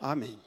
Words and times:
Amém. 0.00 0.38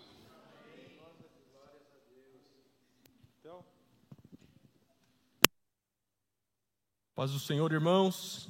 Paz 7.14 7.32
do 7.32 7.40
Senhor, 7.40 7.72
irmãos. 7.74 8.50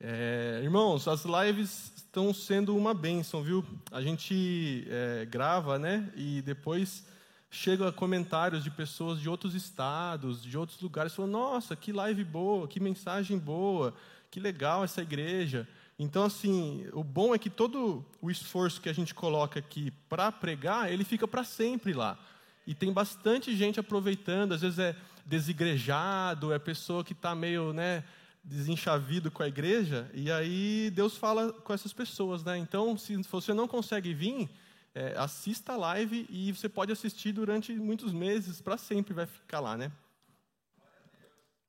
É, 0.00 0.60
irmãos, 0.62 1.06
as 1.06 1.24
lives 1.24 1.92
estão 1.96 2.32
sendo 2.32 2.74
uma 2.74 2.94
bênção, 2.94 3.42
viu? 3.42 3.62
A 3.92 4.00
gente 4.00 4.86
é, 4.88 5.26
grava, 5.26 5.78
né? 5.78 6.10
E 6.16 6.40
depois 6.40 7.06
chega 7.50 7.92
comentários 7.92 8.64
de 8.64 8.70
pessoas 8.70 9.20
de 9.20 9.28
outros 9.28 9.54
estados, 9.54 10.42
de 10.42 10.56
outros 10.56 10.80
lugares, 10.80 11.14
falando: 11.14 11.32
Nossa, 11.32 11.76
que 11.76 11.92
live 11.92 12.24
boa, 12.24 12.66
que 12.66 12.80
mensagem 12.80 13.38
boa, 13.38 13.94
que 14.30 14.40
legal 14.40 14.82
essa 14.82 15.02
igreja. 15.02 15.68
Então, 15.98 16.24
assim, 16.24 16.86
o 16.92 17.02
bom 17.02 17.34
é 17.34 17.38
que 17.38 17.48
todo 17.48 18.04
o 18.20 18.30
esforço 18.30 18.80
que 18.80 18.88
a 18.88 18.92
gente 18.92 19.14
coloca 19.14 19.58
aqui 19.58 19.90
para 20.08 20.30
pregar, 20.30 20.92
ele 20.92 21.04
fica 21.04 21.26
para 21.26 21.42
sempre 21.42 21.94
lá. 21.94 22.18
E 22.66 22.74
tem 22.74 22.92
bastante 22.92 23.56
gente 23.56 23.80
aproveitando, 23.80 24.52
às 24.52 24.60
vezes 24.60 24.78
é 24.78 24.94
desigrejado, 25.24 26.52
é 26.52 26.58
pessoa 26.58 27.02
que 27.02 27.14
está 27.14 27.34
meio, 27.34 27.72
né, 27.72 28.04
desenchavido 28.44 29.30
com 29.30 29.42
a 29.42 29.48
igreja, 29.48 30.08
e 30.14 30.30
aí 30.30 30.90
Deus 30.94 31.16
fala 31.16 31.52
com 31.52 31.72
essas 31.72 31.92
pessoas, 31.92 32.44
né? 32.44 32.56
Então, 32.56 32.96
se 32.96 33.16
você 33.22 33.52
não 33.52 33.66
consegue 33.66 34.14
vir, 34.14 34.48
é, 34.94 35.14
assista 35.16 35.72
a 35.72 35.76
live 35.76 36.26
e 36.30 36.52
você 36.52 36.68
pode 36.68 36.92
assistir 36.92 37.32
durante 37.32 37.72
muitos 37.72 38.12
meses, 38.12 38.60
para 38.60 38.76
sempre 38.76 39.14
vai 39.14 39.26
ficar 39.26 39.60
lá, 39.60 39.76
né? 39.76 39.90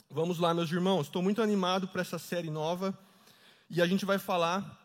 Vamos 0.09 0.37
lá, 0.37 0.53
meus 0.53 0.71
irmãos. 0.71 1.07
Estou 1.07 1.21
muito 1.21 1.41
animado 1.41 1.87
para 1.87 2.01
essa 2.01 2.17
série 2.17 2.49
nova 2.49 2.97
e 3.69 3.81
a 3.81 3.87
gente 3.87 4.05
vai 4.05 4.17
falar 4.17 4.79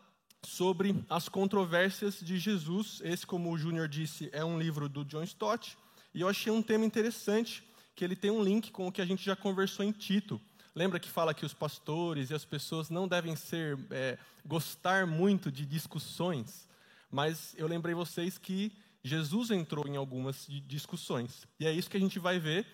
sobre 0.45 0.95
as 1.09 1.29
controvérsias 1.29 2.19
de 2.19 2.37
Jesus. 2.37 3.01
Esse, 3.03 3.25
como 3.25 3.51
o 3.51 3.57
Júnior 3.57 3.87
disse, 3.87 4.29
é 4.33 4.43
um 4.43 4.59
livro 4.59 4.89
do 4.89 5.05
John 5.05 5.23
Stott 5.23 5.77
e 6.13 6.21
eu 6.21 6.27
achei 6.27 6.51
um 6.51 6.61
tema 6.61 6.85
interessante 6.85 7.63
que 7.95 8.03
ele 8.03 8.15
tem 8.15 8.31
um 8.31 8.43
link 8.43 8.71
com 8.71 8.87
o 8.87 8.91
que 8.91 9.01
a 9.01 9.05
gente 9.05 9.23
já 9.23 9.35
conversou 9.35 9.85
em 9.85 9.91
Tito. 9.91 10.39
Lembra 10.75 10.99
que 10.99 11.09
fala 11.09 11.33
que 11.33 11.45
os 11.45 11.53
pastores 11.53 12.29
e 12.29 12.33
as 12.33 12.43
pessoas 12.43 12.89
não 12.89 13.07
devem 13.07 13.35
ser 13.35 13.79
é, 13.91 14.17
gostar 14.45 15.05
muito 15.05 15.51
de 15.51 15.65
discussões? 15.65 16.67
mas 17.13 17.53
eu 17.59 17.67
lembrei 17.67 17.93
vocês 17.93 18.39
que 18.39 18.71
Jesus 19.03 19.51
entrou 19.51 19.87
em 19.87 19.95
algumas 19.95 20.47
discussões. 20.65 21.47
E 21.59 21.67
é 21.67 21.71
isso 21.71 21.87
que 21.87 21.95
a 21.95 21.99
gente 21.99 22.17
vai 22.17 22.39
ver. 22.39 22.65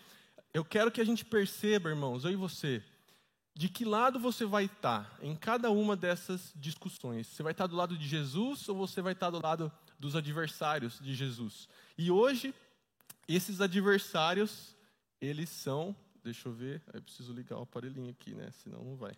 Eu 0.53 0.63
quero 0.63 0.89
que 0.89 1.01
a 1.01 1.03
gente 1.03 1.25
perceba, 1.25 1.89
irmãos, 1.89 2.23
eu 2.23 2.31
e 2.31 2.37
você, 2.37 2.81
de 3.59 3.67
que 3.67 3.83
lado 3.83 4.17
você 4.21 4.45
vai 4.45 4.63
estar 4.63 5.19
em 5.21 5.35
cada 5.35 5.69
uma 5.69 5.93
dessas 5.93 6.53
discussões. 6.55 7.27
Você 7.27 7.43
vai 7.43 7.51
estar 7.51 7.67
do 7.67 7.75
lado 7.75 7.97
de 7.97 8.07
Jesus 8.07 8.69
ou 8.69 8.75
você 8.77 9.01
vai 9.01 9.11
estar 9.11 9.29
do 9.29 9.41
lado 9.43 9.69
dos 9.99 10.15
adversários 10.15 10.97
de 11.01 11.13
Jesus? 11.13 11.67
E 11.97 12.09
hoje, 12.09 12.55
esses 13.27 13.59
adversários, 13.59 14.73
eles 15.19 15.49
são. 15.49 15.93
Deixa 16.23 16.47
eu 16.47 16.53
ver, 16.53 16.81
eu 16.93 17.01
preciso 17.01 17.33
ligar 17.33 17.57
o 17.59 17.63
aparelhinho 17.63 18.09
aqui, 18.11 18.33
né? 18.33 18.49
Senão 18.63 18.81
não 18.81 18.95
vai. 18.95 19.11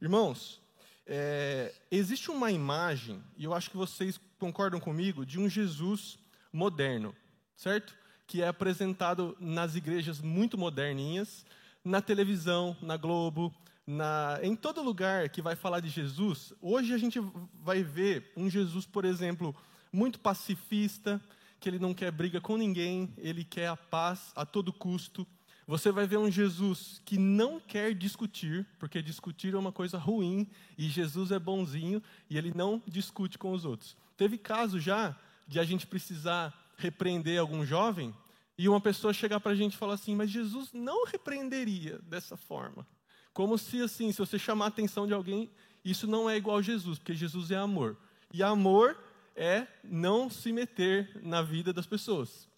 Irmãos, 0.00 0.62
é, 1.04 1.74
existe 1.90 2.30
uma 2.30 2.52
imagem, 2.52 3.20
e 3.36 3.42
eu 3.42 3.52
acho 3.52 3.72
que 3.72 3.76
vocês 3.76 4.20
concordam 4.38 4.78
comigo, 4.78 5.26
de 5.26 5.36
um 5.40 5.48
Jesus 5.48 6.16
moderno, 6.52 7.12
certo? 7.56 7.92
Que 8.24 8.40
é 8.40 8.46
apresentado 8.46 9.36
nas 9.40 9.74
igrejas 9.74 10.20
muito 10.20 10.56
moderninhas, 10.56 11.44
na 11.84 12.00
televisão, 12.00 12.76
na 12.80 12.96
Globo, 12.96 13.52
na, 13.90 14.38
em 14.42 14.54
todo 14.54 14.82
lugar 14.82 15.28
que 15.28 15.42
vai 15.42 15.56
falar 15.56 15.80
de 15.80 15.88
Jesus. 15.88 16.52
Hoje 16.60 16.92
a 16.94 16.98
gente 16.98 17.20
vai 17.62 17.82
ver 17.82 18.32
um 18.36 18.48
Jesus, 18.48 18.86
por 18.86 19.04
exemplo, 19.04 19.54
muito 19.92 20.20
pacifista, 20.20 21.20
que 21.58 21.68
ele 21.68 21.78
não 21.78 21.92
quer 21.92 22.10
briga 22.10 22.40
com 22.40 22.56
ninguém, 22.56 23.12
ele 23.18 23.44
quer 23.44 23.68
a 23.68 23.76
paz 23.76 24.32
a 24.34 24.46
todo 24.46 24.72
custo 24.72 25.26
você 25.70 25.92
vai 25.92 26.04
ver 26.04 26.16
um 26.16 26.28
Jesus 26.28 27.00
que 27.04 27.16
não 27.16 27.60
quer 27.60 27.94
discutir, 27.94 28.66
porque 28.76 29.00
discutir 29.00 29.54
é 29.54 29.56
uma 29.56 29.70
coisa 29.70 29.98
ruim, 29.98 30.48
e 30.76 30.88
Jesus 30.88 31.30
é 31.30 31.38
bonzinho 31.38 32.02
e 32.28 32.36
ele 32.36 32.52
não 32.52 32.82
discute 32.88 33.38
com 33.38 33.52
os 33.52 33.64
outros. 33.64 33.96
Teve 34.16 34.36
caso 34.36 34.80
já 34.80 35.16
de 35.46 35.60
a 35.60 35.64
gente 35.64 35.86
precisar 35.86 36.52
repreender 36.76 37.38
algum 37.38 37.64
jovem 37.64 38.12
e 38.58 38.68
uma 38.68 38.80
pessoa 38.80 39.12
chegar 39.12 39.38
para 39.38 39.52
a 39.52 39.54
gente 39.54 39.74
e 39.74 39.76
falar 39.76 39.94
assim: 39.94 40.16
Mas 40.16 40.30
Jesus 40.30 40.72
não 40.72 41.06
repreenderia 41.06 42.00
dessa 42.00 42.36
forma. 42.36 42.84
Como 43.32 43.56
se, 43.56 43.80
assim, 43.80 44.10
se 44.12 44.18
você 44.18 44.38
chamar 44.38 44.66
a 44.66 44.68
atenção 44.68 45.06
de 45.06 45.12
alguém, 45.12 45.50
isso 45.84 46.06
não 46.06 46.28
é 46.28 46.36
igual 46.36 46.58
a 46.58 46.62
Jesus, 46.62 46.98
porque 46.98 47.14
Jesus 47.14 47.50
é 47.50 47.56
amor. 47.56 47.96
E 48.32 48.42
amor 48.42 48.98
é 49.34 49.66
não 49.82 50.28
se 50.28 50.52
meter 50.52 51.20
na 51.22 51.42
vida 51.42 51.72
das 51.72 51.86
pessoas. 51.86 52.48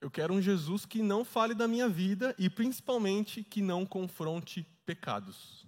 Eu 0.00 0.10
quero 0.10 0.34
um 0.34 0.42
Jesus 0.42 0.84
que 0.84 1.02
não 1.02 1.24
fale 1.24 1.54
da 1.54 1.68
minha 1.68 1.88
vida 1.88 2.34
e 2.38 2.50
principalmente 2.50 3.44
que 3.44 3.62
não 3.62 3.86
confronte 3.86 4.66
pecados. 4.84 5.64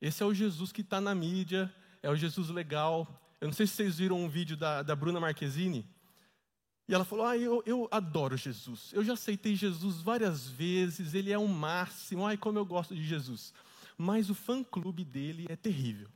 Esse 0.00 0.22
é 0.22 0.26
o 0.26 0.32
Jesus 0.32 0.72
que 0.72 0.80
está 0.80 1.00
na 1.00 1.14
mídia, 1.14 1.72
é 2.02 2.08
o 2.08 2.16
Jesus 2.16 2.48
legal. 2.48 3.06
Eu 3.40 3.48
não 3.48 3.52
sei 3.52 3.66
se 3.66 3.74
vocês 3.74 3.98
viram 3.98 4.18
um 4.18 4.28
vídeo 4.28 4.56
da, 4.56 4.82
da 4.82 4.96
Bruna 4.96 5.20
Marquezine. 5.20 5.86
E 6.90 6.94
ela 6.94 7.04
falou: 7.04 7.24
Ah, 7.24 7.38
eu, 7.38 7.62
eu 7.64 7.88
adoro 7.88 8.36
Jesus. 8.36 8.90
Eu 8.92 9.04
já 9.04 9.12
aceitei 9.12 9.54
Jesus 9.54 10.00
várias 10.00 10.48
vezes, 10.48 11.14
ele 11.14 11.32
é 11.32 11.38
o 11.38 11.46
máximo. 11.46 12.26
Ai, 12.26 12.36
como 12.36 12.58
eu 12.58 12.66
gosto 12.66 12.96
de 12.96 13.06
Jesus. 13.06 13.54
Mas 13.96 14.28
o 14.28 14.34
fã-clube 14.34 15.04
dele 15.04 15.46
é 15.48 15.54
terrível. 15.54 16.08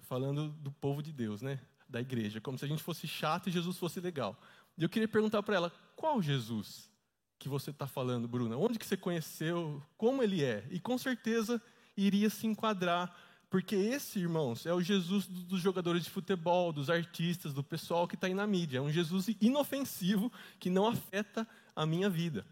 Falando 0.00 0.48
do 0.48 0.72
povo 0.72 1.04
de 1.04 1.12
Deus, 1.12 1.40
né? 1.40 1.60
Da 1.88 2.00
igreja. 2.00 2.40
Como 2.40 2.58
se 2.58 2.64
a 2.64 2.68
gente 2.68 2.82
fosse 2.82 3.06
chato 3.06 3.48
e 3.48 3.52
Jesus 3.52 3.78
fosse 3.78 4.00
legal. 4.00 4.36
E 4.76 4.82
eu 4.82 4.88
queria 4.88 5.06
perguntar 5.06 5.40
para 5.40 5.54
ela, 5.54 5.72
qual 5.94 6.20
Jesus 6.20 6.90
que 7.38 7.48
você 7.48 7.70
está 7.70 7.86
falando, 7.86 8.26
Bruna? 8.26 8.56
Onde 8.56 8.80
que 8.80 8.86
você 8.86 8.96
conheceu? 8.96 9.80
Como 9.96 10.20
ele 10.20 10.42
é? 10.42 10.66
E 10.68 10.80
com 10.80 10.98
certeza 10.98 11.62
iria 11.96 12.28
se 12.28 12.48
enquadrar, 12.48 13.16
porque 13.52 13.76
esse, 13.76 14.18
irmãos, 14.18 14.64
é 14.64 14.72
o 14.72 14.80
Jesus 14.80 15.26
dos 15.26 15.60
jogadores 15.60 16.04
de 16.04 16.08
futebol, 16.08 16.72
dos 16.72 16.88
artistas, 16.88 17.52
do 17.52 17.62
pessoal 17.62 18.08
que 18.08 18.14
está 18.14 18.26
aí 18.26 18.32
na 18.32 18.46
mídia. 18.46 18.78
É 18.78 18.80
um 18.80 18.90
Jesus 18.90 19.26
inofensivo 19.42 20.32
que 20.58 20.70
não 20.70 20.86
afeta 20.86 21.46
a 21.76 21.84
minha 21.84 22.08
vida. 22.08 22.46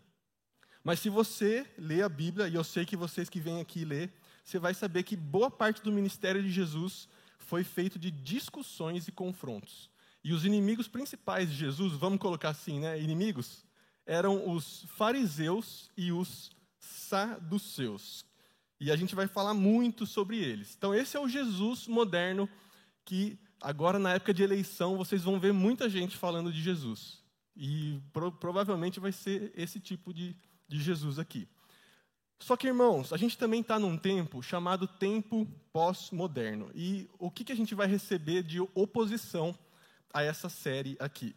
Mas 0.84 1.00
se 1.00 1.09
você 1.09 1.66
lê 1.78 2.03
a 2.03 2.09
Bíblia, 2.09 2.49
e 2.49 2.55
eu 2.55 2.62
sei 2.62 2.84
que 2.84 2.99
vocês 2.99 3.31
que 3.31 3.41
vêm 3.41 3.62
aqui 3.62 3.83
ler, 3.83 4.12
você 4.44 4.59
vai 4.59 4.75
saber 4.75 5.03
que 5.03 5.16
boa 5.16 5.50
parte 5.50 5.83
do 5.83 5.91
ministério 5.91 6.43
de 6.43 6.50
Jesus 6.50 7.09
foi 7.39 7.65
feito 7.65 7.99
de 7.99 8.10
discussões 8.10 9.09
e 9.09 9.12
confrontos. 9.12 9.89
E 10.22 10.34
os 10.34 10.44
inimigos 10.44 10.87
principais 10.87 11.49
de 11.49 11.56
Jesus, 11.56 11.94
vamos 11.94 12.19
colocar 12.19 12.50
assim, 12.50 12.78
né? 12.78 13.00
Inimigos, 13.00 13.65
eram 14.05 14.55
os 14.55 14.84
fariseus 14.99 15.91
e 15.97 16.12
os 16.12 16.50
saduceus. 16.78 18.22
E 18.81 18.91
a 18.91 18.97
gente 18.97 19.15
vai 19.15 19.27
falar 19.27 19.53
muito 19.53 20.07
sobre 20.07 20.39
eles. 20.39 20.75
Então, 20.77 20.95
esse 20.95 21.17
é 21.17 21.21
o 21.21 21.29
Jesus 21.29 21.87
moderno 21.87 22.49
que, 23.05 23.39
agora 23.61 23.99
na 23.99 24.15
época 24.15 24.33
de 24.33 24.43
eleição, 24.43 24.97
vocês 24.97 25.23
vão 25.23 25.39
ver 25.39 25.53
muita 25.53 25.89
gente 25.89 26.17
falando 26.17 26.51
de 26.51 26.63
Jesus. 26.63 27.23
E 27.55 28.01
pro, 28.13 28.33
provavelmente 28.33 28.99
vai 28.99 29.13
ser 29.13 29.53
esse 29.55 29.79
tipo 29.79 30.15
de, 30.15 30.35
de 30.67 30.81
Jesus 30.81 31.19
aqui. 31.19 31.47
Só 32.39 32.57
que, 32.57 32.69
irmãos, 32.69 33.13
a 33.13 33.19
gente 33.19 33.37
também 33.37 33.61
está 33.61 33.79
num 33.79 33.99
tempo 33.99 34.43
chamado 34.43 34.89
tempo 34.89 35.47
pós-moderno. 35.73 36.71
E 36.75 37.07
o 37.19 37.31
que, 37.31 37.45
que 37.45 37.53
a 37.53 37.57
gente 37.57 37.75
vai 37.75 37.87
receber 37.87 38.43
de 38.43 38.61
oposição 38.75 39.55
a 40.13 40.23
essa 40.23 40.49
série 40.49 40.97
aqui. 40.99 41.35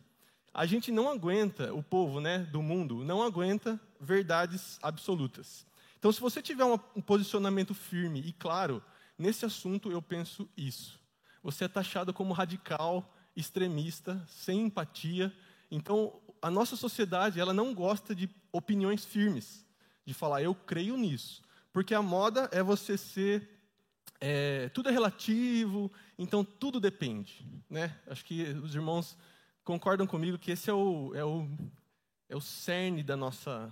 A 0.53 0.66
gente 0.66 0.92
não 0.92 1.09
aguenta, 1.09 1.74
o 1.74 1.82
povo 1.82 2.20
né, 2.20 2.40
do 2.40 2.62
mundo, 2.62 3.03
não 3.03 3.24
aguenta 3.24 3.80
verdades 4.00 4.78
absolutas. 4.82 5.66
Então, 6.03 6.12
se 6.12 6.19
você 6.19 6.41
tiver 6.41 6.66
um 6.66 6.78
posicionamento 6.78 7.74
firme 7.74 8.19
e 8.19 8.34
claro, 8.34 8.84
nesse 9.18 9.46
assunto 9.46 9.90
eu 9.90 10.02
penso 10.02 10.50
isso. 10.58 11.00
Você 11.41 11.64
é 11.64 11.68
taxado 11.69 12.14
como 12.14 12.34
radical, 12.34 13.16
extremista, 13.34 14.22
sem 14.28 14.64
empatia. 14.64 15.34
Então, 15.72 16.22
a 16.41 16.52
nossa 16.52 16.76
sociedade 16.76 17.40
ela 17.40 17.53
não 17.53 17.73
gosta 17.73 18.14
de 18.14 18.29
opiniões 18.52 19.05
firmes, 19.05 19.66
de 20.05 20.14
falar 20.14 20.44
eu 20.44 20.53
creio 20.53 20.97
nisso, 20.97 21.41
porque 21.72 21.96
a 21.96 22.02
moda 22.02 22.50
é 22.52 22.61
você 22.61 22.97
ser 22.97 23.50
é, 24.20 24.67
tudo 24.73 24.90
é 24.90 24.91
relativo, 24.91 25.90
então 26.20 26.44
tudo 26.44 26.82
depende. 26.82 27.47
Né? 27.70 27.97
Acho 28.08 28.26
que 28.26 28.44
os 28.61 28.76
irmãos 28.76 29.17
concordam 29.64 30.05
comigo 30.05 30.38
que 30.38 30.52
esse 30.52 30.70
é 30.70 30.73
o, 30.73 31.16
é 31.16 31.23
o, 31.23 31.47
é 32.28 32.35
o 32.35 32.41
cerne 32.41 33.03
da 33.03 33.16
nossa, 33.16 33.72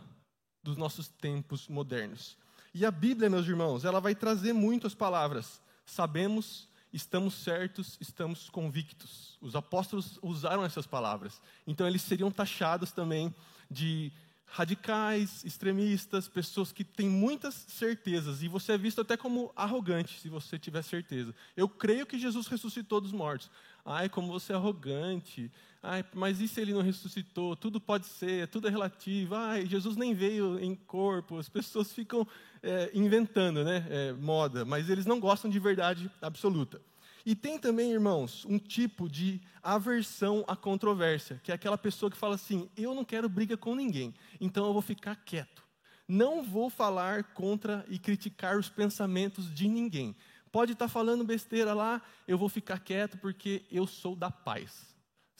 dos 0.63 0.77
nossos 0.77 1.07
tempos 1.07 1.67
modernos. 1.67 2.37
E 2.73 2.85
a 2.85 2.91
Bíblia, 2.91 3.29
meus 3.29 3.47
irmãos, 3.47 3.83
ela 3.83 3.99
vai 3.99 4.15
trazer 4.15 4.53
muito 4.53 4.87
as 4.87 4.93
palavras. 4.93 5.61
Sabemos, 5.85 6.67
estamos 6.93 7.33
certos, 7.33 7.97
estamos 7.99 8.49
convictos. 8.49 9.37
Os 9.41 9.55
apóstolos 9.55 10.17
usaram 10.21 10.63
essas 10.63 10.87
palavras. 10.87 11.41
Então 11.67 11.87
eles 11.87 12.01
seriam 12.01 12.31
taxados 12.31 12.91
também 12.91 13.33
de 13.69 14.11
radicais, 14.51 15.43
extremistas, 15.45 16.27
pessoas 16.27 16.73
que 16.73 16.83
têm 16.83 17.09
muitas 17.09 17.53
certezas, 17.69 18.43
e 18.43 18.49
você 18.49 18.73
é 18.73 18.77
visto 18.77 18.99
até 18.99 19.15
como 19.15 19.49
arrogante 19.55 20.19
se 20.19 20.27
você 20.27 20.59
tiver 20.59 20.81
certeza. 20.81 21.33
Eu 21.55 21.69
creio 21.69 22.05
que 22.05 22.19
Jesus 22.19 22.47
ressuscitou 22.47 22.99
dos 22.99 23.13
mortos. 23.13 23.49
Ai, 23.85 24.09
como 24.09 24.27
você 24.27 24.51
é 24.51 24.55
arrogante. 24.57 25.49
Ai, 25.83 26.05
mas 26.13 26.39
e 26.39 26.47
se 26.47 26.61
ele 26.61 26.73
não 26.73 26.81
ressuscitou? 26.81 27.55
Tudo 27.55 27.81
pode 27.81 28.05
ser, 28.05 28.47
tudo 28.49 28.67
é 28.67 28.71
relativo. 28.71 29.33
Ai, 29.33 29.65
Jesus 29.65 29.97
nem 29.97 30.13
veio 30.13 30.59
em 30.59 30.75
corpo. 30.75 31.39
As 31.39 31.49
pessoas 31.49 31.91
ficam 31.91 32.27
é, 32.61 32.91
inventando 32.93 33.63
né, 33.63 33.87
é, 33.89 34.13
moda, 34.13 34.63
mas 34.63 34.89
eles 34.89 35.07
não 35.07 35.19
gostam 35.19 35.49
de 35.49 35.59
verdade 35.59 36.09
absoluta. 36.21 36.79
E 37.25 37.35
tem 37.35 37.57
também, 37.57 37.91
irmãos, 37.91 38.45
um 38.45 38.59
tipo 38.59 39.09
de 39.09 39.41
aversão 39.61 40.43
à 40.47 40.55
controvérsia, 40.55 41.39
que 41.43 41.51
é 41.51 41.55
aquela 41.55 41.77
pessoa 41.77 42.11
que 42.11 42.17
fala 42.17 42.35
assim: 42.35 42.69
eu 42.77 42.93
não 42.93 43.03
quero 43.03 43.27
briga 43.27 43.57
com 43.57 43.73
ninguém, 43.73 44.13
então 44.39 44.65
eu 44.65 44.73
vou 44.73 44.81
ficar 44.81 45.15
quieto. 45.15 45.63
Não 46.07 46.43
vou 46.43 46.69
falar 46.69 47.23
contra 47.33 47.85
e 47.89 47.97
criticar 47.97 48.57
os 48.57 48.69
pensamentos 48.69 49.51
de 49.53 49.67
ninguém. 49.67 50.15
Pode 50.51 50.73
estar 50.73 50.87
falando 50.87 51.23
besteira 51.23 51.73
lá, 51.73 52.01
eu 52.27 52.37
vou 52.37 52.49
ficar 52.49 52.79
quieto 52.79 53.17
porque 53.17 53.63
eu 53.71 53.87
sou 53.87 54.15
da 54.15 54.29
paz. 54.29 54.90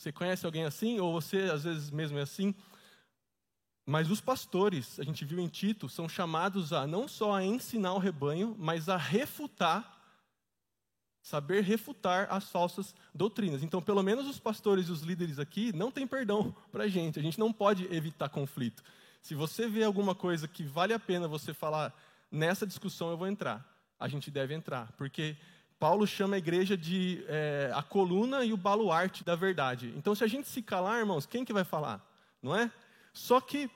Você 0.02 0.10
conhece 0.10 0.44
alguém 0.44 0.64
assim? 0.64 0.98
Ou 0.98 1.12
você 1.12 1.42
às 1.42 1.62
vezes 1.62 1.88
mesmo 1.88 2.18
é 2.18 2.22
assim? 2.22 2.52
Mas 3.86 4.10
os 4.10 4.20
pastores, 4.20 4.98
a 4.98 5.04
gente 5.04 5.24
viu 5.24 5.38
em 5.38 5.46
Tito, 5.46 5.88
são 5.88 6.08
chamados 6.08 6.72
a 6.72 6.88
não 6.88 7.06
só 7.06 7.34
a 7.34 7.44
ensinar 7.44 7.94
o 7.94 7.98
rebanho, 7.98 8.56
mas 8.58 8.88
a 8.88 8.96
refutar 8.96 10.00
saber 11.22 11.62
refutar 11.62 12.26
as 12.30 12.50
falsas 12.50 12.96
doutrinas. 13.14 13.62
Então, 13.62 13.80
pelo 13.80 14.02
menos 14.02 14.26
os 14.26 14.40
pastores 14.40 14.88
e 14.88 14.90
os 14.90 15.02
líderes 15.02 15.38
aqui 15.38 15.72
não 15.72 15.88
têm 15.88 16.04
perdão 16.04 16.52
para 16.72 16.82
a 16.82 16.88
gente. 16.88 17.20
A 17.20 17.22
gente 17.22 17.38
não 17.38 17.52
pode 17.52 17.84
evitar 17.94 18.28
conflito. 18.28 18.82
Se 19.22 19.36
você 19.36 19.68
vê 19.68 19.84
alguma 19.84 20.16
coisa 20.16 20.48
que 20.48 20.64
vale 20.64 20.92
a 20.92 20.98
pena 20.98 21.28
você 21.28 21.54
falar, 21.54 21.96
nessa 22.28 22.66
discussão 22.66 23.12
eu 23.12 23.16
vou 23.16 23.28
entrar, 23.28 23.64
a 24.00 24.08
gente 24.08 24.32
deve 24.32 24.52
entrar. 24.52 24.90
Porque 24.98 25.36
Paulo 25.82 26.06
chama 26.06 26.36
a 26.36 26.38
igreja 26.38 26.76
de 26.76 27.24
é, 27.26 27.72
a 27.74 27.82
coluna 27.82 28.44
e 28.44 28.52
o 28.52 28.56
baluarte 28.56 29.24
da 29.24 29.34
verdade. 29.34 29.92
Então, 29.96 30.14
se 30.14 30.22
a 30.22 30.28
gente 30.28 30.46
se 30.46 30.62
calar, 30.62 31.00
irmãos, 31.00 31.26
quem 31.26 31.44
que 31.44 31.52
vai 31.52 31.64
falar? 31.64 32.00
Não 32.40 32.54
é? 32.54 32.70
Só 33.12 33.40
que, 33.40 33.68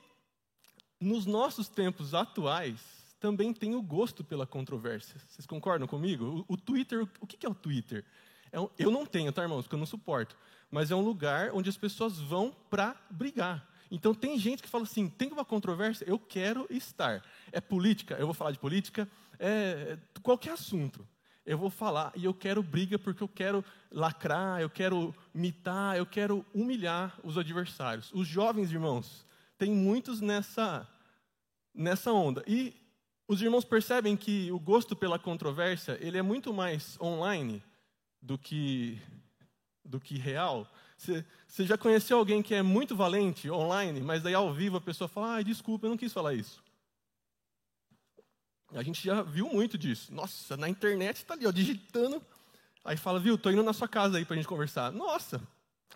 nos 1.01 1.25
nossos 1.25 1.67
tempos 1.67 2.13
atuais, 2.13 2.79
também 3.19 3.51
tem 3.51 3.75
o 3.75 3.81
gosto 3.81 4.23
pela 4.23 4.47
controvérsia. 4.47 5.19
Vocês 5.27 5.45
concordam 5.45 5.85
comigo? 5.85 6.45
O, 6.47 6.53
o 6.53 6.55
Twitter, 6.55 7.05
o 7.19 7.27
que 7.27 7.45
é 7.45 7.49
o 7.49 7.53
Twitter? 7.53 8.05
É 8.53 8.57
um, 8.61 8.69
eu 8.79 8.89
não 8.89 9.05
tenho, 9.05 9.33
tá, 9.33 9.41
irmãos? 9.41 9.63
Porque 9.63 9.75
eu 9.75 9.79
não 9.79 9.85
suporto. 9.85 10.33
Mas 10.71 10.91
é 10.91 10.95
um 10.95 11.01
lugar 11.01 11.51
onde 11.53 11.69
as 11.69 11.75
pessoas 11.75 12.17
vão 12.17 12.55
para 12.69 12.95
brigar. 13.09 13.67
Então 13.91 14.13
tem 14.13 14.39
gente 14.39 14.63
que 14.63 14.69
fala 14.69 14.85
assim: 14.85 15.09
tem 15.09 15.29
uma 15.29 15.43
controvérsia, 15.43 16.05
eu 16.07 16.17
quero 16.17 16.67
estar. 16.69 17.21
É 17.51 17.59
política, 17.59 18.15
eu 18.15 18.27
vou 18.27 18.33
falar 18.33 18.51
de 18.51 18.59
política, 18.59 19.09
é, 19.37 19.97
é 20.15 20.19
qualquer 20.21 20.53
assunto. 20.53 21.05
Eu 21.47 21.57
vou 21.57 21.69
falar 21.69 22.11
e 22.13 22.25
eu 22.25 22.33
quero 22.33 22.61
briga 22.61 22.99
porque 22.99 23.23
eu 23.23 23.27
quero 23.27 23.63
lacrar, 23.89 24.59
eu 24.59 24.69
quero 24.69 25.15
mitar, 25.33 25.95
eu 25.97 26.05
quero 26.05 26.45
humilhar 26.53 27.17
os 27.23 27.37
adversários. 27.37 28.11
Os 28.13 28.27
jovens 28.27 28.69
irmãos, 28.69 29.25
tem 29.57 29.71
muitos 29.71 30.19
nessa 30.19 30.85
nessa 31.73 32.11
onda. 32.11 32.43
E 32.45 32.75
os 33.25 33.41
irmãos 33.41 33.63
percebem 33.63 34.17
que 34.17 34.51
o 34.51 34.59
gosto 34.59 34.93
pela 34.93 35.17
controvérsia 35.17 35.97
ele 36.01 36.17
é 36.17 36.21
muito 36.21 36.53
mais 36.53 36.99
online 36.99 37.63
do 38.21 38.37
que 38.37 39.01
do 39.85 40.01
que 40.01 40.17
real. 40.17 40.69
Você 40.97 41.65
já 41.65 41.77
conheceu 41.77 42.17
alguém 42.17 42.43
que 42.43 42.55
é 42.55 42.61
muito 42.61 42.93
valente 42.93 43.49
online, 43.49 44.01
mas 44.01 44.21
daí 44.21 44.33
ao 44.33 44.53
vivo 44.53 44.75
a 44.75 44.81
pessoa 44.81 45.07
fala: 45.07 45.37
ah, 45.37 45.41
desculpa, 45.41 45.85
eu 45.85 45.91
não 45.91 45.97
quis 45.97 46.11
falar 46.11 46.33
isso. 46.33 46.61
A 48.73 48.83
gente 48.83 49.03
já 49.03 49.21
viu 49.21 49.47
muito 49.47 49.77
disso. 49.77 50.13
Nossa, 50.13 50.57
na 50.57 50.67
internet 50.67 51.17
está 51.17 51.33
ali, 51.33 51.47
ó, 51.47 51.51
digitando. 51.51 52.21
Aí 52.83 52.97
fala, 52.97 53.19
viu, 53.19 53.37
tô 53.37 53.49
indo 53.49 53.63
na 53.63 53.73
sua 53.73 53.87
casa 53.87 54.17
aí 54.17 54.25
para 54.25 54.33
a 54.33 54.37
gente 54.37 54.47
conversar. 54.47 54.91
Nossa, 54.91 55.41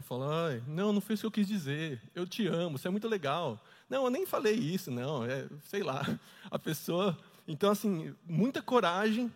fala, 0.02 0.62
não, 0.68 0.92
não 0.92 1.02
foi 1.02 1.14
isso 1.14 1.22
que 1.22 1.28
eu 1.28 1.32
quis 1.32 1.48
dizer. 1.48 2.02
Eu 2.16 2.26
te 2.26 2.48
amo, 2.48 2.78
você 2.78 2.88
é 2.88 2.92
muito 2.92 3.08
legal. 3.08 3.64
Não, 3.90 4.06
eu 4.06 4.10
nem 4.10 4.26
falei 4.26 4.56
isso, 4.56 4.90
não. 4.90 5.24
É, 5.24 5.48
sei 5.66 5.84
lá. 5.84 6.02
A 6.50 6.58
pessoa. 6.58 7.18
Então, 7.48 7.72
assim, 7.72 8.16
muita 8.26 8.62
coragem 8.62 9.32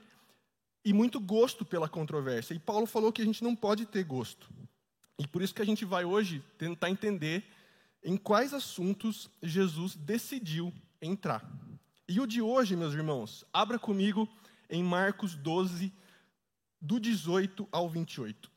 e 0.83 0.93
muito 0.93 1.19
gosto 1.19 1.65
pela 1.65 1.89
controvérsia. 1.89 2.53
E 2.53 2.59
Paulo 2.59 2.85
falou 2.85 3.11
que 3.11 3.21
a 3.21 3.25
gente 3.25 3.43
não 3.43 3.55
pode 3.55 3.85
ter 3.85 4.03
gosto. 4.03 4.47
E 5.17 5.27
por 5.27 5.41
isso 5.41 5.53
que 5.53 5.61
a 5.61 5.65
gente 5.65 5.85
vai 5.85 6.05
hoje 6.05 6.43
tentar 6.57 6.89
entender 6.89 7.43
em 8.03 8.17
quais 8.17 8.53
assuntos 8.53 9.29
Jesus 9.41 9.95
decidiu 9.95 10.73
entrar. 11.01 11.43
E 12.07 12.19
o 12.19 12.27
de 12.27 12.39
hoje, 12.39 12.75
meus 12.75 12.93
irmãos, 12.93 13.43
abra 13.51 13.79
comigo 13.79 14.29
em 14.69 14.83
Marcos 14.83 15.33
12, 15.33 15.91
do 16.79 16.99
18 16.99 17.67
ao 17.71 17.89
28. 17.89 18.51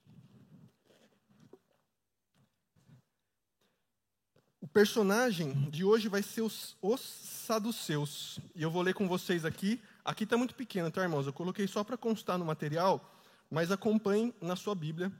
O 4.60 4.68
personagem 4.68 5.70
de 5.70 5.82
hoje 5.82 6.08
vai 6.08 6.22
ser 6.22 6.42
os, 6.42 6.76
os 6.82 7.00
saduceus. 7.00 8.38
E 8.54 8.62
eu 8.62 8.70
vou 8.70 8.82
ler 8.82 8.92
com 8.92 9.08
vocês 9.08 9.46
aqui. 9.46 9.80
Aqui 10.04 10.24
está 10.24 10.36
muito 10.36 10.54
pequeno, 10.54 10.90
tá, 10.90 11.02
irmãos? 11.02 11.26
Eu 11.26 11.32
coloquei 11.32 11.66
só 11.66 11.82
para 11.82 11.96
constar 11.96 12.36
no 12.36 12.44
material, 12.44 13.14
mas 13.50 13.70
acompanhem 13.70 14.34
na 14.42 14.56
sua 14.56 14.74
Bíblia. 14.74 15.10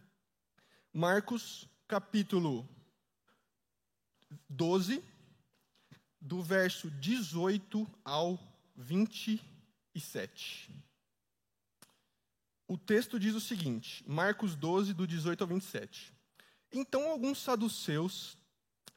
Marcos, 0.92 1.66
capítulo 1.86 2.69
12, 4.50 5.02
do 6.20 6.43
verso 6.43 6.91
18 6.91 7.88
ao 8.05 8.38
27. 8.76 10.70
O 12.67 12.76
texto 12.76 13.19
diz 13.19 13.35
o 13.35 13.41
seguinte, 13.41 14.05
Marcos 14.06 14.55
12, 14.55 14.93
do 14.93 15.06
18 15.06 15.43
ao 15.43 15.49
27. 15.49 16.12
Então 16.73 17.09
alguns 17.09 17.38
saduceus 17.41 18.37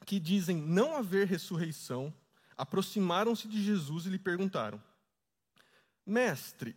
que 0.04 0.20
dizem 0.20 0.56
não 0.56 0.96
haver 0.96 1.26
ressurreição, 1.26 2.12
aproximaram-se 2.56 3.48
de 3.48 3.62
Jesus 3.62 4.06
e 4.06 4.10
lhe 4.10 4.18
perguntaram: 4.18 4.82
Mestre, 6.04 6.76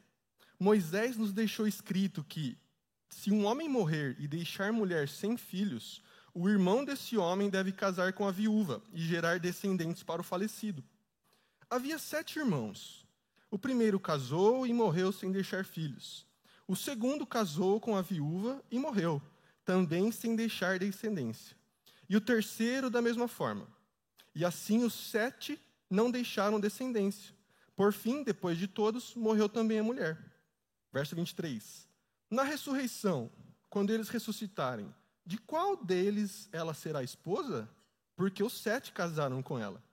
Moisés 0.59 1.17
nos 1.17 1.33
deixou 1.33 1.67
escrito 1.67 2.23
que, 2.23 2.57
se 3.09 3.31
um 3.31 3.45
homem 3.45 3.67
morrer 3.67 4.15
e 4.19 4.27
deixar 4.27 4.71
mulher 4.71 5.09
sem 5.09 5.35
filhos, 5.35 6.01
o 6.35 6.47
irmão 6.47 6.85
desse 6.85 7.17
homem 7.17 7.49
deve 7.49 7.71
casar 7.71 8.13
com 8.13 8.27
a 8.27 8.31
viúva 8.31 8.83
e 8.93 9.01
gerar 9.01 9.39
descendentes 9.39 10.03
para 10.03 10.21
o 10.21 10.23
falecido. 10.23 10.83
Havia 11.67 11.97
sete 11.97 12.37
irmãos. 12.37 13.07
O 13.49 13.57
primeiro 13.57 13.99
casou 13.99 14.67
e 14.67 14.73
morreu 14.73 15.11
sem 15.11 15.31
deixar 15.31 15.65
filhos. 15.65 16.27
O 16.67 16.75
segundo 16.75 17.25
casou 17.25 17.79
com 17.79 17.95
a 17.95 18.03
viúva 18.03 18.63
e 18.69 18.77
morreu, 18.77 19.19
também 19.63 20.11
sem 20.11 20.35
deixar 20.35 20.77
descendência 20.77 21.55
e 22.09 22.15
o 22.15 22.21
terceiro 22.21 22.89
da 22.89 23.01
mesma 23.01 23.27
forma. 23.27 23.67
E 24.33 24.45
assim 24.45 24.83
os 24.83 24.93
sete 24.93 25.59
não 25.89 26.11
deixaram 26.11 26.59
descendência. 26.59 27.33
Por 27.75 27.91
fim, 27.91 28.23
depois 28.23 28.57
de 28.57 28.67
todos, 28.67 29.15
morreu 29.15 29.49
também 29.49 29.79
a 29.79 29.83
mulher. 29.83 30.17
Verso 30.91 31.15
23. 31.15 31.87
Na 32.29 32.43
ressurreição, 32.43 33.31
quando 33.69 33.91
eles 33.91 34.09
ressuscitarem, 34.09 34.93
de 35.25 35.37
qual 35.37 35.75
deles 35.75 36.47
ela 36.51 36.73
será 36.73 37.03
esposa? 37.03 37.67
Porque 38.15 38.43
os 38.43 38.53
sete 38.53 38.91
casaram 38.91 39.41
com 39.41 39.57
ela. 39.57 39.83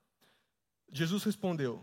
Jesus 0.92 1.24
respondeu: 1.24 1.82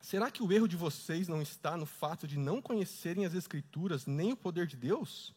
Será 0.00 0.30
que 0.30 0.42
o 0.42 0.52
erro 0.52 0.66
de 0.66 0.76
vocês 0.76 1.28
não 1.28 1.42
está 1.42 1.76
no 1.76 1.84
fato 1.84 2.26
de 2.26 2.38
não 2.38 2.62
conhecerem 2.62 3.26
as 3.26 3.34
Escrituras 3.34 4.06
nem 4.06 4.32
o 4.32 4.36
poder 4.36 4.66
de 4.66 4.76
Deus? 4.76 5.34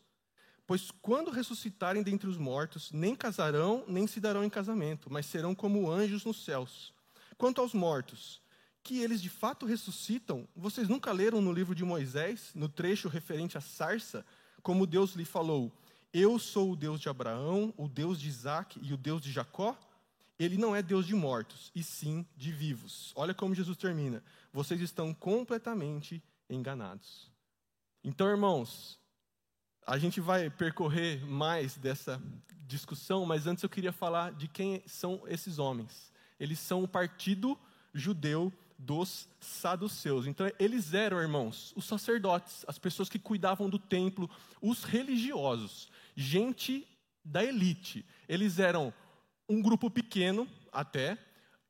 Pois 0.66 0.92
quando 1.02 1.32
ressuscitarem 1.32 2.04
dentre 2.04 2.30
os 2.30 2.38
mortos, 2.38 2.92
nem 2.92 3.16
casarão, 3.16 3.84
nem 3.88 4.06
se 4.06 4.20
darão 4.20 4.44
em 4.44 4.50
casamento, 4.50 5.12
mas 5.12 5.26
serão 5.26 5.56
como 5.56 5.90
anjos 5.90 6.24
nos 6.24 6.46
céus. 6.46 6.94
Quanto 7.38 7.60
aos 7.60 7.74
mortos, 7.74 8.42
que 8.84 9.00
eles 9.00 9.22
de 9.22 9.30
fato 9.30 9.66
ressuscitam, 9.66 10.48
vocês 10.56 10.88
nunca 10.88 11.12
leram 11.12 11.42
no 11.42 11.52
livro 11.52 11.74
de 11.74 11.84
Moisés, 11.84 12.52
no 12.54 12.70
trecho 12.70 13.10
referente 13.10 13.58
à 13.58 13.62
sarça, 13.62 14.24
como 14.62 14.86
Deus 14.86 15.14
lhe 15.16 15.26
falou: 15.26 15.72
Eu 16.14 16.40
sou 16.40 16.72
o 16.72 16.76
Deus 16.76 17.00
de 17.00 17.08
Abraão, 17.08 17.74
o 17.78 17.88
Deus 17.88 18.20
de 18.20 18.28
Isaac 18.28 18.80
e 18.82 18.94
o 18.94 18.98
Deus 18.98 19.22
de 19.22 19.32
Jacó? 19.32 19.78
Ele 20.40 20.58
não 20.58 20.76
é 20.76 20.82
Deus 20.82 21.06
de 21.06 21.14
mortos, 21.14 21.72
e 21.76 21.84
sim 21.84 22.26
de 22.36 22.52
vivos. 22.52 23.12
Olha 23.16 23.34
como 23.34 23.54
Jesus 23.54 23.78
termina: 23.78 24.24
Vocês 24.52 24.80
estão 24.82 25.14
completamente 25.14 26.24
enganados. 26.50 27.30
Então, 28.04 28.28
irmãos, 28.28 29.00
a 29.86 29.98
gente 29.98 30.22
vai 30.22 30.50
percorrer 30.50 31.24
mais 31.26 31.78
dessa 31.78 32.22
discussão, 32.66 33.26
mas 33.26 33.46
antes 33.46 33.64
eu 33.64 33.70
queria 33.70 33.92
falar 33.92 34.32
de 34.32 34.48
quem 34.48 34.82
são 34.88 35.22
esses 35.28 35.60
homens. 35.60 36.12
Eles 36.40 36.58
são 36.58 36.84
o 36.84 36.88
partido 36.88 37.58
judeu 37.94 38.54
dos 38.80 39.28
saduceus. 39.42 40.26
Então, 40.26 40.50
eles 40.58 40.94
eram, 40.94 41.20
irmãos, 41.20 41.74
os 41.76 41.84
sacerdotes, 41.84 42.64
as 42.66 42.80
pessoas 42.80 43.10
que 43.10 43.20
cuidavam 43.20 43.70
do 43.70 43.78
templo, 43.78 44.30
os 44.62 44.86
religiosos, 44.86 45.90
gente 46.16 46.88
da 47.24 47.44
elite. 47.44 48.06
Eles 48.28 48.58
eram 48.58 48.94
um 49.50 49.62
grupo 49.62 49.92
pequeno, 49.92 50.48
até, 50.72 51.18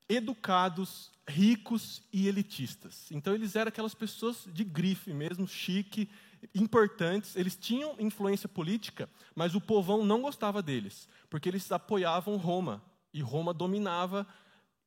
educados, 0.08 1.10
ricos 1.26 2.00
e 2.12 2.28
elitistas. 2.28 3.10
Então, 3.10 3.34
eles 3.34 3.56
eram 3.56 3.70
aquelas 3.70 3.94
pessoas 3.94 4.46
de 4.46 4.62
grife 4.62 5.12
mesmo, 5.12 5.48
chique, 5.48 6.08
importantes, 6.54 7.36
eles 7.36 7.56
tinham 7.56 7.96
influência 7.98 8.48
política, 8.48 9.10
mas 9.34 9.54
o 9.54 9.60
povão 9.60 10.04
não 10.04 10.22
gostava 10.22 10.62
deles, 10.62 11.08
porque 11.28 11.48
eles 11.48 11.70
apoiavam 11.70 12.36
Roma, 12.36 12.82
e 13.12 13.20
Roma 13.20 13.52
dominava 13.52 14.26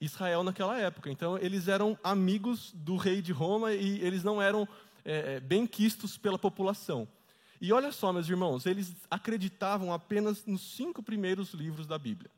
Israel 0.04 0.44
naquela 0.44 0.78
época. 0.78 1.10
Então, 1.10 1.38
eles 1.38 1.68
eram 1.68 1.98
amigos 2.04 2.72
do 2.74 2.98
rei 2.98 3.22
de 3.22 3.32
Roma 3.32 3.74
e 3.74 4.02
eles 4.02 4.24
não 4.24 4.42
eram 4.42 4.68
é, 5.06 5.36
é 5.36 5.40
bem 5.40 5.66
quistos 5.66 6.18
pela 6.18 6.38
população. 6.38 7.08
E 7.62 7.72
olha 7.72 7.92
só, 7.92 8.12
meus 8.12 8.28
irmãos, 8.28 8.66
eles 8.66 8.94
acreditavam 9.10 9.94
apenas 9.94 10.46
nos 10.46 10.76
cinco 10.76 11.02
primeiros 11.02 11.54
livros 11.54 11.88
da 11.88 11.98
Bíblia. 11.98 12.30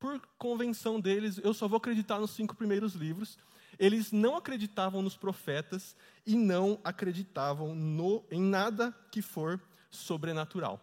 Por 0.00 0.20
convenção 0.36 1.00
deles, 1.00 1.38
eu 1.38 1.54
só 1.54 1.68
vou 1.68 1.76
acreditar 1.76 2.18
nos 2.18 2.32
cinco 2.32 2.56
primeiros 2.56 2.94
livros. 2.94 3.38
Eles 3.78 4.10
não 4.10 4.36
acreditavam 4.36 5.00
nos 5.00 5.16
profetas 5.16 5.94
e 6.26 6.34
não 6.34 6.80
acreditavam 6.82 7.74
no, 7.74 8.24
em 8.30 8.40
nada 8.40 8.92
que 9.12 9.22
for 9.22 9.60
sobrenatural. 9.90 10.80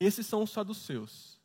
Esses 0.00 0.26
são 0.26 0.42
os 0.42 0.50
saduceus. 0.50 1.38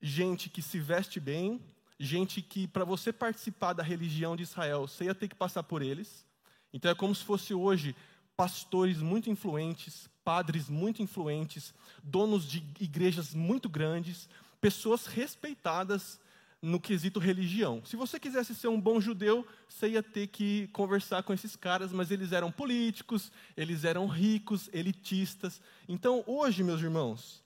Gente 0.00 0.50
que 0.50 0.60
se 0.60 0.80
veste 0.80 1.20
bem, 1.20 1.60
gente 1.98 2.42
que, 2.42 2.66
para 2.66 2.84
você 2.84 3.12
participar 3.12 3.72
da 3.72 3.82
religião 3.82 4.36
de 4.36 4.42
Israel, 4.42 4.86
você 4.86 5.04
ia 5.04 5.14
ter 5.14 5.28
que 5.28 5.34
passar 5.34 5.62
por 5.62 5.82
eles. 5.82 6.26
Então 6.72 6.90
é 6.90 6.94
como 6.94 7.14
se 7.14 7.24
fosse 7.24 7.52
hoje 7.54 7.94
pastores 8.36 8.98
muito 8.98 9.30
influentes, 9.30 10.08
padres 10.24 10.68
muito 10.68 11.02
influentes, 11.02 11.74
donos 12.02 12.48
de 12.48 12.64
igrejas 12.80 13.34
muito 13.34 13.68
grandes, 13.68 14.28
pessoas 14.60 15.06
respeitadas 15.06 16.18
no 16.62 16.78
quesito 16.78 17.18
religião. 17.18 17.84
Se 17.84 17.96
você 17.96 18.20
quisesse 18.20 18.54
ser 18.54 18.68
um 18.68 18.80
bom 18.80 19.00
judeu, 19.00 19.44
você 19.68 19.90
ia 19.90 20.02
ter 20.02 20.28
que 20.28 20.68
conversar 20.68 21.24
com 21.24 21.32
esses 21.32 21.56
caras, 21.56 21.92
mas 21.92 22.12
eles 22.12 22.30
eram 22.30 22.52
políticos, 22.52 23.32
eles 23.56 23.84
eram 23.84 24.06
ricos, 24.06 24.70
elitistas. 24.72 25.60
Então, 25.88 26.22
hoje, 26.24 26.62
meus 26.62 26.80
irmãos, 26.80 27.42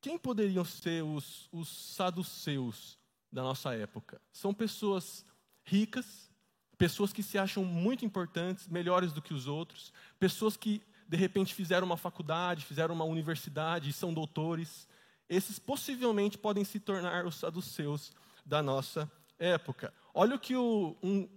quem 0.00 0.18
poderiam 0.18 0.64
ser 0.64 1.04
os, 1.04 1.48
os 1.52 1.68
saduceus 1.94 2.97
da 3.30 3.42
nossa 3.42 3.74
época? 3.74 4.20
São 4.32 4.52
pessoas 4.54 5.24
ricas, 5.64 6.30
pessoas 6.76 7.12
que 7.12 7.22
se 7.22 7.36
acham 7.38 7.64
muito 7.64 8.04
importantes, 8.04 8.68
melhores 8.68 9.12
do 9.12 9.20
que 9.20 9.34
os 9.34 9.46
outros, 9.46 9.92
pessoas 10.18 10.56
que 10.56 10.82
de 11.08 11.16
repente 11.16 11.54
fizeram 11.54 11.86
uma 11.86 11.96
faculdade, 11.96 12.64
fizeram 12.64 12.94
uma 12.94 13.04
universidade 13.04 13.90
e 13.90 13.92
são 13.92 14.12
doutores. 14.12 14.86
Esses 15.28 15.58
possivelmente 15.58 16.38
podem 16.38 16.64
se 16.64 16.78
tornar 16.78 17.26
os 17.26 17.36
saduceus 17.36 18.12
da 18.44 18.62
nossa 18.62 19.10
época. 19.38 19.92
Olha 20.12 20.36
o 20.36 20.38
que 20.38 20.54
o, 20.54 20.96
um, 21.02 21.28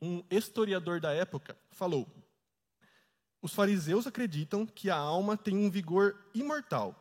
um 0.00 0.22
historiador 0.30 1.00
da 1.00 1.12
época 1.12 1.56
falou. 1.70 2.08
Os 3.42 3.54
fariseus 3.54 4.06
acreditam 4.06 4.66
que 4.66 4.90
a 4.90 4.96
alma 4.96 5.36
tem 5.36 5.56
um 5.56 5.70
vigor 5.70 6.16
imortal, 6.34 6.94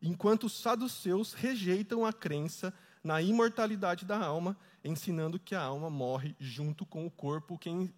enquanto 0.00 0.44
os 0.44 0.52
saduceus 0.52 1.32
rejeitam 1.32 2.04
a 2.04 2.12
crença 2.12 2.74
na 3.06 3.22
imortalidade 3.22 4.04
da 4.04 4.18
alma, 4.18 4.56
ensinando 4.84 5.38
que 5.38 5.54
a 5.54 5.62
alma 5.62 5.88
morre 5.88 6.34
junto 6.40 6.84
com 6.84 7.06
o 7.06 7.10
corpo. 7.10 7.56
Quem 7.56 7.94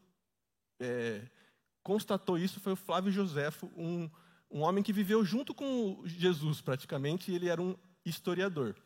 é, 0.79 1.23
constatou 1.83 2.37
isso 2.37 2.61
foi 2.61 2.75
o 2.75 2.77
Flávio 2.77 3.11
Joséfo, 3.11 3.73
um, 3.75 4.11
um 4.51 4.61
homem 4.61 4.85
que 4.85 4.93
viveu 4.93 5.25
junto 5.25 5.55
com 5.55 6.03
Jesus, 6.05 6.61
praticamente, 6.61 7.33
e 7.33 7.35
ele 7.35 7.49
era 7.49 7.61
um 7.61 7.75
historiador. 8.05 8.77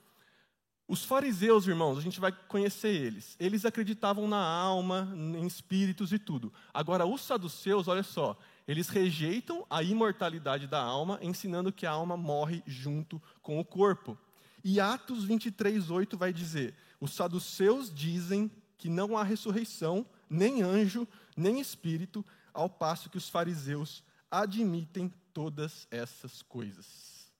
Os 0.87 1.05
fariseus, 1.05 1.67
irmãos, 1.67 1.99
a 1.99 2.01
gente 2.01 2.21
vai 2.21 2.31
conhecer 2.31 2.95
eles. 2.95 3.37
Eles 3.41 3.65
acreditavam 3.65 4.29
na 4.29 4.45
alma, 4.45 5.13
em 5.17 5.45
espíritos 5.45 6.13
e 6.13 6.21
tudo. 6.21 6.53
Agora, 6.73 7.05
os 7.05 7.21
saduceus, 7.23 7.89
olha 7.89 8.05
só, 8.05 8.39
eles 8.69 8.89
rejeitam 8.89 9.67
a 9.69 9.83
imortalidade 9.83 10.69
da 10.69 10.81
alma, 10.81 11.19
ensinando 11.21 11.73
que 11.73 11.85
a 11.85 11.91
alma 11.91 12.17
morre 12.17 12.63
junto 12.65 13.21
com 13.41 13.59
o 13.59 13.65
corpo. 13.65 14.17
E 14.65 14.81
Atos 14.81 15.25
23, 15.25 15.91
8 15.91 16.17
vai 16.17 16.33
dizer: 16.33 16.75
Os 17.01 17.13
saduceus 17.13 17.93
dizem 17.93 18.51
que 18.79 18.89
não 18.89 19.17
há 19.17 19.23
ressurreição, 19.23 20.07
nem 20.29 20.63
anjo, 20.63 21.07
nem 21.37 21.61
espírito, 21.61 22.25
ao 22.53 22.69
passo 22.69 23.11
que 23.11 23.19
os 23.19 23.29
fariseus 23.29 24.03
admitem 24.31 25.13
todas 25.33 25.87
essas 25.91 26.43
coisas. 26.43 27.31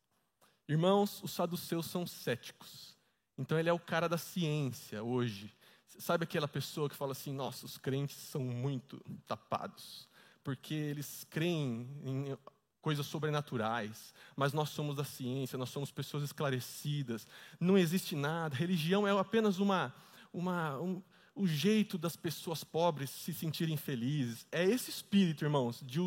Irmãos, 0.69 1.23
os 1.23 1.33
saduceus 1.33 1.87
são 1.87 2.07
céticos. 2.07 2.97
Então 3.37 3.59
ele 3.59 3.69
é 3.69 3.73
o 3.73 3.79
cara 3.79 4.09
da 4.09 4.19
ciência 4.19 5.03
hoje. 5.03 5.55
Sabe 5.99 6.25
aquela 6.25 6.49
pessoa 6.49 6.89
que 6.89 6.97
fala 6.97 7.13
assim: 7.13 7.33
nossa, 7.33 7.67
os 7.67 7.77
crentes 7.77 8.17
são 8.17 8.43
muito 8.43 9.03
tapados, 9.27 10.09
porque 10.43 10.75
eles 10.75 11.27
creem 11.29 11.89
em 12.05 12.39
coisas 12.83 13.07
sobrenaturais, 13.07 14.13
mas 14.37 14.53
nós 14.53 14.69
somos 14.71 14.97
da 14.97 15.05
ciência, 15.05 15.57
nós 15.57 15.71
somos 15.71 15.91
pessoas 15.91 16.25
esclarecidas, 16.25 17.27
não 17.59 17.79
existe 17.79 18.17
nada, 18.17 18.57
religião 18.57 19.07
é 19.07 19.19
apenas 19.19 19.61
uma, 19.61 19.95
uma, 20.33 20.79
um, 20.81 21.01
o 21.35 21.47
jeito 21.47 21.97
das 21.97 22.17
pessoas 22.17 22.65
pobres 22.65 23.09
se 23.09 23.33
sentirem 23.33 23.77
felizes. 23.77 24.45
É 24.51 24.65
esse 24.65 24.91
espírito, 24.91 25.45
irmãos, 25.45 25.81
de, 25.81 26.01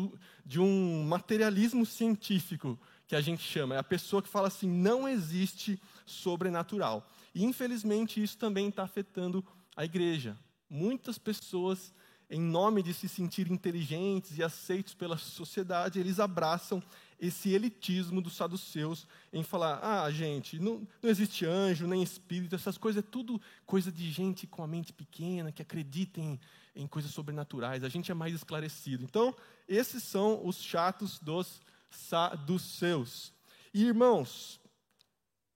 de 0.44 0.60
um 0.60 1.02
materialismo 1.04 1.86
científico 1.86 2.78
que 3.08 3.16
a 3.16 3.20
gente 3.20 3.42
chama, 3.42 3.74
é 3.74 3.78
a 3.78 3.84
pessoa 3.84 4.22
que 4.22 4.28
fala 4.28 4.48
assim: 4.48 4.68
não 4.68 5.08
existe 5.08 5.80
sobrenatural. 6.04 7.10
E 7.34 7.44
infelizmente 7.44 8.22
isso 8.22 8.36
também 8.36 8.68
está 8.68 8.82
afetando 8.82 9.44
a 9.74 9.84
igreja. 9.84 10.36
Muitas 10.68 11.16
pessoas 11.16 11.94
em 12.28 12.40
nome 12.40 12.82
de 12.82 12.92
se 12.92 13.08
sentir 13.08 13.50
inteligentes 13.50 14.36
e 14.36 14.42
aceitos 14.42 14.94
pela 14.94 15.16
sociedade, 15.16 16.00
eles 16.00 16.18
abraçam 16.18 16.82
esse 17.20 17.50
elitismo 17.50 18.20
dos 18.20 18.34
saduceus 18.34 19.06
em 19.32 19.42
falar: 19.42 19.78
ah, 19.82 20.10
gente, 20.10 20.58
não, 20.58 20.86
não 21.00 21.08
existe 21.08 21.46
anjo, 21.46 21.86
nem 21.86 22.02
espírito, 22.02 22.54
essas 22.54 22.76
coisas 22.76 23.02
é 23.02 23.06
tudo 23.06 23.40
coisa 23.64 23.92
de 23.92 24.10
gente 24.10 24.46
com 24.46 24.62
a 24.62 24.66
mente 24.66 24.92
pequena, 24.92 25.52
que 25.52 25.62
acredita 25.62 26.20
em, 26.20 26.38
em 26.74 26.86
coisas 26.86 27.12
sobrenaturais, 27.12 27.84
a 27.84 27.88
gente 27.88 28.10
é 28.10 28.14
mais 28.14 28.34
esclarecido. 28.34 29.04
Então, 29.04 29.34
esses 29.68 30.02
são 30.02 30.44
os 30.44 30.62
chatos 30.62 31.20
dos 31.20 31.60
saduceus. 31.90 33.32
E, 33.72 33.84
irmãos, 33.84 34.60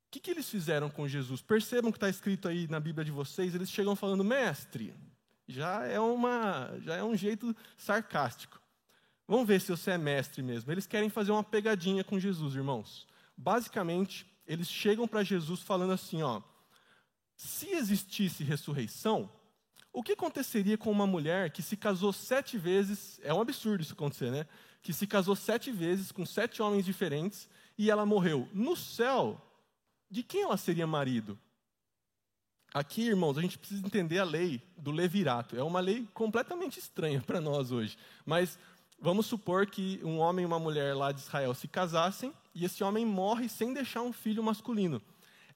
o 0.06 0.10
que, 0.12 0.20
que 0.20 0.30
eles 0.30 0.48
fizeram 0.48 0.88
com 0.88 1.08
Jesus? 1.08 1.42
Percebam 1.42 1.90
que 1.90 1.96
está 1.96 2.08
escrito 2.08 2.46
aí 2.46 2.68
na 2.68 2.78
Bíblia 2.78 3.04
de 3.04 3.10
vocês, 3.10 3.54
eles 3.54 3.70
chegam 3.70 3.96
falando, 3.96 4.24
mestre 4.24 4.94
já 5.50 5.84
é, 5.84 5.98
uma, 5.98 6.78
já 6.80 6.96
é 6.96 7.04
um 7.04 7.16
jeito 7.16 7.54
sarcástico. 7.76 8.60
Vamos 9.26 9.46
ver 9.46 9.60
se 9.60 9.70
você 9.70 9.92
é 9.92 9.98
mestre 9.98 10.42
mesmo. 10.42 10.72
Eles 10.72 10.86
querem 10.86 11.08
fazer 11.08 11.32
uma 11.32 11.44
pegadinha 11.44 12.02
com 12.02 12.18
Jesus, 12.18 12.54
irmãos. 12.54 13.06
Basicamente, 13.36 14.26
eles 14.46 14.68
chegam 14.68 15.06
para 15.06 15.22
Jesus 15.22 15.60
falando 15.60 15.92
assim: 15.92 16.22
ó, 16.22 16.42
se 17.36 17.70
existisse 17.70 18.42
ressurreição, 18.42 19.30
o 19.92 20.02
que 20.02 20.12
aconteceria 20.12 20.78
com 20.78 20.90
uma 20.90 21.06
mulher 21.06 21.50
que 21.50 21.62
se 21.62 21.76
casou 21.76 22.12
sete 22.12 22.58
vezes? 22.58 23.20
É 23.22 23.32
um 23.32 23.40
absurdo 23.40 23.82
isso 23.82 23.92
acontecer, 23.92 24.30
né? 24.30 24.46
Que 24.82 24.92
se 24.92 25.06
casou 25.06 25.34
sete 25.34 25.70
vezes 25.70 26.12
com 26.12 26.24
sete 26.24 26.62
homens 26.62 26.84
diferentes 26.84 27.48
e 27.76 27.90
ela 27.90 28.06
morreu. 28.06 28.48
No 28.52 28.76
céu, 28.76 29.40
de 30.10 30.22
quem 30.22 30.42
ela 30.42 30.56
seria 30.56 30.86
marido? 30.86 31.38
Aqui, 32.72 33.02
irmãos, 33.02 33.36
a 33.36 33.42
gente 33.42 33.58
precisa 33.58 33.84
entender 33.84 34.18
a 34.20 34.24
lei 34.24 34.62
do 34.76 34.92
levirato. 34.92 35.56
É 35.56 35.62
uma 35.62 35.80
lei 35.80 36.06
completamente 36.14 36.78
estranha 36.78 37.20
para 37.20 37.40
nós 37.40 37.72
hoje. 37.72 37.98
Mas 38.24 38.56
vamos 39.00 39.26
supor 39.26 39.66
que 39.66 40.00
um 40.04 40.18
homem 40.18 40.44
e 40.44 40.46
uma 40.46 40.58
mulher 40.58 40.94
lá 40.94 41.10
de 41.10 41.20
Israel 41.20 41.52
se 41.52 41.66
casassem 41.66 42.32
e 42.54 42.64
esse 42.64 42.84
homem 42.84 43.04
morre 43.04 43.48
sem 43.48 43.72
deixar 43.72 44.02
um 44.02 44.12
filho 44.12 44.42
masculino. 44.42 45.02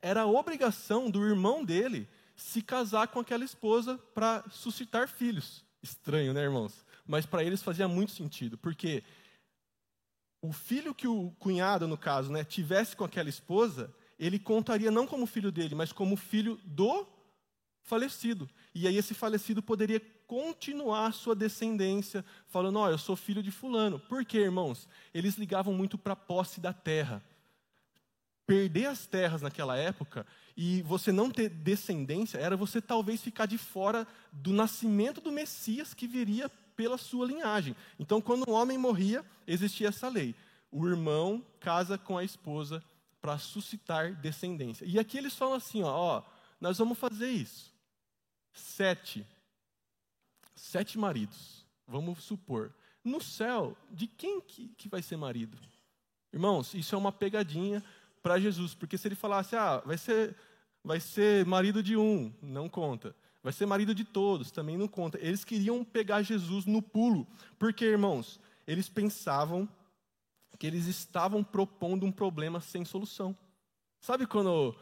Era 0.02 0.22
a 0.22 0.26
obrigação 0.26 1.08
do 1.08 1.24
irmão 1.24 1.64
dele 1.64 2.08
se 2.34 2.60
casar 2.60 3.06
com 3.08 3.20
aquela 3.20 3.44
esposa 3.44 3.96
para 4.12 4.42
suscitar 4.50 5.08
filhos. 5.08 5.64
Estranho, 5.80 6.32
né, 6.34 6.42
irmãos? 6.42 6.84
Mas 7.06 7.26
para 7.26 7.44
eles 7.44 7.62
fazia 7.62 7.86
muito 7.86 8.10
sentido, 8.10 8.58
porque 8.58 9.04
o 10.42 10.52
filho 10.52 10.94
que 10.94 11.06
o 11.06 11.30
cunhado, 11.38 11.86
no 11.86 11.96
caso, 11.96 12.32
né, 12.32 12.42
tivesse 12.42 12.96
com 12.96 13.04
aquela 13.04 13.28
esposa, 13.28 13.94
ele 14.18 14.38
contaria 14.38 14.90
não 14.90 15.06
como 15.06 15.26
filho 15.26 15.50
dele, 15.50 15.74
mas 15.74 15.92
como 15.92 16.16
filho 16.16 16.58
do 16.64 17.06
falecido. 17.82 18.48
E 18.74 18.88
aí 18.88 18.96
esse 18.96 19.14
falecido 19.14 19.62
poderia 19.62 20.00
continuar 20.26 21.12
sua 21.12 21.34
descendência, 21.34 22.24
falando: 22.48 22.78
Ó, 22.78 22.86
oh, 22.86 22.90
eu 22.90 22.98
sou 22.98 23.14
filho 23.14 23.42
de 23.42 23.50
Fulano. 23.50 23.98
Por 23.98 24.24
quê, 24.24 24.38
irmãos? 24.38 24.88
Eles 25.12 25.36
ligavam 25.36 25.72
muito 25.72 25.96
para 25.96 26.14
a 26.14 26.16
posse 26.16 26.60
da 26.60 26.72
terra. 26.72 27.22
Perder 28.46 28.86
as 28.86 29.06
terras 29.06 29.40
naquela 29.40 29.74
época 29.76 30.26
e 30.54 30.82
você 30.82 31.10
não 31.10 31.30
ter 31.30 31.48
descendência 31.48 32.36
era 32.36 32.58
você 32.58 32.80
talvez 32.80 33.22
ficar 33.22 33.46
de 33.46 33.56
fora 33.56 34.06
do 34.30 34.52
nascimento 34.52 35.18
do 35.18 35.32
Messias 35.32 35.94
que 35.94 36.06
viria 36.06 36.50
pela 36.76 36.98
sua 36.98 37.26
linhagem. 37.26 37.74
Então, 37.98 38.20
quando 38.20 38.48
um 38.48 38.52
homem 38.52 38.76
morria, 38.76 39.24
existia 39.46 39.88
essa 39.88 40.08
lei: 40.08 40.34
o 40.70 40.86
irmão 40.86 41.44
casa 41.58 41.96
com 41.96 42.18
a 42.18 42.24
esposa 42.24 42.82
para 43.24 43.38
suscitar 43.38 44.14
descendência. 44.16 44.84
E 44.84 44.98
aqui 44.98 45.16
eles 45.16 45.34
falam 45.34 45.54
assim: 45.54 45.82
ó, 45.82 45.88
ó, 45.88 46.22
nós 46.60 46.76
vamos 46.76 46.98
fazer 46.98 47.30
isso. 47.30 47.72
Sete. 48.52 49.26
Sete 50.54 50.98
maridos, 50.98 51.64
vamos 51.88 52.22
supor. 52.22 52.70
no 53.02 53.22
céu, 53.22 53.74
de 53.90 54.06
quem 54.06 54.42
que, 54.42 54.68
que 54.76 54.90
vai 54.90 55.00
ser 55.00 55.16
marido? 55.16 55.56
Irmãos, 56.34 56.74
isso 56.74 56.94
é 56.94 56.98
uma 56.98 57.10
pegadinha 57.10 57.82
para 58.22 58.38
Jesus, 58.38 58.74
porque 58.74 58.98
se 58.98 59.08
ele 59.08 59.14
falasse, 59.14 59.56
ah, 59.56 59.78
vai 59.78 59.96
ser, 59.96 60.36
vai 60.82 61.00
ser 61.00 61.46
marido 61.46 61.82
de 61.82 61.96
um, 61.96 62.30
não 62.42 62.68
conta. 62.68 63.16
Vai 63.42 63.54
ser 63.54 63.64
marido 63.64 63.94
de 63.94 64.04
todos, 64.04 64.50
também 64.50 64.76
não 64.76 64.86
conta. 64.86 65.18
Eles 65.18 65.44
queriam 65.44 65.82
pegar 65.82 66.20
Jesus 66.20 66.66
no 66.66 66.82
pulo, 66.82 67.26
porque, 67.58 67.86
irmãos, 67.86 68.38
eles 68.66 68.86
pensavam 68.86 69.66
que 70.58 70.66
eles 70.66 70.86
estavam 70.86 71.42
propondo 71.42 72.06
um 72.06 72.12
problema 72.12 72.60
sem 72.60 72.84
solução. 72.84 73.36
Sabe 74.00 74.26
quando, 74.26 74.76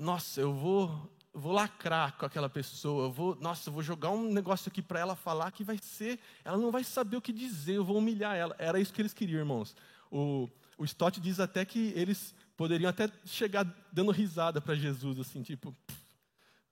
nossa, 0.00 0.40
eu 0.40 0.52
vou, 0.52 1.10
vou 1.32 1.52
lacrar 1.52 2.16
com 2.16 2.26
aquela 2.26 2.48
pessoa, 2.48 3.06
eu 3.06 3.12
vou, 3.12 3.36
nossa, 3.36 3.68
eu 3.68 3.72
vou 3.72 3.82
jogar 3.82 4.10
um 4.10 4.32
negócio 4.32 4.68
aqui 4.68 4.82
para 4.82 5.00
ela 5.00 5.14
falar 5.14 5.50
que 5.52 5.64
vai 5.64 5.78
ser, 5.78 6.18
ela 6.44 6.56
não 6.56 6.70
vai 6.70 6.84
saber 6.84 7.16
o 7.16 7.22
que 7.22 7.32
dizer, 7.32 7.74
eu 7.74 7.84
vou 7.84 7.98
humilhar 7.98 8.36
ela. 8.36 8.54
Era 8.58 8.80
isso 8.80 8.92
que 8.92 9.02
eles 9.02 9.12
queriam, 9.12 9.38
irmãos. 9.38 9.76
O, 10.10 10.48
o 10.76 10.84
Stott 10.84 11.20
diz 11.20 11.40
até 11.40 11.64
que 11.64 11.92
eles 11.96 12.34
poderiam 12.56 12.88
até 12.88 13.10
chegar 13.24 13.64
dando 13.92 14.10
risada 14.10 14.60
para 14.60 14.74
Jesus, 14.74 15.18
assim, 15.18 15.42
tipo, 15.42 15.74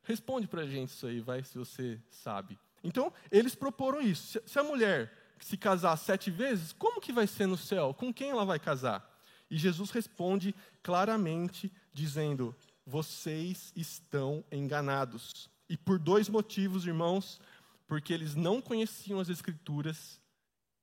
responde 0.03 0.47
para 0.47 0.63
a 0.63 0.67
gente 0.67 0.91
isso 0.91 1.07
aí, 1.07 1.21
vai, 1.21 1.43
se 1.43 1.57
você 1.57 2.01
sabe. 2.11 2.59
Então, 2.83 3.13
eles 3.31 3.55
proporam 3.55 4.01
isso. 4.01 4.41
Se 4.47 4.59
a 4.59 4.65
mulher 4.65 5.13
se 5.45 5.57
casar 5.57 5.97
sete 5.97 6.31
vezes, 6.31 6.73
como 6.73 7.01
que 7.01 7.13
vai 7.13 7.27
ser 7.27 7.47
no 7.47 7.57
céu? 7.57 7.95
Com 7.95 8.13
quem 8.13 8.31
ela 8.31 8.45
vai 8.45 8.59
casar? 8.59 9.09
E 9.51 9.57
Jesus 9.57 9.91
responde 9.91 10.55
claramente, 10.83 11.73
dizendo: 11.93 12.55
Vocês 12.87 13.73
estão 13.75 14.45
enganados. 14.53 15.51
E 15.69 15.77
por 15.77 15.99
dois 15.99 16.29
motivos, 16.29 16.87
irmãos, 16.87 17.41
porque 17.87 18.13
eles 18.13 18.35
não 18.35 18.61
conheciam 18.61 19.21
as 19.21 19.29
Escrituras 19.29 20.21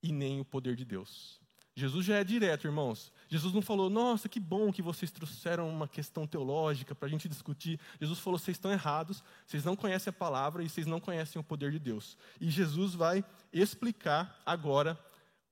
e 0.02 0.12
nem 0.12 0.40
o 0.40 0.46
poder 0.46 0.76
de 0.76 0.86
Deus. 0.86 1.40
Jesus 1.76 2.06
já 2.06 2.18
é 2.18 2.24
direto, 2.24 2.68
irmãos. 2.68 3.12
Jesus 3.27 3.53
não 3.53 3.62
falou, 3.62 3.89
nossa, 3.89 4.29
que 4.29 4.39
bom 4.39 4.72
que 4.72 4.81
vocês 4.81 5.12
trouxeram 5.12 5.69
uma 5.69 5.88
questão 5.88 6.25
teológica 6.25 6.96
para 6.96 7.07
a 7.07 7.12
gente 7.12 7.27
discutir. 7.27 7.79
Jesus 8.00 8.19
falou, 8.19 8.39
vocês 8.39 8.55
estão 8.55 8.72
errados, 8.72 9.24
vocês 9.46 9.65
não 9.65 9.75
conhecem 9.75 10.10
a 10.12 10.13
palavra 10.13 10.63
e 10.63 10.69
vocês 10.69 10.88
não 10.88 11.00
conhecem 11.00 11.39
o 11.39 11.43
poder 11.43 11.72
de 11.72 11.79
Deus. 11.79 12.17
E 12.39 12.50
Jesus 12.50 12.93
vai 12.93 13.24
explicar 13.51 14.41
agora 14.46 14.98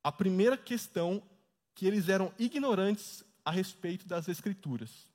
a 0.04 0.12
primeira 0.12 0.58
questão 0.58 1.22
que 1.74 1.86
eles 1.86 2.08
eram 2.08 2.32
ignorantes 2.40 3.24
a 3.44 3.52
respeito 3.52 4.08
das 4.08 4.30
Escrituras. 4.30 5.12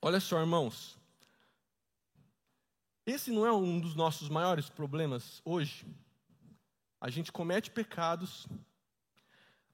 Olha 0.00 0.20
só, 0.20 0.40
irmãos. 0.40 0.96
Esse 3.04 3.30
não 3.30 3.46
é 3.46 3.52
um 3.52 3.80
dos 3.80 3.94
nossos 3.94 4.28
maiores 4.28 4.68
problemas 4.68 5.42
hoje? 5.44 5.86
A 7.00 7.10
gente 7.10 7.30
comete 7.30 7.70
pecados 7.70 8.46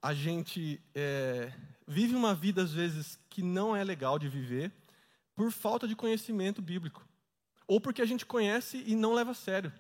a 0.04 0.12
gente 0.12 0.78
é, 0.94 1.50
vive 1.88 2.14
uma 2.14 2.34
vida, 2.34 2.62
às 2.62 2.74
vezes, 2.74 3.18
que 3.30 3.42
não 3.42 3.74
é 3.74 3.82
legal 3.82 4.18
de 4.18 4.28
viver, 4.28 4.70
por 5.34 5.50
falta 5.50 5.88
de 5.88 5.96
conhecimento 5.96 6.60
bíblico. 6.60 7.08
Ou 7.66 7.80
porque 7.80 8.02
a 8.02 8.04
gente 8.04 8.26
conhece 8.26 8.84
e 8.86 8.94
não 8.94 9.14
leva 9.14 9.30
a 9.30 9.34
sério. 9.34 9.72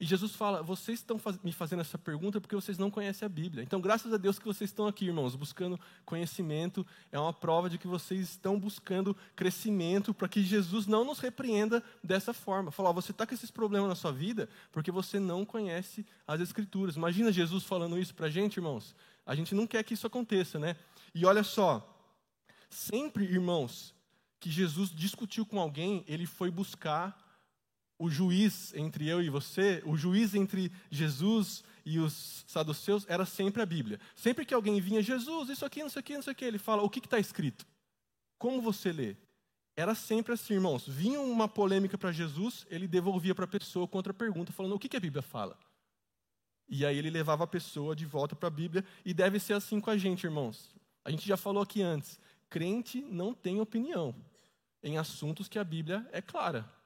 E 0.00 0.06
Jesus 0.06 0.34
fala: 0.34 0.62
vocês 0.62 1.00
estão 1.00 1.20
me 1.44 1.52
fazendo 1.52 1.80
essa 1.80 1.98
pergunta 1.98 2.40
porque 2.40 2.56
vocês 2.56 2.78
não 2.78 2.90
conhecem 2.90 3.26
a 3.26 3.28
Bíblia. 3.28 3.62
Então, 3.62 3.82
graças 3.82 4.10
a 4.14 4.16
Deus 4.16 4.38
que 4.38 4.46
vocês 4.46 4.70
estão 4.70 4.86
aqui, 4.86 5.04
irmãos, 5.04 5.36
buscando 5.36 5.78
conhecimento. 6.06 6.86
É 7.12 7.18
uma 7.18 7.34
prova 7.34 7.68
de 7.68 7.76
que 7.76 7.86
vocês 7.86 8.30
estão 8.30 8.58
buscando 8.58 9.14
crescimento 9.36 10.14
para 10.14 10.26
que 10.26 10.42
Jesus 10.42 10.86
não 10.86 11.04
nos 11.04 11.18
repreenda 11.18 11.84
dessa 12.02 12.32
forma. 12.32 12.70
Falar: 12.70 12.92
você 12.92 13.10
está 13.10 13.26
com 13.26 13.34
esses 13.34 13.50
problemas 13.50 13.90
na 13.90 13.94
sua 13.94 14.10
vida 14.10 14.48
porque 14.72 14.90
você 14.90 15.20
não 15.20 15.44
conhece 15.44 16.06
as 16.26 16.40
Escrituras. 16.40 16.96
Imagina 16.96 17.30
Jesus 17.30 17.64
falando 17.64 17.98
isso 17.98 18.14
para 18.14 18.28
a 18.28 18.30
gente, 18.30 18.56
irmãos. 18.56 18.96
A 19.26 19.34
gente 19.34 19.54
não 19.54 19.66
quer 19.66 19.84
que 19.84 19.92
isso 19.92 20.06
aconteça, 20.06 20.58
né? 20.58 20.76
E 21.14 21.26
olha 21.26 21.44
só, 21.44 21.86
sempre, 22.70 23.24
irmãos, 23.24 23.94
que 24.38 24.50
Jesus 24.50 24.90
discutiu 24.90 25.44
com 25.44 25.60
alguém, 25.60 26.02
ele 26.08 26.24
foi 26.24 26.50
buscar 26.50 27.29
o 28.00 28.08
juiz 28.08 28.72
entre 28.74 29.06
eu 29.06 29.22
e 29.22 29.28
você, 29.28 29.82
o 29.84 29.94
juiz 29.94 30.34
entre 30.34 30.72
Jesus 30.90 31.62
e 31.84 31.98
os 31.98 32.46
saduceus 32.46 33.04
era 33.06 33.26
sempre 33.26 33.60
a 33.60 33.66
Bíblia. 33.66 34.00
Sempre 34.16 34.46
que 34.46 34.54
alguém 34.54 34.80
vinha, 34.80 35.02
Jesus, 35.02 35.50
isso 35.50 35.66
aqui, 35.66 35.82
não 35.82 35.90
sei 35.90 36.00
o 36.00 36.02
que, 36.02 36.14
não 36.14 36.22
sei 36.22 36.32
o 36.32 36.34
que, 36.34 36.44
ele 36.46 36.56
fala, 36.56 36.82
o 36.82 36.88
que 36.88 36.98
está 36.98 37.18
escrito? 37.18 37.66
Como 38.38 38.62
você 38.62 38.90
lê? 38.90 39.16
Era 39.76 39.94
sempre 39.94 40.32
assim, 40.32 40.54
irmãos. 40.54 40.88
Vinha 40.88 41.20
uma 41.20 41.46
polêmica 41.46 41.98
para 41.98 42.10
Jesus, 42.10 42.66
ele 42.70 42.88
devolvia 42.88 43.34
para 43.34 43.44
a 43.44 43.48
pessoa 43.48 43.86
com 43.86 43.98
outra 43.98 44.14
pergunta, 44.14 44.50
falando, 44.50 44.74
o 44.74 44.78
que, 44.78 44.88
que 44.88 44.96
a 44.96 45.00
Bíblia 45.00 45.20
fala? 45.20 45.58
E 46.66 46.86
aí 46.86 46.96
ele 46.96 47.10
levava 47.10 47.44
a 47.44 47.46
pessoa 47.46 47.94
de 47.94 48.06
volta 48.06 48.34
para 48.34 48.48
a 48.48 48.50
Bíblia, 48.50 48.82
e 49.04 49.12
deve 49.12 49.38
ser 49.38 49.52
assim 49.52 49.78
com 49.78 49.90
a 49.90 49.98
gente, 49.98 50.24
irmãos. 50.24 50.74
A 51.04 51.10
gente 51.10 51.28
já 51.28 51.36
falou 51.36 51.62
aqui 51.62 51.82
antes: 51.82 52.18
crente 52.48 53.02
não 53.02 53.34
tem 53.34 53.60
opinião 53.60 54.14
em 54.82 54.96
assuntos 54.96 55.48
que 55.48 55.58
a 55.58 55.64
Bíblia 55.64 56.08
é 56.12 56.22
clara. 56.22 56.79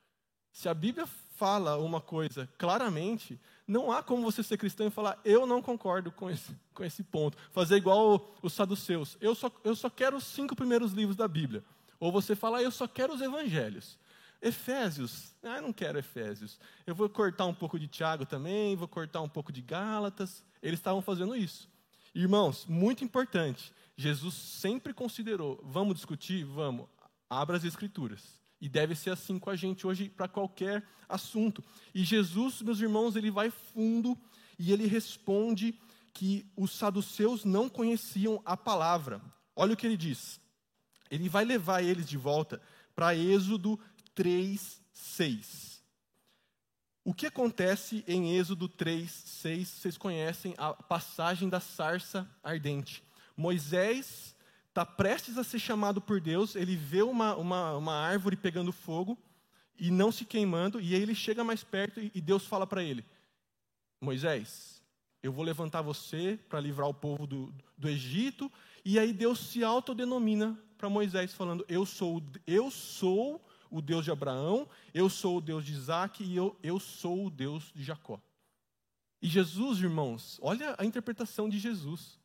Se 0.55 0.69
a 0.69 0.73
Bíblia 0.73 1.05
fala 1.35 1.77
uma 1.79 2.01
coisa 2.01 2.49
claramente, 2.57 3.41
não 3.67 3.91
há 3.91 4.05
como 4.05 4.23
você 4.23 4.41
ser 4.41 4.57
cristão 4.57 4.87
e 4.87 4.91
falar, 4.91 5.21
eu 5.25 5.47
não 5.47 5.61
concordo 5.61 6.13
com 6.13 6.31
esse, 6.31 6.57
com 6.73 6.85
esse 6.85 7.03
ponto. 7.03 7.37
Fazer 7.51 7.75
igual 7.75 8.33
os 8.41 8.53
saduceus. 8.53 9.19
Eu 9.21 9.35
só, 9.35 9.51
eu 9.65 9.75
só 9.75 9.91
quero 9.91 10.17
os 10.17 10.23
cinco 10.23 10.55
primeiros 10.55 10.93
livros 10.93 11.17
da 11.17 11.27
Bíblia. 11.27 11.65
Ou 11.99 12.13
você 12.13 12.37
falar, 12.37 12.63
eu 12.63 12.71
só 12.71 12.87
quero 12.87 13.13
os 13.13 13.21
evangelhos. 13.21 13.99
Efésios, 14.41 15.35
ah, 15.43 15.61
não 15.61 15.73
quero 15.73 15.99
Efésios. 15.99 16.57
Eu 16.87 16.95
vou 16.95 17.09
cortar 17.09 17.47
um 17.47 17.55
pouco 17.55 17.77
de 17.77 17.89
Tiago 17.89 18.25
também, 18.25 18.77
vou 18.77 18.87
cortar 18.87 19.23
um 19.23 19.29
pouco 19.29 19.51
de 19.51 19.61
Gálatas. 19.61 20.45
Eles 20.63 20.79
estavam 20.79 21.03
fazendo 21.03 21.35
isso. 21.35 21.69
Irmãos, 22.15 22.65
muito 22.67 23.03
importante. 23.03 23.73
Jesus 23.97 24.35
sempre 24.35 24.95
considerou, 24.95 25.61
vamos 25.65 25.97
discutir? 25.97 26.45
Vamos. 26.45 26.87
Abra 27.29 27.57
as 27.57 27.65
Escrituras. 27.65 28.44
E 28.65 28.69
deve 28.71 28.95
ser 28.95 29.11
assim 29.11 29.39
com 29.39 29.51
a 29.51 29.57
gente 29.57 29.87
hoje 29.87 30.09
para 30.09 30.27
qualquer 30.27 30.83
assunto. 31.07 31.63
E 31.95 32.03
Jesus, 32.03 32.63
meus 32.63 32.81
irmãos, 32.81 33.15
ele 33.15 33.31
vai 33.31 33.51
fundo 33.51 34.17
e 34.59 34.73
ele 34.73 34.87
responde 34.87 35.79
que 36.15 36.51
os 36.57 36.71
saduceus 36.71 37.45
não 37.45 37.69
conheciam 37.69 38.41
a 38.43 38.57
palavra. 38.57 39.21
Olha 39.55 39.75
o 39.75 39.77
que 39.77 39.87
ele 39.87 39.99
diz. 39.99 40.41
Ele 41.11 41.29
vai 41.29 41.45
levar 41.45 41.83
eles 41.83 42.09
de 42.09 42.17
volta 42.17 42.59
para 42.97 43.15
Êxodo 43.15 43.79
3, 44.15 44.81
6. 44.95 45.85
O 47.05 47.13
que 47.13 47.27
acontece 47.27 48.03
em 48.09 48.35
Êxodo 48.35 48.67
3, 48.67 49.11
6? 49.11 49.69
Vocês 49.69 49.99
conhecem 49.99 50.55
a 50.57 50.73
passagem 50.73 51.51
da 51.51 51.61
sarça 51.61 52.27
ardente. 52.43 53.05
Moisés 53.37 54.34
está 54.75 54.85
prestes 54.85 55.39
a 55.39 55.45
ser 55.45 55.61
chamado 55.61 56.01
por 56.01 56.21
Deus, 56.21 56.57
ele 56.57 56.75
vê 56.75 57.01
uma, 57.01 57.37
uma, 57.37 57.77
uma 57.77 57.95
árvore 57.95 58.35
pegando 58.35 58.73
fogo 58.73 59.17
e 59.79 59.89
não 59.89 60.11
se 60.11 60.25
queimando, 60.25 60.81
e 60.81 60.97
aí 60.97 61.01
ele 61.01 61.15
chega 61.15 61.45
mais 61.45 61.63
perto 61.63 62.01
e 62.01 62.21
Deus 62.21 62.45
fala 62.45 62.67
para 62.67 62.83
ele: 62.83 63.05
Moisés, 64.01 64.83
eu 65.23 65.33
vou 65.33 65.45
levantar 65.45 65.81
você 65.81 66.41
para 66.49 66.59
livrar 66.59 66.89
o 66.89 66.95
povo 66.95 67.25
do, 67.25 67.55
do 67.79 67.89
Egito, 67.89 68.51
e 68.85 68.99
aí 68.99 69.13
Deus 69.13 69.39
se 69.39 69.63
autodenomina 69.63 70.59
para 70.77 70.89
Moisés, 70.89 71.33
falando: 71.33 71.65
Eu 71.69 71.87
sou, 71.87 72.21
eu 72.45 72.69
sou 72.69 73.41
o 73.71 73.81
Deus 73.81 74.05
de 74.05 74.11
Abraão, 74.11 74.69
eu 74.93 75.09
sou 75.09 75.39
o 75.39 75.41
Deus 75.41 75.65
de 75.65 75.73
Isaac 75.73 76.25
e 76.25 76.35
eu, 76.35 76.57
eu 76.65 76.81
sou 76.81 77.27
o 77.27 77.31
Deus 77.31 77.71
de 77.73 77.85
Jacó. 77.85 78.21
E 79.23 79.29
Jesus, 79.29 79.79
irmãos, 79.79 80.41
olha 80.43 80.75
a 80.77 80.85
interpretação 80.85 81.49
de 81.49 81.61
Jesus 81.61 82.19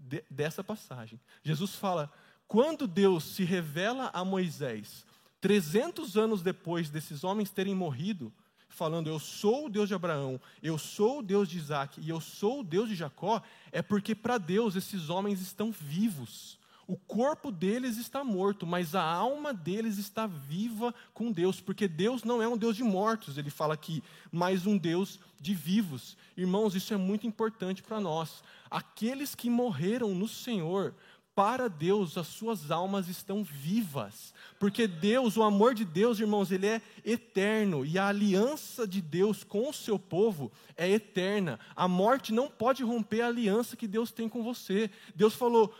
de, 0.00 0.24
dessa 0.30 0.64
passagem. 0.64 1.20
Jesus 1.42 1.74
fala: 1.74 2.10
quando 2.48 2.88
Deus 2.88 3.24
se 3.24 3.44
revela 3.44 4.10
a 4.12 4.24
Moisés, 4.24 5.04
300 5.40 6.16
anos 6.16 6.42
depois 6.42 6.90
desses 6.90 7.22
homens 7.22 7.50
terem 7.50 7.74
morrido, 7.74 8.32
falando 8.68 9.08
eu 9.08 9.18
sou 9.18 9.66
o 9.66 9.70
Deus 9.70 9.88
de 9.88 9.94
Abraão, 9.94 10.40
eu 10.62 10.78
sou 10.78 11.18
o 11.18 11.22
Deus 11.22 11.48
de 11.48 11.58
Isaac 11.58 12.00
e 12.00 12.08
eu 12.08 12.20
sou 12.20 12.60
o 12.60 12.64
Deus 12.64 12.88
de 12.88 12.94
Jacó, 12.94 13.42
é 13.70 13.82
porque 13.82 14.14
para 14.14 14.38
Deus 14.38 14.76
esses 14.76 15.10
homens 15.10 15.40
estão 15.40 15.70
vivos. 15.70 16.58
O 16.90 16.96
corpo 16.96 17.52
deles 17.52 17.96
está 17.98 18.24
morto, 18.24 18.66
mas 18.66 18.96
a 18.96 19.04
alma 19.04 19.54
deles 19.54 19.96
está 19.96 20.26
viva 20.26 20.92
com 21.14 21.30
Deus, 21.30 21.60
porque 21.60 21.86
Deus 21.86 22.24
não 22.24 22.42
é 22.42 22.48
um 22.48 22.56
Deus 22.56 22.74
de 22.74 22.82
mortos, 22.82 23.38
ele 23.38 23.48
fala 23.48 23.74
aqui, 23.74 24.02
mas 24.32 24.66
um 24.66 24.76
Deus 24.76 25.20
de 25.40 25.54
vivos. 25.54 26.16
Irmãos, 26.36 26.74
isso 26.74 26.92
é 26.92 26.96
muito 26.96 27.28
importante 27.28 27.80
para 27.80 28.00
nós. 28.00 28.42
Aqueles 28.68 29.36
que 29.36 29.48
morreram 29.48 30.12
no 30.16 30.26
Senhor, 30.26 30.92
para 31.32 31.68
Deus 31.68 32.18
as 32.18 32.26
suas 32.26 32.72
almas 32.72 33.06
estão 33.06 33.44
vivas, 33.44 34.34
porque 34.58 34.88
Deus, 34.88 35.36
o 35.36 35.44
amor 35.44 35.76
de 35.76 35.84
Deus, 35.84 36.18
irmãos, 36.18 36.50
ele 36.50 36.66
é 36.66 36.82
eterno 37.04 37.86
e 37.86 38.00
a 38.00 38.08
aliança 38.08 38.84
de 38.84 39.00
Deus 39.00 39.44
com 39.44 39.68
o 39.68 39.72
seu 39.72 39.96
povo 39.96 40.50
é 40.76 40.90
eterna. 40.90 41.60
A 41.76 41.86
morte 41.86 42.32
não 42.32 42.48
pode 42.48 42.82
romper 42.82 43.20
a 43.20 43.28
aliança 43.28 43.76
que 43.76 43.86
Deus 43.86 44.10
tem 44.10 44.28
com 44.28 44.42
você. 44.42 44.90
Deus 45.14 45.36
falou: 45.36 45.72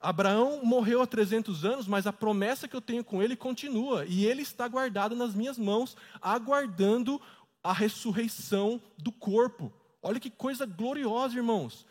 Abraão 0.00 0.64
morreu 0.64 1.02
há 1.02 1.06
300 1.06 1.64
anos, 1.64 1.86
mas 1.86 2.06
a 2.06 2.12
promessa 2.12 2.68
que 2.68 2.76
eu 2.76 2.80
tenho 2.80 3.02
com 3.02 3.22
ele 3.22 3.34
continua, 3.34 4.04
e 4.06 4.24
ele 4.24 4.42
está 4.42 4.68
guardado 4.68 5.16
nas 5.16 5.34
minhas 5.34 5.58
mãos, 5.58 5.96
aguardando 6.22 7.20
a 7.62 7.72
ressurreição 7.72 8.80
do 8.96 9.10
corpo. 9.10 9.72
Olha 10.00 10.20
que 10.20 10.30
coisa 10.30 10.64
gloriosa, 10.64 11.36
irmãos. 11.36 11.84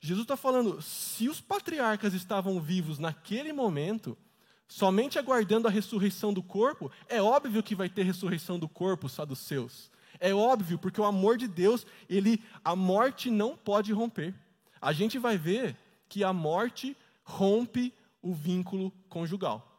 Jesus 0.00 0.24
está 0.24 0.36
falando: 0.36 0.82
se 0.82 1.28
os 1.28 1.40
patriarcas 1.40 2.14
estavam 2.14 2.60
vivos 2.60 2.98
naquele 2.98 3.52
momento, 3.52 4.18
somente 4.68 5.18
aguardando 5.18 5.68
a 5.68 5.70
ressurreição 5.70 6.32
do 6.32 6.42
corpo, 6.42 6.90
é 7.08 7.22
óbvio 7.22 7.62
que 7.62 7.74
vai 7.74 7.88
ter 7.88 8.02
ressurreição 8.02 8.58
do 8.58 8.68
corpo, 8.68 9.08
saduceus. 9.08 9.90
É 10.18 10.34
óbvio, 10.34 10.78
porque 10.78 11.00
o 11.00 11.04
amor 11.04 11.36
de 11.36 11.46
Deus, 11.46 11.86
ele, 12.08 12.42
a 12.64 12.74
morte 12.74 13.30
não 13.30 13.56
pode 13.56 13.92
romper. 13.92 14.34
A 14.80 14.92
gente 14.92 15.18
vai 15.18 15.36
ver 15.36 15.76
que 16.08 16.24
a 16.24 16.32
morte 16.32 16.96
rompe 17.26 17.92
o 18.22 18.32
vínculo 18.32 18.90
conjugal. 19.08 19.72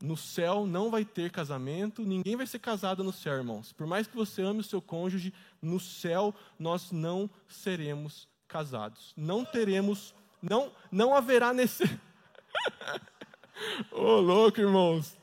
No 0.00 0.16
céu 0.16 0.66
não 0.66 0.90
vai 0.90 1.04
ter 1.04 1.30
casamento, 1.30 2.02
ninguém 2.02 2.36
vai 2.36 2.46
ser 2.46 2.58
casado 2.58 3.02
no 3.02 3.12
céu, 3.12 3.34
irmãos. 3.34 3.72
Por 3.72 3.86
mais 3.86 4.06
que 4.06 4.14
você 4.14 4.42
ame 4.42 4.60
o 4.60 4.64
seu 4.64 4.82
cônjuge, 4.82 5.32
no 5.60 5.80
céu 5.80 6.34
nós 6.58 6.92
não 6.92 7.30
seremos 7.48 8.28
casados. 8.46 9.14
Não 9.16 9.44
teremos, 9.44 10.14
não, 10.42 10.70
não 10.90 11.14
haverá 11.14 11.52
nesse. 11.52 11.84
Ô, 13.90 14.02
oh, 14.02 14.20
louco, 14.20 14.60
irmãos. 14.60 15.16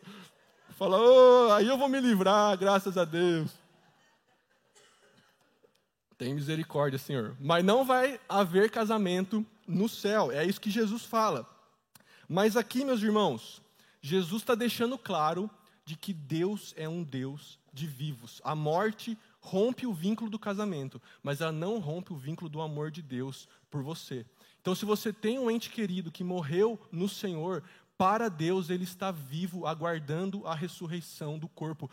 Fala, 0.77 0.97
oh, 0.97 1.51
aí 1.51 1.67
eu 1.67 1.77
vou 1.77 1.89
me 1.89 1.99
livrar, 1.99 2.57
graças 2.57 2.97
a 2.97 3.03
Deus. 3.03 3.51
Tem 6.17 6.33
misericórdia, 6.33 6.97
Senhor. 6.97 7.35
Mas 7.39 7.63
não 7.63 7.85
vai 7.85 8.19
haver 8.27 8.71
casamento 8.71 9.45
no 9.69 9.87
céu. 9.87 10.31
É 10.31 10.45
isso 10.45 10.59
que 10.59 10.71
Jesus 10.71 11.05
fala. 11.05 11.47
Mas 12.27 12.57
aqui, 12.57 12.83
meus 12.83 13.01
irmãos, 13.01 13.61
Jesus 14.01 14.41
está 14.41 14.55
deixando 14.55 14.97
claro 14.97 15.49
de 15.85 15.95
que 15.95 16.13
Deus 16.13 16.73
é 16.75 16.87
um 16.87 17.03
Deus 17.03 17.59
de 17.73 17.87
vivos. 17.87 18.41
A 18.43 18.55
morte 18.55 19.17
rompe 19.39 19.85
o 19.85 19.93
vínculo 19.93 20.29
do 20.29 20.37
casamento, 20.37 21.01
mas 21.23 21.41
ela 21.41 21.51
não 21.51 21.79
rompe 21.79 22.11
o 22.13 22.17
vínculo 22.17 22.49
do 22.49 22.61
amor 22.61 22.91
de 22.91 23.01
Deus 23.01 23.47
por 23.69 23.81
você. 23.81 24.25
Então, 24.61 24.75
se 24.75 24.85
você 24.85 25.13
tem 25.13 25.39
um 25.39 25.49
ente 25.49 25.69
querido 25.69 26.11
que 26.11 26.23
morreu 26.23 26.79
no 26.91 27.07
Senhor, 27.07 27.63
para 27.97 28.29
Deus 28.29 28.69
ele 28.69 28.83
está 28.83 29.11
vivo, 29.11 29.65
aguardando 29.65 30.45
a 30.47 30.55
ressurreição 30.55 31.37
do 31.37 31.47
corpo. 31.47 31.89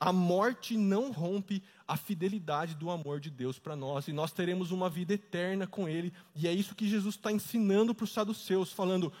A 0.00 0.12
morte 0.12 0.78
não 0.78 1.12
rompe 1.12 1.62
a 1.86 1.94
fidelidade 1.94 2.74
do 2.74 2.90
amor 2.90 3.20
de 3.20 3.28
Deus 3.28 3.58
para 3.58 3.76
nós, 3.76 4.08
e 4.08 4.12
nós 4.12 4.32
teremos 4.32 4.70
uma 4.70 4.88
vida 4.88 5.12
eterna 5.12 5.66
com 5.66 5.86
Ele, 5.86 6.10
e 6.34 6.48
é 6.48 6.52
isso 6.52 6.74
que 6.74 6.88
Jesus 6.88 7.16
está 7.16 7.30
ensinando 7.30 7.94
para 7.94 8.04
os 8.04 8.12
saduceus, 8.12 8.72
falando: 8.72 9.12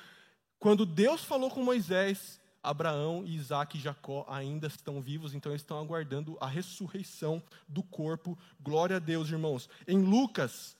quando 0.58 0.86
Deus 0.86 1.22
falou 1.22 1.50
com 1.50 1.62
Moisés, 1.62 2.40
Abraão, 2.62 3.24
Isaac 3.26 3.76
e 3.76 3.80
Jacó 3.80 4.26
ainda 4.28 4.66
estão 4.66 5.00
vivos, 5.00 5.34
então 5.34 5.52
eles 5.52 5.62
estão 5.62 5.78
aguardando 5.78 6.36
a 6.40 6.46
ressurreição 6.46 7.42
do 7.68 7.82
corpo. 7.82 8.38
Glória 8.60 8.96
a 8.96 8.98
Deus, 8.98 9.30
irmãos. 9.30 9.68
Em 9.86 9.98
Lucas, 10.02 10.76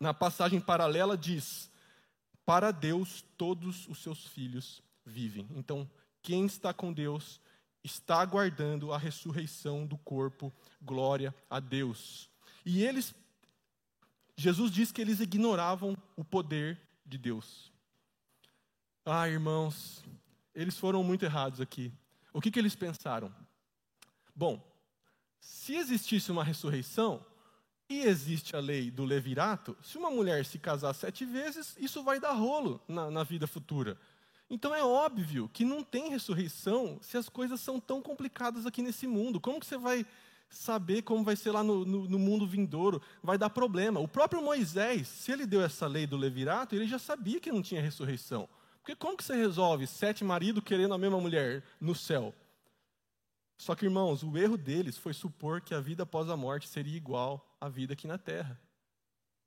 na 0.00 0.12
passagem 0.12 0.60
paralela, 0.60 1.16
diz: 1.16 1.70
Para 2.44 2.70
Deus 2.70 3.24
todos 3.36 3.86
os 3.88 4.02
seus 4.02 4.26
filhos 4.26 4.82
vivem. 5.04 5.48
Então, 5.54 5.88
quem 6.22 6.44
está 6.46 6.72
com 6.72 6.92
Deus 6.92 7.40
está 7.86 8.20
aguardando 8.20 8.92
a 8.92 8.98
ressurreição 8.98 9.86
do 9.86 9.96
corpo. 9.98 10.52
Glória 10.82 11.34
a 11.48 11.60
Deus. 11.60 12.28
E 12.64 12.82
eles, 12.82 13.14
Jesus 14.36 14.70
diz 14.70 14.92
que 14.92 15.00
eles 15.00 15.20
ignoravam 15.20 15.96
o 16.16 16.24
poder 16.24 16.80
de 17.04 17.16
Deus. 17.16 17.72
Ah, 19.04 19.28
irmãos, 19.28 20.04
eles 20.54 20.76
foram 20.76 21.02
muito 21.04 21.24
errados 21.24 21.60
aqui. 21.60 21.92
O 22.32 22.40
que, 22.40 22.50
que 22.50 22.58
eles 22.58 22.74
pensaram? 22.74 23.32
Bom, 24.34 24.62
se 25.40 25.76
existisse 25.76 26.30
uma 26.30 26.44
ressurreição, 26.44 27.24
e 27.88 28.00
existe 28.00 28.56
a 28.56 28.60
lei 28.60 28.90
do 28.90 29.04
levirato, 29.04 29.76
se 29.80 29.96
uma 29.96 30.10
mulher 30.10 30.44
se 30.44 30.58
casar 30.58 30.92
sete 30.92 31.24
vezes, 31.24 31.76
isso 31.78 32.02
vai 32.02 32.18
dar 32.18 32.32
rolo 32.32 32.80
na, 32.88 33.10
na 33.12 33.22
vida 33.22 33.46
futura. 33.46 33.96
Então 34.48 34.74
é 34.74 34.84
óbvio 34.84 35.48
que 35.52 35.64
não 35.64 35.82
tem 35.82 36.08
ressurreição 36.08 36.98
se 37.02 37.16
as 37.16 37.28
coisas 37.28 37.60
são 37.60 37.80
tão 37.80 38.00
complicadas 38.00 38.64
aqui 38.64 38.80
nesse 38.80 39.06
mundo. 39.06 39.40
Como 39.40 39.58
que 39.58 39.66
você 39.66 39.76
vai 39.76 40.06
saber 40.48 41.02
como 41.02 41.24
vai 41.24 41.34
ser 41.34 41.50
lá 41.50 41.62
no, 41.62 41.84
no, 41.84 42.08
no, 42.08 42.18
mundo 42.18 42.46
vindouro? 42.46 43.02
Vai 43.22 43.36
dar 43.36 43.50
problema. 43.50 43.98
O 43.98 44.06
próprio 44.06 44.40
Moisés, 44.40 45.08
se 45.08 45.32
ele 45.32 45.46
deu 45.46 45.60
essa 45.62 45.86
lei 45.88 46.06
do 46.06 46.16
levirato, 46.16 46.74
ele 46.74 46.86
já 46.86 46.98
sabia 46.98 47.40
que 47.40 47.50
não 47.50 47.60
tinha 47.60 47.82
ressurreição. 47.82 48.48
Porque 48.80 48.94
como 48.94 49.16
que 49.16 49.24
você 49.24 49.34
resolve 49.34 49.84
sete 49.84 50.22
maridos 50.22 50.62
querendo 50.62 50.94
a 50.94 50.98
mesma 50.98 51.20
mulher 51.20 51.64
no 51.80 51.94
céu? 51.94 52.32
Só 53.58 53.74
que, 53.74 53.86
irmãos, 53.86 54.22
o 54.22 54.36
erro 54.36 54.56
deles 54.56 54.96
foi 54.96 55.12
supor 55.12 55.60
que 55.60 55.74
a 55.74 55.80
vida 55.80 56.04
após 56.04 56.28
a 56.28 56.36
morte 56.36 56.68
seria 56.68 56.96
igual 56.96 57.56
à 57.60 57.68
vida 57.68 57.94
aqui 57.94 58.06
na 58.06 58.18
terra. 58.18 58.60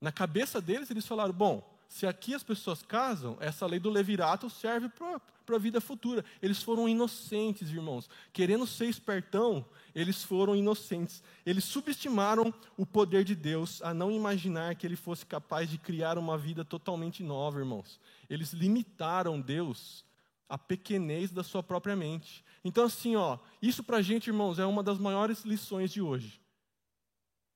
Na 0.00 0.10
cabeça 0.12 0.60
deles, 0.60 0.90
eles 0.90 1.06
falaram: 1.06 1.32
bom, 1.32 1.79
se 1.90 2.06
aqui 2.06 2.32
as 2.32 2.42
pessoas 2.42 2.82
casam, 2.82 3.36
essa 3.38 3.66
lei 3.66 3.78
do 3.78 3.90
levirato 3.90 4.48
serve 4.48 4.88
para 4.88 5.56
a 5.56 5.58
vida 5.58 5.80
futura. 5.80 6.24
Eles 6.40 6.62
foram 6.62 6.88
inocentes, 6.88 7.68
irmãos. 7.68 8.08
Querendo 8.32 8.66
ser 8.66 8.86
espertão, 8.86 9.66
eles 9.94 10.22
foram 10.22 10.54
inocentes. 10.54 11.22
Eles 11.44 11.64
subestimaram 11.64 12.54
o 12.76 12.86
poder 12.86 13.24
de 13.24 13.34
Deus 13.34 13.82
a 13.82 13.92
não 13.92 14.10
imaginar 14.10 14.76
que 14.76 14.86
ele 14.86 14.96
fosse 14.96 15.26
capaz 15.26 15.68
de 15.68 15.76
criar 15.76 16.16
uma 16.16 16.38
vida 16.38 16.64
totalmente 16.64 17.22
nova, 17.22 17.58
irmãos 17.58 18.00
eles 18.30 18.52
limitaram 18.52 19.40
Deus 19.40 20.04
à 20.48 20.56
pequenez 20.56 21.32
da 21.32 21.42
sua 21.42 21.62
própria 21.62 21.96
mente. 21.96 22.44
Então, 22.64 22.84
assim, 22.84 23.16
ó, 23.16 23.38
isso 23.60 23.82
para 23.82 23.96
a 23.96 24.02
gente, 24.02 24.28
irmãos, 24.28 24.60
é 24.60 24.64
uma 24.64 24.84
das 24.84 24.98
maiores 24.98 25.44
lições 25.44 25.90
de 25.90 26.00
hoje. 26.00 26.40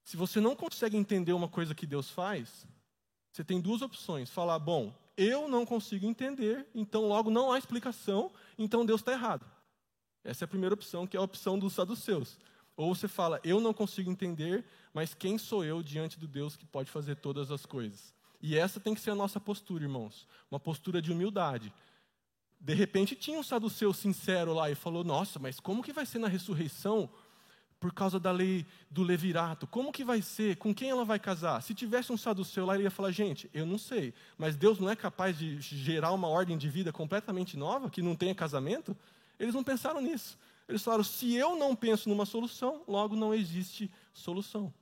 Se 0.02 0.16
você 0.16 0.40
não 0.40 0.56
consegue 0.56 0.96
entender 0.96 1.32
uma 1.32 1.48
coisa 1.48 1.74
que 1.74 1.86
Deus 1.86 2.10
faz, 2.10 2.66
você 3.34 3.42
tem 3.42 3.60
duas 3.60 3.82
opções: 3.82 4.30
falar, 4.30 4.60
bom, 4.60 4.94
eu 5.16 5.48
não 5.48 5.66
consigo 5.66 6.06
entender, 6.06 6.68
então 6.72 7.08
logo 7.08 7.30
não 7.30 7.50
há 7.50 7.58
explicação, 7.58 8.30
então 8.56 8.86
Deus 8.86 9.00
está 9.00 9.10
errado. 9.10 9.44
Essa 10.22 10.44
é 10.44 10.46
a 10.46 10.48
primeira 10.48 10.72
opção, 10.74 11.04
que 11.04 11.16
é 11.16 11.20
a 11.20 11.24
opção 11.24 11.58
dos 11.58 11.72
saduceus. 11.72 12.38
Ou 12.76 12.94
você 12.94 13.08
fala, 13.08 13.40
eu 13.44 13.60
não 13.60 13.74
consigo 13.74 14.10
entender, 14.10 14.64
mas 14.92 15.14
quem 15.14 15.36
sou 15.36 15.64
eu 15.64 15.82
diante 15.82 16.18
do 16.18 16.26
Deus 16.28 16.56
que 16.56 16.64
pode 16.64 16.90
fazer 16.90 17.16
todas 17.16 17.50
as 17.50 17.66
coisas? 17.66 18.14
E 18.40 18.56
essa 18.56 18.80
tem 18.80 18.94
que 18.94 19.00
ser 19.00 19.10
a 19.10 19.14
nossa 19.16 19.40
postura, 19.40 19.82
irmãos. 19.82 20.28
Uma 20.50 20.60
postura 20.60 21.02
de 21.02 21.12
humildade. 21.12 21.72
De 22.60 22.72
repente 22.72 23.16
tinha 23.16 23.38
um 23.38 23.42
saduceu 23.42 23.92
sincero 23.92 24.54
lá 24.54 24.70
e 24.70 24.74
falou: 24.76 25.02
Nossa, 25.02 25.38
mas 25.40 25.58
como 25.58 25.82
que 25.82 25.92
vai 25.92 26.06
ser 26.06 26.18
na 26.18 26.28
ressurreição 26.28 27.10
por 27.84 27.92
causa 27.92 28.18
da 28.18 28.32
lei 28.32 28.64
do 28.90 29.02
levirato? 29.02 29.66
Como 29.66 29.92
que 29.92 30.02
vai 30.02 30.22
ser? 30.22 30.56
Com 30.56 30.74
quem 30.74 30.88
ela 30.88 31.04
vai 31.04 31.18
casar? 31.18 31.62
Se 31.62 31.74
tivesse 31.74 32.10
um 32.10 32.16
saduceu 32.16 32.64
lá, 32.64 32.74
ele 32.74 32.84
ia 32.84 32.90
falar: 32.90 33.10
Gente, 33.10 33.50
eu 33.52 33.66
não 33.66 33.76
sei, 33.76 34.14
mas 34.38 34.56
Deus 34.56 34.78
não 34.78 34.88
é 34.88 34.96
capaz 34.96 35.36
de 35.36 35.60
gerar 35.60 36.10
uma 36.12 36.26
ordem 36.26 36.56
de 36.56 36.66
vida 36.66 36.90
completamente 36.90 37.58
nova, 37.58 37.90
que 37.90 38.00
não 38.00 38.16
tenha 38.16 38.34
casamento? 38.34 38.96
Eles 39.38 39.54
não 39.54 39.62
pensaram 39.62 40.00
nisso. 40.00 40.38
Eles 40.66 40.82
falaram: 40.82 41.04
Se 41.04 41.34
eu 41.34 41.56
não 41.56 41.76
penso 41.76 42.08
numa 42.08 42.24
solução, 42.24 42.82
logo 42.88 43.14
não 43.14 43.34
existe 43.34 43.90
solução. 44.14 44.72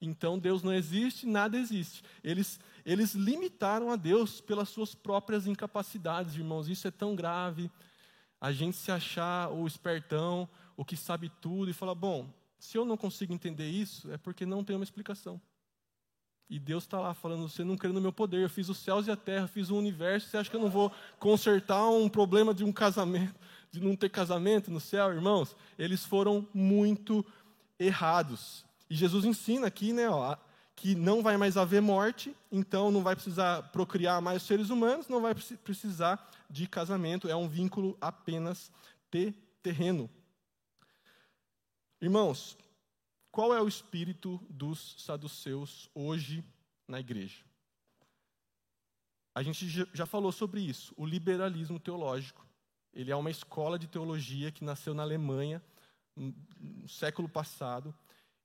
Então 0.00 0.36
Deus 0.36 0.60
não 0.60 0.74
existe, 0.74 1.28
nada 1.28 1.56
existe. 1.56 2.02
Eles, 2.24 2.58
eles 2.84 3.14
limitaram 3.14 3.88
a 3.88 3.94
Deus 3.94 4.40
pelas 4.40 4.68
suas 4.68 4.96
próprias 4.96 5.46
incapacidades, 5.46 6.34
irmãos. 6.34 6.68
Isso 6.68 6.88
é 6.88 6.90
tão 6.90 7.14
grave. 7.14 7.70
A 8.40 8.50
gente 8.50 8.76
se 8.76 8.90
achar 8.90 9.48
o 9.52 9.64
espertão, 9.64 10.48
o 10.76 10.84
que 10.84 10.96
sabe 10.96 11.30
tudo, 11.40 11.70
e 11.70 11.74
falar: 11.74 11.94
bom, 11.94 12.28
se 12.58 12.76
eu 12.76 12.84
não 12.84 12.96
consigo 12.96 13.32
entender 13.32 13.68
isso, 13.68 14.10
é 14.10 14.16
porque 14.16 14.44
não 14.44 14.64
tem 14.64 14.76
uma 14.76 14.84
explicação. 14.84 15.40
E 16.50 16.58
Deus 16.58 16.84
está 16.84 16.98
lá 16.98 17.14
falando: 17.14 17.48
você 17.48 17.62
não 17.62 17.76
crê 17.76 17.92
no 17.92 18.00
meu 18.00 18.12
poder, 18.12 18.42
eu 18.42 18.50
fiz 18.50 18.68
os 18.68 18.78
céus 18.78 19.06
e 19.06 19.10
a 19.10 19.16
terra, 19.16 19.46
fiz 19.46 19.70
o 19.70 19.76
universo, 19.76 20.28
você 20.28 20.36
acha 20.36 20.50
que 20.50 20.56
eu 20.56 20.60
não 20.60 20.70
vou 20.70 20.92
consertar 21.18 21.88
um 21.88 22.08
problema 22.08 22.54
de 22.54 22.64
um 22.64 22.72
casamento, 22.72 23.38
de 23.70 23.80
não 23.80 23.94
ter 23.94 24.08
casamento 24.08 24.70
no 24.70 24.80
céu, 24.80 25.12
irmãos? 25.12 25.54
Eles 25.78 26.04
foram 26.04 26.46
muito 26.54 27.24
errados. 27.78 28.64
E 28.88 28.94
Jesus 28.94 29.24
ensina 29.24 29.66
aqui, 29.66 29.92
né, 29.92 30.08
ó, 30.08 30.36
que 30.74 30.94
não 30.94 31.22
vai 31.22 31.36
mais 31.36 31.56
haver 31.56 31.82
morte, 31.82 32.34
então 32.50 32.90
não 32.90 33.02
vai 33.02 33.14
precisar 33.14 33.64
procriar 33.64 34.22
mais 34.22 34.42
seres 34.42 34.70
humanos, 34.70 35.08
não 35.08 35.20
vai 35.20 35.34
precisar 35.34 36.30
de 36.48 36.66
casamento, 36.66 37.28
é 37.28 37.36
um 37.36 37.48
vínculo 37.48 37.96
apenas 38.00 38.72
terreno. 39.62 40.08
Irmãos, 42.00 42.56
qual 43.32 43.52
é 43.52 43.60
o 43.60 43.66
espírito 43.66 44.40
dos 44.48 44.94
saduceus 44.98 45.90
hoje 45.92 46.44
na 46.86 47.00
igreja? 47.00 47.44
A 49.34 49.42
gente 49.42 49.66
já 49.92 50.06
falou 50.06 50.30
sobre 50.30 50.60
isso, 50.60 50.94
o 50.96 51.04
liberalismo 51.04 51.80
teológico. 51.80 52.46
Ele 52.92 53.10
é 53.10 53.16
uma 53.16 53.32
escola 53.32 53.76
de 53.76 53.88
teologia 53.88 54.52
que 54.52 54.64
nasceu 54.64 54.94
na 54.94 55.02
Alemanha 55.02 55.60
no 56.14 56.88
século 56.88 57.28
passado 57.28 57.92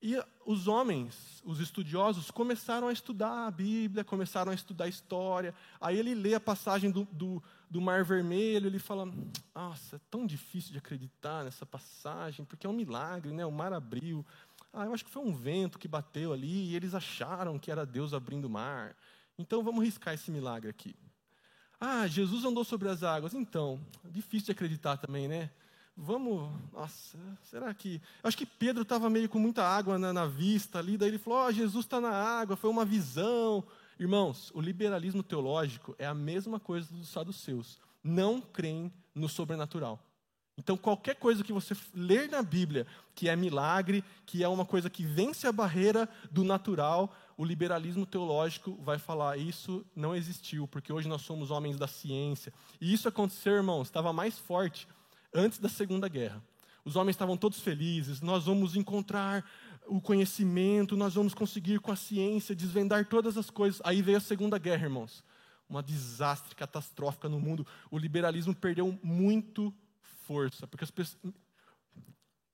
e 0.05 0.21
os 0.45 0.67
homens, 0.67 1.41
os 1.45 1.61
estudiosos, 1.61 2.29
começaram 2.29 2.89
a 2.89 2.91
estudar 2.91 3.47
a 3.47 3.51
Bíblia, 3.51 4.03
começaram 4.03 4.51
a 4.51 4.55
estudar 4.55 4.83
a 4.83 4.89
história. 4.89 5.55
Aí 5.79 5.97
ele 5.97 6.13
lê 6.13 6.33
a 6.33 6.41
passagem 6.41 6.91
do, 6.91 7.05
do, 7.05 7.41
do 7.73 7.81
Mar 7.81 8.03
Vermelho, 8.03 8.67
ele 8.67 8.77
fala: 8.77 9.11
Nossa, 9.55 9.95
é 9.95 9.99
tão 10.11 10.27
difícil 10.27 10.71
de 10.71 10.77
acreditar 10.77 11.43
nessa 11.43 11.65
passagem, 11.65 12.45
porque 12.45 12.67
é 12.67 12.69
um 12.69 12.73
milagre, 12.73 13.33
né? 13.33 13.43
o 13.47 13.51
mar 13.51 13.73
abriu, 13.73 14.23
Ah, 14.71 14.85
eu 14.85 14.93
acho 14.93 15.03
que 15.03 15.09
foi 15.09 15.23
um 15.23 15.33
vento 15.33 15.79
que 15.79 15.87
bateu 15.87 16.31
ali 16.31 16.69
e 16.69 16.75
eles 16.75 16.93
acharam 16.93 17.57
que 17.57 17.71
era 17.71 17.83
Deus 17.83 18.13
abrindo 18.13 18.45
o 18.45 18.49
mar. 18.49 18.95
Então 19.39 19.63
vamos 19.63 19.83
riscar 19.83 20.13
esse 20.13 20.29
milagre 20.29 20.69
aqui. 20.69 20.95
Ah, 21.81 22.05
Jesus 22.05 22.45
andou 22.45 22.63
sobre 22.63 22.89
as 22.89 23.01
águas. 23.01 23.33
Então, 23.33 23.79
difícil 24.05 24.45
de 24.45 24.51
acreditar 24.51 24.97
também, 24.97 25.27
né? 25.27 25.49
Vamos. 25.97 26.51
Nossa, 26.71 27.17
será 27.41 27.73
que. 27.73 27.95
Eu 28.23 28.27
acho 28.27 28.37
que 28.37 28.45
Pedro 28.45 28.83
estava 28.83 29.09
meio 29.09 29.27
com 29.27 29.39
muita 29.39 29.63
água 29.63 29.97
na, 29.97 30.13
na, 30.13 30.27
vista 30.27 30.77
ali, 30.77 30.95
daí 30.95 31.09
ele 31.09 31.17
falou: 31.17 31.47
oh, 31.47 31.51
Jesus 31.51 31.85
está 31.85 31.99
na 31.99 32.11
água, 32.11 32.55
foi 32.55 32.69
uma 32.69 32.85
visão. 32.85 33.63
Irmãos, 33.99 34.51
o 34.53 34.61
liberalismo 34.61 35.23
teológico 35.23 35.95
é 35.99 36.05
a 36.05 36.13
mesma 36.13 36.59
coisa 36.59 36.93
dos 36.93 37.09
saduceus. 37.09 37.79
Não 38.03 38.41
creem 38.41 38.91
no 39.13 39.29
sobrenatural. 39.29 39.99
Então, 40.57 40.77
qualquer 40.77 41.15
coisa 41.15 41.43
que 41.43 41.51
você 41.51 41.75
ler 41.95 42.29
na 42.29 42.43
Bíblia, 42.43 42.85
que 43.15 43.27
é 43.27 43.35
milagre, 43.35 44.03
que 44.25 44.43
é 44.43 44.47
uma 44.47 44.65
coisa 44.65 44.89
que 44.89 45.03
vence 45.03 45.47
a 45.47 45.51
barreira 45.51 46.07
do 46.31 46.43
natural, 46.43 47.15
o 47.35 47.43
liberalismo 47.43 48.05
teológico 48.05 48.77
vai 48.81 48.99
falar 48.99 49.37
isso 49.37 49.83
não 49.95 50.15
existiu, 50.15 50.67
porque 50.67 50.93
hoje 50.93 51.07
nós 51.07 51.23
somos 51.23 51.49
homens 51.49 51.77
da 51.77 51.87
ciência. 51.87 52.53
E 52.79 52.93
isso 52.93 53.07
aconteceu, 53.07 53.53
irmãos, 53.53 53.87
estava 53.87 54.13
mais 54.13 54.37
forte 54.37 54.87
antes 55.33 55.57
da 55.57 55.69
Segunda 55.69 56.07
Guerra. 56.07 56.41
Os 56.85 56.95
homens 56.95 57.15
estavam 57.15 57.37
todos 57.37 57.59
felizes, 57.59 58.21
nós 58.21 58.45
vamos 58.45 58.75
encontrar 58.75 59.43
o 59.87 60.01
conhecimento, 60.01 60.97
nós 60.97 61.13
vamos 61.13 61.33
conseguir 61.33 61.79
com 61.79 61.91
a 61.91 61.95
ciência 61.95 62.55
desvendar 62.55 63.07
todas 63.07 63.37
as 63.37 63.49
coisas. 63.49 63.81
Aí 63.83 64.01
veio 64.01 64.17
a 64.17 64.21
Segunda 64.21 64.57
Guerra, 64.57 64.83
irmãos. 64.83 65.23
Uma 65.67 65.81
desastre 65.81 66.55
catastrófica 66.55 67.27
no 67.29 67.39
mundo. 67.39 67.65
O 67.89 67.97
liberalismo 67.97 68.55
perdeu 68.55 68.99
muito 69.03 69.73
força, 70.01 70.67
porque 70.67 70.83
as 70.83 70.91
pessoas 70.91 71.33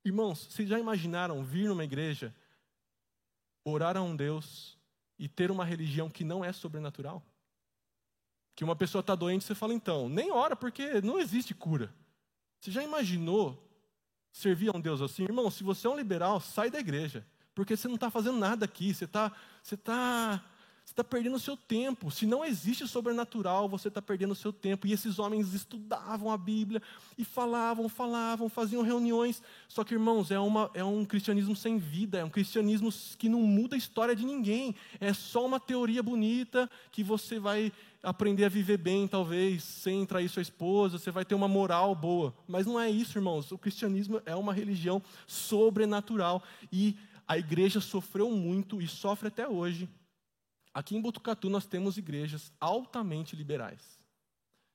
Irmãos, 0.03 0.47
vocês 0.49 0.67
já 0.67 0.79
imaginaram 0.79 1.43
vir 1.43 1.67
numa 1.67 1.83
igreja, 1.83 2.33
orar 3.63 3.97
a 3.97 4.01
um 4.01 4.15
Deus 4.15 4.77
e 5.17 5.27
ter 5.27 5.51
uma 5.51 5.65
religião 5.65 6.09
que 6.09 6.23
não 6.23 6.43
é 6.43 6.53
sobrenatural? 6.53 7.23
Que 8.55 8.63
uma 8.63 8.75
pessoa 8.75 9.01
está 9.01 9.13
doente, 9.13 9.43
você 9.43 9.53
fala, 9.53 9.73
então, 9.73 10.07
nem 10.07 10.31
ora, 10.31 10.55
porque 10.55 11.01
não 11.01 11.19
existe 11.19 11.53
cura. 11.53 11.93
Você 12.59 12.71
já 12.71 12.81
imaginou 12.81 13.68
servir 14.31 14.69
a 14.69 14.77
um 14.77 14.81
Deus 14.81 15.01
assim? 15.01 15.23
Irmão, 15.23 15.49
se 15.49 15.63
você 15.63 15.87
é 15.87 15.89
um 15.89 15.97
liberal, 15.97 16.39
sai 16.39 16.69
da 16.69 16.79
igreja. 16.79 17.25
Porque 17.53 17.75
você 17.75 17.87
não 17.87 17.95
está 17.95 18.09
fazendo 18.09 18.37
nada 18.37 18.65
aqui. 18.65 18.93
Você 18.93 19.05
está 19.05 19.31
você 19.61 19.75
tá, 19.75 20.43
você 20.99 21.03
tá 21.03 21.03
perdendo 21.03 21.35
o 21.35 21.39
seu 21.39 21.55
tempo. 21.55 22.12
Se 22.12 22.25
não 22.25 22.43
existe 22.43 22.88
sobrenatural, 22.88 23.69
você 23.69 23.88
está 23.88 24.01
perdendo 24.01 24.31
o 24.31 24.35
seu 24.35 24.51
tempo. 24.51 24.85
E 24.85 24.91
esses 24.91 25.17
homens 25.17 25.53
estudavam 25.53 26.31
a 26.31 26.38
Bíblia 26.38 26.81
e 27.17 27.23
falavam, 27.23 27.88
falavam, 27.88 28.49
faziam 28.49 28.81
reuniões. 28.81 29.41
Só 29.67 29.83
que, 29.83 29.93
irmãos, 29.93 30.29
é, 30.29 30.39
uma, 30.39 30.69
é 30.73 30.83
um 30.83 31.05
cristianismo 31.05 31.55
sem 31.55 31.77
vida, 31.77 32.19
é 32.19 32.25
um 32.25 32.29
cristianismo 32.29 32.91
que 33.17 33.29
não 33.29 33.41
muda 33.41 33.75
a 33.75 33.77
história 33.77 34.15
de 34.15 34.25
ninguém. 34.25 34.75
É 34.99 35.13
só 35.13 35.45
uma 35.45 35.59
teoria 35.59 36.03
bonita 36.03 36.69
que 36.91 37.03
você 37.03 37.39
vai 37.39 37.71
aprender 38.03 38.45
a 38.45 38.49
viver 38.49 38.77
bem, 38.77 39.07
talvez, 39.07 39.63
sem 39.63 40.05
trair 40.05 40.29
sua 40.29 40.41
esposa, 40.41 40.97
você 40.97 41.12
vai 41.12 41.25
ter 41.25 41.35
uma 41.35 41.49
moral 41.49 41.93
boa. 41.93 42.33
Mas 42.47 42.65
não 42.65 42.79
é 42.79 42.89
isso, 42.89 43.17
irmãos. 43.17 43.51
O 43.51 43.57
cristianismo 43.57 44.21
é 44.25 44.35
uma 44.35 44.53
religião 44.53 45.01
sobrenatural. 45.27 46.43
E 46.71 46.95
a 47.27 47.38
igreja 47.38 47.79
sofreu 47.79 48.31
muito 48.31 48.81
e 48.81 48.88
sofre 48.88 49.27
até 49.27 49.47
hoje 49.47 49.88
Aqui 50.73 50.95
em 50.95 51.01
Botucatu 51.01 51.49
nós 51.49 51.65
temos 51.65 51.97
igrejas 51.97 52.51
altamente 52.60 53.36
liberais. 53.36 53.99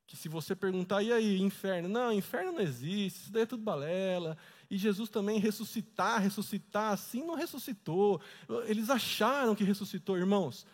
Que 0.07 0.17
se 0.17 0.29
você 0.29 0.55
perguntar, 0.55 1.03
e 1.03 1.13
aí, 1.13 1.41
inferno? 1.41 1.89
Não, 1.89 2.13
inferno 2.13 2.53
não 2.53 2.61
existe, 2.61 3.23
isso 3.23 3.33
daí 3.33 3.43
é 3.45 3.47
tudo 3.47 3.63
balela. 3.63 4.37
E 4.71 4.77
Jesus 4.77 5.09
também 5.09 5.39
ressuscitar, 5.39 6.21
ressuscitar, 6.21 6.93
assim 6.93 7.25
não 7.25 7.35
ressuscitou. 7.35 8.21
Eles 8.67 8.91
acharam 8.91 9.55
que 9.55 9.65
ressuscitou, 9.65 10.19
irmãos. 10.19 10.67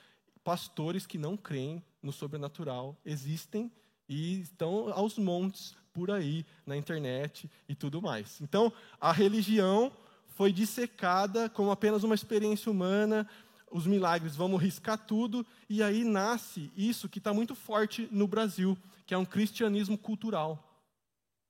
Pastores 0.42 1.06
que 1.06 1.18
não 1.18 1.36
creem 1.36 1.84
no 2.02 2.12
sobrenatural 2.12 2.98
existem 3.04 3.70
e 4.08 4.40
estão 4.40 4.92
aos 4.92 5.16
montes 5.16 5.76
por 5.92 6.10
aí 6.10 6.44
na 6.66 6.76
internet 6.76 7.48
e 7.68 7.74
tudo 7.74 8.02
mais. 8.02 8.40
Então, 8.40 8.72
a 9.00 9.12
religião 9.12 9.92
foi 10.28 10.52
dissecada 10.52 11.48
como 11.48 11.70
apenas 11.70 12.02
uma 12.02 12.14
experiência 12.14 12.72
humana, 12.72 13.28
os 13.70 13.86
milagres, 13.86 14.34
vamos 14.34 14.60
riscar 14.60 14.98
tudo, 14.98 15.46
e 15.68 15.82
aí 15.82 16.04
nasce 16.04 16.72
isso 16.76 17.08
que 17.08 17.18
está 17.18 17.32
muito 17.32 17.54
forte 17.54 18.08
no 18.10 18.26
Brasil, 18.26 18.76
que 19.06 19.14
é 19.14 19.18
um 19.18 19.24
cristianismo 19.24 19.96
cultural. 19.96 20.66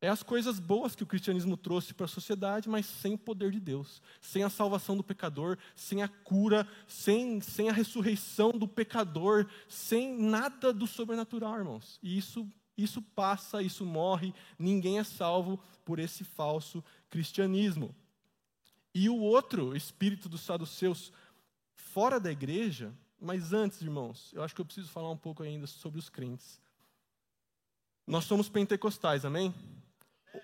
É 0.02 0.08
as 0.08 0.22
coisas 0.22 0.58
boas 0.58 0.94
que 0.96 1.02
o 1.02 1.06
cristianismo 1.06 1.58
trouxe 1.58 1.92
para 1.92 2.06
a 2.06 2.08
sociedade, 2.08 2.70
mas 2.70 2.86
sem 2.86 3.14
o 3.14 3.18
poder 3.18 3.50
de 3.50 3.60
Deus, 3.60 4.00
sem 4.18 4.42
a 4.42 4.48
salvação 4.48 4.96
do 4.96 5.04
pecador, 5.04 5.58
sem 5.74 6.02
a 6.02 6.08
cura, 6.08 6.66
sem, 6.86 7.40
sem 7.42 7.68
a 7.68 7.72
ressurreição 7.72 8.50
do 8.50 8.66
pecador, 8.66 9.46
sem 9.68 10.16
nada 10.18 10.72
do 10.72 10.86
sobrenatural, 10.86 11.58
irmãos. 11.58 11.98
E 12.02 12.16
isso, 12.16 12.48
isso 12.78 13.02
passa, 13.02 13.62
isso 13.62 13.84
morre, 13.84 14.32
ninguém 14.58 14.98
é 14.98 15.04
salvo 15.04 15.62
por 15.84 15.98
esse 15.98 16.24
falso 16.24 16.82
cristianismo. 17.10 17.94
E 18.94 19.08
o 19.10 19.18
outro 19.18 19.76
espírito 19.76 20.30
dos 20.30 20.40
saduceus 20.40 21.12
fora 21.92 22.20
da 22.20 22.30
igreja, 22.30 22.92
mas 23.20 23.52
antes, 23.52 23.82
irmãos, 23.82 24.30
eu 24.32 24.42
acho 24.42 24.54
que 24.54 24.60
eu 24.60 24.64
preciso 24.64 24.88
falar 24.88 25.10
um 25.10 25.16
pouco 25.16 25.42
ainda 25.42 25.66
sobre 25.66 25.98
os 25.98 26.08
crentes. 26.08 26.60
Nós 28.06 28.24
somos 28.24 28.48
pentecostais, 28.48 29.24
amém? 29.24 29.54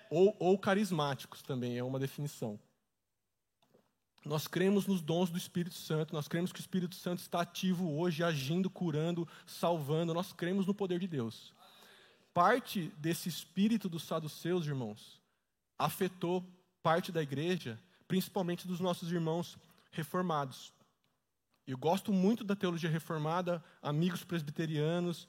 Ou, 0.09 0.35
ou 0.39 0.57
carismáticos 0.57 1.41
também, 1.41 1.77
é 1.77 1.83
uma 1.83 1.99
definição. 1.99 2.59
Nós 4.25 4.45
cremos 4.45 4.85
nos 4.87 5.01
dons 5.01 5.29
do 5.29 5.37
Espírito 5.37 5.75
Santo, 5.75 6.13
nós 6.13 6.27
cremos 6.27 6.51
que 6.51 6.59
o 6.59 6.61
Espírito 6.61 6.95
Santo 6.95 7.19
está 7.19 7.41
ativo 7.41 7.97
hoje, 7.97 8.23
agindo, 8.23 8.69
curando, 8.69 9.27
salvando, 9.45 10.13
nós 10.13 10.33
cremos 10.33 10.67
no 10.67 10.73
poder 10.73 10.99
de 10.99 11.07
Deus. 11.07 11.53
Parte 12.33 12.91
desse 12.97 13.29
espírito 13.29 13.87
dos 13.87 14.03
saduceus, 14.03 14.67
irmãos, 14.67 15.21
afetou 15.79 16.45
parte 16.83 17.11
da 17.11 17.23
igreja, 17.23 17.79
principalmente 18.07 18.67
dos 18.67 18.79
nossos 18.79 19.11
irmãos 19.11 19.57
reformados. 19.91 20.73
Eu 21.67 21.77
gosto 21.77 22.13
muito 22.13 22.45
da 22.45 22.55
teologia 22.55 22.89
reformada, 22.89 23.61
amigos 23.81 24.23
presbiterianos. 24.23 25.27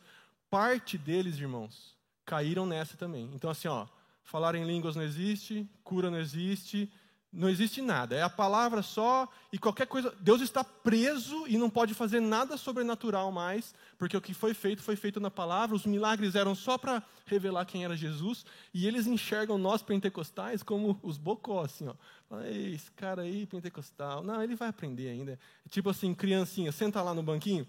Parte 0.48 0.96
deles, 0.96 1.36
irmãos, 1.36 1.96
caíram 2.24 2.64
nessa 2.64 2.96
também. 2.96 3.28
Então, 3.34 3.50
assim, 3.50 3.66
ó, 3.66 3.88
falar 4.22 4.54
em 4.54 4.64
línguas 4.64 4.94
não 4.94 5.02
existe, 5.02 5.68
cura 5.82 6.10
não 6.10 6.18
existe, 6.18 6.88
não 7.32 7.48
existe 7.48 7.82
nada. 7.82 8.16
É 8.16 8.22
a 8.22 8.30
palavra 8.30 8.82
só 8.82 9.28
e 9.52 9.58
qualquer 9.58 9.86
coisa. 9.86 10.14
Deus 10.20 10.40
está 10.40 10.64
preso 10.64 11.46
e 11.46 11.58
não 11.58 11.68
pode 11.68 11.92
fazer 11.92 12.20
nada 12.20 12.56
sobrenatural 12.56 13.30
mais, 13.30 13.74
porque 13.98 14.16
o 14.16 14.20
que 14.20 14.32
foi 14.32 14.54
feito 14.54 14.82
foi 14.82 14.96
feito 14.96 15.20
na 15.20 15.30
palavra. 15.30 15.76
Os 15.76 15.84
milagres 15.84 16.34
eram 16.34 16.54
só 16.54 16.78
para 16.78 17.02
revelar 17.26 17.66
quem 17.66 17.84
era 17.84 17.96
Jesus 17.96 18.46
e 18.72 18.86
eles 18.86 19.06
enxergam 19.06 19.58
nós 19.58 19.82
pentecostais 19.82 20.62
como 20.62 20.98
os 21.02 21.18
bocós, 21.18 21.74
assim, 21.74 21.88
ó. 21.88 21.94
Esse 22.46 22.90
cara 22.92 23.22
aí 23.22 23.46
pentecostal, 23.46 24.22
não, 24.22 24.42
ele 24.42 24.54
vai 24.54 24.68
aprender 24.68 25.08
ainda. 25.08 25.38
Tipo 25.68 25.90
assim, 25.90 26.14
criancinha, 26.14 26.72
senta 26.72 27.02
lá 27.02 27.12
no 27.12 27.22
banquinho. 27.22 27.66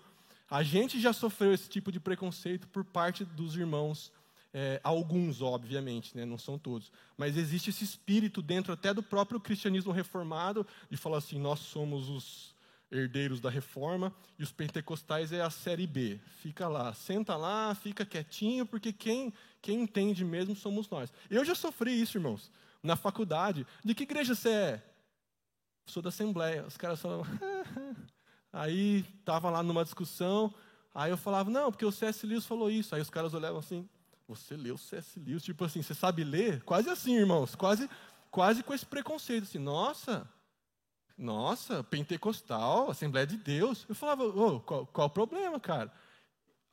A 0.49 0.63
gente 0.63 0.99
já 0.99 1.13
sofreu 1.13 1.53
esse 1.53 1.69
tipo 1.69 1.91
de 1.91 1.99
preconceito 1.99 2.67
por 2.69 2.83
parte 2.83 3.23
dos 3.23 3.55
irmãos 3.55 4.11
é, 4.53 4.79
alguns, 4.83 5.41
obviamente, 5.41 6.15
né, 6.17 6.25
não 6.25 6.37
são 6.37 6.57
todos. 6.57 6.91
Mas 7.17 7.37
existe 7.37 7.69
esse 7.69 7.83
espírito 7.83 8.41
dentro 8.41 8.73
até 8.73 8.93
do 8.93 9.03
próprio 9.03 9.39
cristianismo 9.39 9.91
reformado 9.91 10.65
de 10.89 10.97
falar 10.97 11.17
assim: 11.17 11.39
nós 11.39 11.59
somos 11.59 12.09
os 12.09 12.55
herdeiros 12.91 13.39
da 13.39 13.49
reforma 13.49 14.13
e 14.37 14.43
os 14.43 14.51
pentecostais 14.51 15.31
é 15.31 15.41
a 15.41 15.49
série 15.49 15.85
B. 15.85 16.19
Fica 16.41 16.67
lá, 16.67 16.93
senta 16.93 17.35
lá, 17.35 17.75
fica 17.75 18.05
quietinho, 18.05 18.65
porque 18.65 18.91
quem, 18.91 19.33
quem 19.61 19.81
entende 19.81 20.25
mesmo 20.25 20.55
somos 20.55 20.89
nós. 20.89 21.13
Eu 21.29 21.45
já 21.45 21.53
sofri 21.53 22.01
isso, 22.01 22.17
irmãos, 22.17 22.51
na 22.81 22.95
faculdade. 22.95 23.65
De 23.83 23.93
que 23.93 24.03
igreja 24.03 24.33
você 24.33 24.49
é? 24.49 24.83
Sou 25.85 26.01
da 26.01 26.09
Assembleia. 26.09 26.65
Os 26.65 26.77
caras 26.77 26.99
falavam. 26.99 27.25
aí 28.51 29.05
estava 29.19 29.49
lá 29.49 29.61
numa 29.61 29.83
discussão. 29.83 30.53
Aí 30.93 31.11
eu 31.11 31.17
falava, 31.17 31.49
não, 31.49 31.71
porque 31.71 31.85
o 31.85 31.91
C.S. 31.91 32.25
Lewis 32.25 32.45
falou 32.45 32.69
isso. 32.71 32.95
Aí 32.95 33.01
os 33.01 33.09
caras 33.09 33.33
olhavam 33.33 33.59
assim, 33.59 33.87
você 34.29 34.55
leu 34.55 34.77
C.S. 34.77 35.19
Lewis, 35.19 35.43
tipo 35.43 35.65
assim, 35.65 35.81
você 35.81 35.95
sabe 35.95 36.23
ler? 36.23 36.61
Quase 36.61 36.87
assim, 36.87 37.15
irmãos, 37.15 37.55
quase, 37.55 37.89
quase 38.29 38.61
com 38.61 38.75
esse 38.75 38.85
preconceito, 38.85 39.43
assim, 39.43 39.57
nossa, 39.57 40.29
nossa, 41.17 41.83
pentecostal, 41.83 42.91
Assembleia 42.91 43.25
de 43.25 43.35
Deus. 43.35 43.87
Eu 43.89 43.95
falava, 43.95 44.23
oh, 44.23 44.59
qual, 44.59 44.85
qual 44.85 45.07
o 45.07 45.09
problema, 45.09 45.59
cara? 45.59 45.91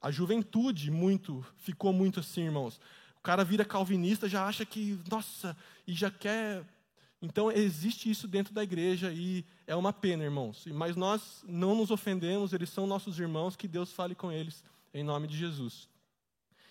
A 0.03 0.11
juventude 0.11 0.90
muito, 0.90 1.45
ficou 1.57 1.95
muito 1.95 2.21
assim, 2.21 2.42
irmãos. 2.42 2.79
O 3.19 3.23
cara 3.23 3.42
vira 3.42 3.64
calvinista, 3.64 4.29
já 4.29 4.47
acha 4.47 4.66
que, 4.66 5.01
nossa, 5.11 5.57
e 5.87 5.95
já 5.95 6.11
quer. 6.11 6.62
Então, 7.23 7.51
existe 7.51 8.11
isso 8.11 8.29
dentro 8.29 8.53
da 8.53 8.62
igreja 8.62 9.11
e 9.14 9.47
é 9.66 9.75
uma 9.75 9.95
pena, 9.95 10.23
irmãos. 10.23 10.66
Mas 10.66 10.95
nós 10.95 11.42
não 11.49 11.75
nos 11.75 11.90
ofendemos, 11.90 12.53
eles 12.53 12.69
são 12.69 12.87
nossos 12.87 13.19
irmãos, 13.19 13.57
que 13.57 13.66
Deus 13.66 13.92
fale 13.92 14.14
com 14.14 14.31
eles, 14.31 14.62
em 14.92 15.03
nome 15.03 15.27
de 15.27 15.38
Jesus. 15.38 15.88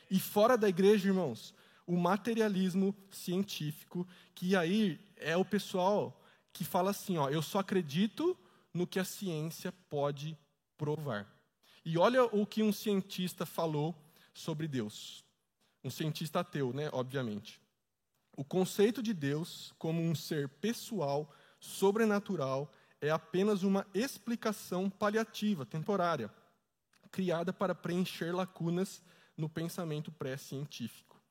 E 0.10 0.20
fora 0.20 0.58
da 0.58 0.70
igreja, 0.70 1.08
irmãos, 1.08 1.54
o 1.88 1.96
materialismo 1.98 2.96
científico, 3.12 4.08
que 4.34 4.56
aí 4.56 5.00
é 5.18 5.36
o 5.38 5.46
pessoal 5.46 6.22
que 6.52 6.64
fala 6.64 6.92
assim: 6.92 7.18
ó, 7.18 7.30
eu 7.30 7.42
só 7.42 7.60
acredito 7.60 8.38
no 8.74 8.88
que 8.88 9.00
a 9.00 9.06
ciência 9.06 9.72
pode 9.90 10.38
provar. 10.78 11.32
E 11.84 11.98
olha 11.98 12.24
o 12.24 12.46
que 12.46 12.64
um 12.64 12.74
cientista 12.74 13.46
falou 13.46 13.96
sobre 14.34 14.68
Deus. 14.68 15.24
Um 15.84 15.90
cientista 15.90 16.40
ateu, 16.40 16.74
né, 16.74 16.90
obviamente. 16.92 17.62
O 18.36 18.44
conceito 18.44 19.02
de 19.02 19.14
Deus 19.14 19.74
como 19.78 20.02
um 20.02 20.16
ser 20.16 20.50
pessoal, 20.50 21.32
sobrenatural, 21.60 22.72
é 23.00 23.10
apenas 23.10 23.64
uma 23.64 23.86
explicação 23.94 24.90
paliativa, 24.90 25.66
temporária, 25.66 26.30
criada 27.12 27.54
para 27.54 27.76
preencher 27.76 28.34
lacunas 28.34 29.02
no 29.38 29.50
pensamento 29.50 30.12
pré-científico. 30.12 31.22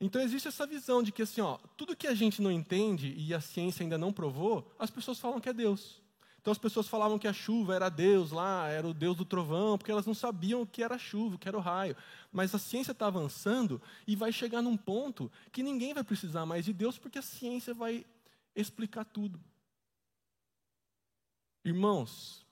Então 0.00 0.20
existe 0.20 0.48
essa 0.48 0.66
visão 0.66 1.02
de 1.02 1.10
que 1.10 1.22
assim, 1.22 1.40
ó, 1.40 1.58
tudo 1.76 1.96
que 1.96 2.06
a 2.06 2.14
gente 2.14 2.42
não 2.42 2.52
entende 2.52 3.14
e 3.16 3.32
a 3.32 3.40
ciência 3.40 3.82
ainda 3.82 3.96
não 3.96 4.12
provou, 4.12 4.74
as 4.78 4.90
pessoas 4.90 5.18
falam 5.18 5.40
que 5.40 5.48
é 5.48 5.52
Deus. 5.52 6.02
Então 6.46 6.52
as 6.52 6.58
pessoas 6.58 6.86
falavam 6.86 7.18
que 7.18 7.26
a 7.26 7.32
chuva 7.32 7.74
era 7.74 7.88
Deus 7.88 8.30
lá, 8.30 8.68
era 8.68 8.86
o 8.86 8.94
Deus 8.94 9.16
do 9.16 9.24
trovão, 9.24 9.76
porque 9.76 9.90
elas 9.90 10.06
não 10.06 10.14
sabiam 10.14 10.62
o 10.62 10.66
que 10.66 10.80
era 10.80 10.96
chuva, 10.96 11.34
o 11.34 11.38
que 11.38 11.48
era 11.48 11.56
o 11.56 11.60
raio. 11.60 11.96
Mas 12.30 12.54
a 12.54 12.58
ciência 12.58 12.92
está 12.92 13.08
avançando 13.08 13.82
e 14.06 14.14
vai 14.14 14.30
chegar 14.30 14.62
num 14.62 14.76
ponto 14.76 15.28
que 15.50 15.60
ninguém 15.60 15.92
vai 15.92 16.04
precisar 16.04 16.46
mais 16.46 16.64
de 16.64 16.72
Deus, 16.72 16.98
porque 16.98 17.18
a 17.18 17.22
ciência 17.22 17.74
vai 17.74 18.06
explicar 18.54 19.04
tudo. 19.04 19.40
Irmãos, 21.64 22.45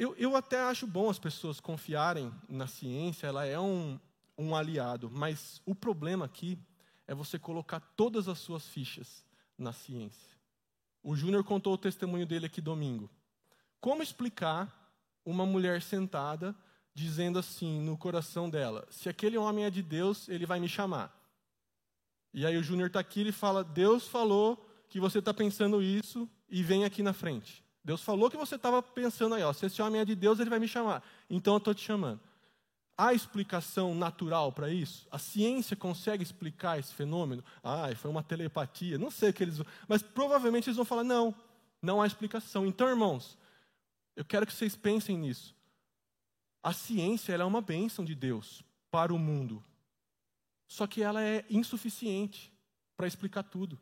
eu, 0.00 0.14
eu 0.16 0.34
até 0.34 0.58
acho 0.58 0.86
bom 0.86 1.10
as 1.10 1.18
pessoas 1.18 1.60
confiarem 1.60 2.32
na 2.48 2.66
ciência, 2.66 3.26
ela 3.26 3.44
é 3.44 3.60
um, 3.60 4.00
um 4.36 4.56
aliado, 4.56 5.10
mas 5.10 5.60
o 5.66 5.74
problema 5.74 6.24
aqui 6.24 6.58
é 7.06 7.14
você 7.14 7.38
colocar 7.38 7.80
todas 7.80 8.26
as 8.26 8.38
suas 8.38 8.66
fichas 8.66 9.22
na 9.58 9.74
ciência. 9.74 10.38
O 11.02 11.14
Júnior 11.14 11.44
contou 11.44 11.74
o 11.74 11.78
testemunho 11.78 12.24
dele 12.24 12.46
aqui 12.46 12.62
domingo. 12.62 13.10
Como 13.78 14.02
explicar 14.02 14.74
uma 15.22 15.44
mulher 15.44 15.82
sentada 15.82 16.56
dizendo 16.94 17.38
assim 17.38 17.78
no 17.82 17.98
coração 17.98 18.48
dela: 18.48 18.88
se 18.90 19.06
aquele 19.06 19.36
homem 19.36 19.66
é 19.66 19.70
de 19.70 19.82
Deus, 19.82 20.30
ele 20.30 20.46
vai 20.46 20.58
me 20.58 20.68
chamar. 20.68 21.14
E 22.32 22.46
aí 22.46 22.56
o 22.56 22.62
Júnior 22.62 22.86
está 22.86 23.00
aqui 23.00 23.28
e 23.28 23.32
fala: 23.32 23.62
Deus 23.62 24.08
falou 24.08 24.66
que 24.88 24.98
você 24.98 25.18
está 25.18 25.34
pensando 25.34 25.82
isso 25.82 26.26
e 26.48 26.62
vem 26.62 26.86
aqui 26.86 27.02
na 27.02 27.12
frente. 27.12 27.62
Deus 27.82 28.02
falou 28.02 28.30
que 28.30 28.36
você 28.36 28.56
estava 28.56 28.82
pensando 28.82 29.34
aí, 29.34 29.42
ó, 29.42 29.52
se 29.52 29.66
esse 29.66 29.80
homem 29.80 30.00
é 30.00 30.04
de 30.04 30.14
Deus, 30.14 30.38
ele 30.38 30.50
vai 30.50 30.58
me 30.58 30.68
chamar. 30.68 31.02
Então 31.28 31.54
eu 31.54 31.58
estou 31.58 31.74
te 31.74 31.82
chamando. 31.82 32.20
Há 32.96 33.14
explicação 33.14 33.94
natural 33.94 34.52
para 34.52 34.68
isso? 34.68 35.08
A 35.10 35.18
ciência 35.18 35.74
consegue 35.74 36.22
explicar 36.22 36.78
esse 36.78 36.92
fenômeno? 36.92 37.42
Ah, 37.64 37.88
foi 37.96 38.10
uma 38.10 38.22
telepatia, 38.22 38.98
não 38.98 39.10
sei 39.10 39.30
o 39.30 39.32
que 39.32 39.42
eles 39.42 39.56
vão. 39.56 39.66
Mas 39.88 40.02
provavelmente 40.02 40.68
eles 40.68 40.76
vão 40.76 40.84
falar: 40.84 41.02
não, 41.02 41.34
não 41.80 42.02
há 42.02 42.06
explicação. 42.06 42.66
Então, 42.66 42.86
irmãos, 42.86 43.38
eu 44.14 44.24
quero 44.24 44.46
que 44.46 44.52
vocês 44.52 44.76
pensem 44.76 45.16
nisso. 45.16 45.56
A 46.62 46.74
ciência 46.74 47.32
é 47.32 47.44
uma 47.44 47.62
bênção 47.62 48.04
de 48.04 48.14
Deus 48.14 48.62
para 48.90 49.14
o 49.14 49.18
mundo. 49.18 49.64
Só 50.68 50.86
que 50.86 51.02
ela 51.02 51.22
é 51.22 51.46
insuficiente 51.48 52.52
para 52.94 53.06
explicar 53.06 53.44
tudo. 53.44 53.80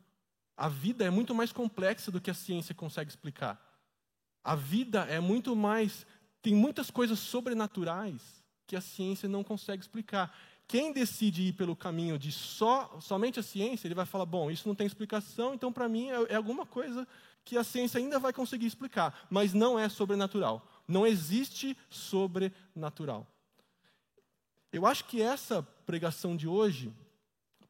A 0.55 0.69
vida 0.69 1.03
é 1.03 1.09
muito 1.09 1.35
mais 1.35 1.51
complexa 1.51 2.09
do 2.09 2.21
que 2.21 2.31
a 2.31 2.33
ciência 2.33 2.73
consegue 2.73 3.09
explicar. 3.09 3.68
A 4.43 4.55
vida 4.55 5.01
é 5.09 5.19
muito 5.19 5.55
mais. 5.55 6.05
Tem 6.41 6.53
muitas 6.53 6.89
coisas 6.89 7.19
sobrenaturais 7.19 8.21
que 8.65 8.75
a 8.75 8.81
ciência 8.81 9.27
não 9.27 9.43
consegue 9.43 9.81
explicar. 9.81 10.35
Quem 10.67 10.93
decide 10.93 11.41
ir 11.47 11.53
pelo 11.53 11.75
caminho 11.75 12.17
de 12.19 12.31
só, 12.31 12.99
somente 13.01 13.39
a 13.39 13.43
ciência, 13.43 13.87
ele 13.87 13.95
vai 13.95 14.05
falar: 14.05 14.25
bom, 14.25 14.51
isso 14.51 14.67
não 14.67 14.75
tem 14.75 14.85
explicação, 14.85 15.53
então 15.53 15.73
para 15.73 15.89
mim 15.89 16.09
é, 16.09 16.33
é 16.33 16.35
alguma 16.35 16.65
coisa 16.65 17.07
que 17.43 17.57
a 17.57 17.63
ciência 17.63 17.97
ainda 17.97 18.19
vai 18.19 18.31
conseguir 18.31 18.67
explicar, 18.67 19.27
mas 19.29 19.53
não 19.53 19.79
é 19.79 19.89
sobrenatural. 19.89 20.67
Não 20.87 21.07
existe 21.07 21.75
sobrenatural. 21.89 23.25
Eu 24.71 24.85
acho 24.85 25.05
que 25.05 25.19
essa 25.19 25.63
pregação 25.85 26.37
de 26.37 26.47
hoje, 26.47 26.93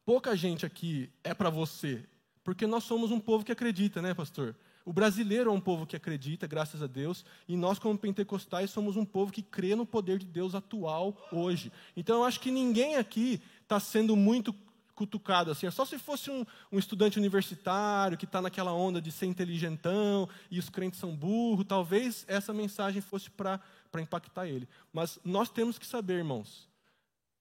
pouca 0.04 0.36
gente 0.36 0.66
aqui 0.66 1.10
é 1.24 1.32
para 1.32 1.48
você, 1.48 2.06
porque 2.44 2.66
nós 2.66 2.84
somos 2.84 3.10
um 3.10 3.18
povo 3.18 3.42
que 3.42 3.52
acredita, 3.52 4.02
né, 4.02 4.12
pastor? 4.12 4.54
O 4.90 4.92
brasileiro 4.92 5.50
é 5.50 5.52
um 5.52 5.60
povo 5.60 5.86
que 5.86 5.94
acredita, 5.94 6.48
graças 6.48 6.82
a 6.82 6.88
Deus, 6.88 7.24
e 7.46 7.56
nós, 7.56 7.78
como 7.78 7.96
pentecostais, 7.96 8.70
somos 8.70 8.96
um 8.96 9.04
povo 9.04 9.30
que 9.30 9.40
crê 9.40 9.76
no 9.76 9.86
poder 9.86 10.18
de 10.18 10.26
Deus 10.26 10.52
atual 10.52 11.16
hoje. 11.30 11.70
Então, 11.96 12.16
eu 12.16 12.24
acho 12.24 12.40
que 12.40 12.50
ninguém 12.50 12.96
aqui 12.96 13.40
está 13.62 13.78
sendo 13.78 14.16
muito 14.16 14.52
cutucado 14.96 15.52
assim. 15.52 15.68
É 15.68 15.70
só 15.70 15.84
se 15.84 15.96
fosse 15.96 16.28
um, 16.28 16.44
um 16.72 16.76
estudante 16.76 17.20
universitário 17.20 18.18
que 18.18 18.24
está 18.24 18.42
naquela 18.42 18.72
onda 18.72 19.00
de 19.00 19.12
ser 19.12 19.26
inteligentão 19.26 20.28
e 20.50 20.58
os 20.58 20.68
crentes 20.68 20.98
são 20.98 21.14
burros, 21.14 21.66
talvez 21.68 22.24
essa 22.26 22.52
mensagem 22.52 23.00
fosse 23.00 23.30
para 23.30 23.60
impactar 24.00 24.48
ele. 24.48 24.68
Mas 24.92 25.20
nós 25.24 25.48
temos 25.50 25.78
que 25.78 25.86
saber, 25.86 26.14
irmãos, 26.14 26.68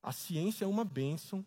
a 0.04 0.12
ciência 0.12 0.66
é 0.66 0.68
uma 0.68 0.86
bênção 0.86 1.44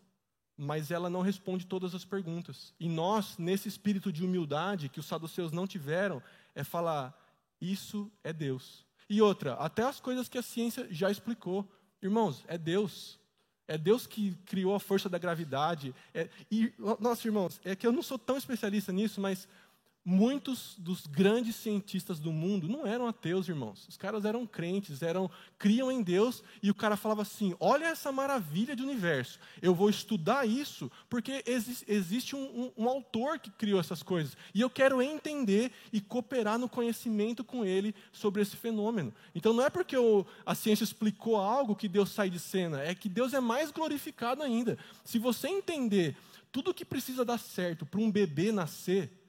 mas 0.57 0.91
ela 0.91 1.09
não 1.09 1.21
responde 1.21 1.65
todas 1.65 1.95
as 1.95 2.05
perguntas. 2.05 2.73
E 2.79 2.87
nós, 2.87 3.37
nesse 3.37 3.67
espírito 3.67 4.11
de 4.11 4.23
humildade 4.23 4.89
que 4.89 4.99
os 4.99 5.05
saduceus 5.05 5.51
não 5.51 5.67
tiveram, 5.67 6.21
é 6.53 6.63
falar: 6.63 7.17
isso 7.59 8.11
é 8.23 8.31
Deus. 8.31 8.85
E 9.09 9.21
outra, 9.21 9.53
até 9.55 9.83
as 9.83 9.99
coisas 9.99 10.29
que 10.29 10.37
a 10.37 10.43
ciência 10.43 10.87
já 10.91 11.09
explicou. 11.09 11.69
Irmãos, 12.01 12.43
é 12.47 12.57
Deus. 12.57 13.19
É 13.67 13.77
Deus 13.77 14.05
que 14.05 14.35
criou 14.45 14.75
a 14.75 14.79
força 14.79 15.07
da 15.07 15.17
gravidade. 15.17 15.95
É, 16.13 16.29
e, 16.51 16.73
nossa, 16.99 17.27
irmãos, 17.27 17.61
é 17.63 17.75
que 17.75 17.87
eu 17.87 17.91
não 17.91 18.03
sou 18.03 18.19
tão 18.19 18.37
especialista 18.37 18.91
nisso, 18.91 19.21
mas 19.21 19.47
Muitos 20.05 20.75
dos 20.77 21.07
grandes 21.07 21.55
cientistas 21.55 22.19
do 22.19 22.29
mundo 22.29 22.67
não 22.67 22.85
eram 22.85 23.07
ateus, 23.07 23.47
irmãos. 23.47 23.87
Os 23.87 23.95
caras 23.95 24.25
eram 24.25 24.45
crentes, 24.45 25.01
eram 25.01 25.31
criam 25.57 25.89
em 25.89 26.01
Deus 26.01 26.43
e 26.61 26.69
o 26.69 26.75
cara 26.75 26.97
falava 26.97 27.21
assim: 27.21 27.55
"Olha 27.57 27.85
essa 27.85 28.11
maravilha 28.11 28.75
de 28.75 28.83
universo. 28.83 29.39
Eu 29.61 29.73
vou 29.73 29.89
estudar 29.89 30.45
isso 30.45 30.91
porque 31.09 31.41
exi 31.47 31.85
existe 31.87 32.35
um, 32.35 32.43
um, 32.75 32.83
um, 32.83 32.89
autor 32.89 33.39
que 33.39 33.49
criou 33.49 33.79
essas 33.79 34.03
coisas 34.03 34.35
e 34.53 34.59
eu 34.59 34.69
quero 34.69 35.01
entender 35.01 35.71
e 35.93 36.01
cooperar 36.01 36.59
no 36.59 36.67
conhecimento 36.67 37.41
com 37.41 37.63
ele 37.63 37.95
sobre 38.11 38.41
esse 38.41 38.57
fenômeno. 38.57 39.13
Então 39.33 39.53
não 39.53 39.63
é 39.63 39.69
porque 39.69 39.95
eu, 39.95 40.27
a 40.45 40.53
ciência 40.53 40.83
explicou 40.83 41.37
algo 41.37 41.77
que 41.77 41.87
Deus 41.87 42.11
sai 42.11 42.29
de 42.29 42.39
cena, 42.39 42.81
é 42.81 42.93
que 42.93 43.07
Deus 43.07 43.33
é 43.33 43.39
mais 43.39 43.71
glorificado 43.71 44.43
ainda. 44.43 44.77
Se 45.05 45.17
você 45.17 45.47
entender 45.47 46.17
tudo 46.51 46.71
o 46.71 46.73
que 46.73 46.83
precisa 46.83 47.23
dar 47.23 47.37
certo 47.37 47.85
para 47.85 48.01
um 48.01 48.11
bebê 48.11 48.51
nascer 48.51 49.22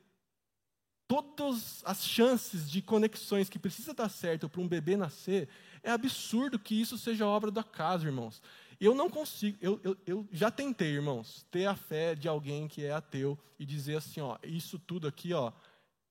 todas 1.07 1.83
as 1.85 2.05
chances 2.05 2.71
de 2.71 2.81
conexões 2.81 3.49
que 3.49 3.59
precisa 3.59 3.93
dar 3.93 4.09
certo 4.09 4.49
para 4.49 4.61
um 4.61 4.69
bebê 4.69 4.97
nascer, 4.97 5.49
é 5.83 5.91
absurdo 5.91 6.59
que 6.59 6.81
isso 6.81 6.97
seja 6.97 7.27
obra 7.27 7.51
do 7.51 7.61
acaso, 7.61 8.07
irmãos. 8.07 8.43
Eu 8.81 8.95
não 8.95 9.09
consigo, 9.09 9.57
eu, 9.61 9.81
eu, 9.85 9.97
eu, 10.07 10.29
já 10.33 10.51
tentei, 10.51 10.89
irmãos, 10.89 11.47
ter 11.51 11.67
a 11.67 11.77
fé 11.77 12.15
de 12.15 12.29
alguém 12.29 12.67
que 12.67 12.85
é 12.85 12.93
ateu 12.93 13.39
e 13.59 13.65
dizer 13.65 13.97
assim, 13.97 14.21
ó, 14.21 14.37
isso 14.43 14.79
tudo 14.79 15.07
aqui, 15.07 15.33
ó, 15.33 15.53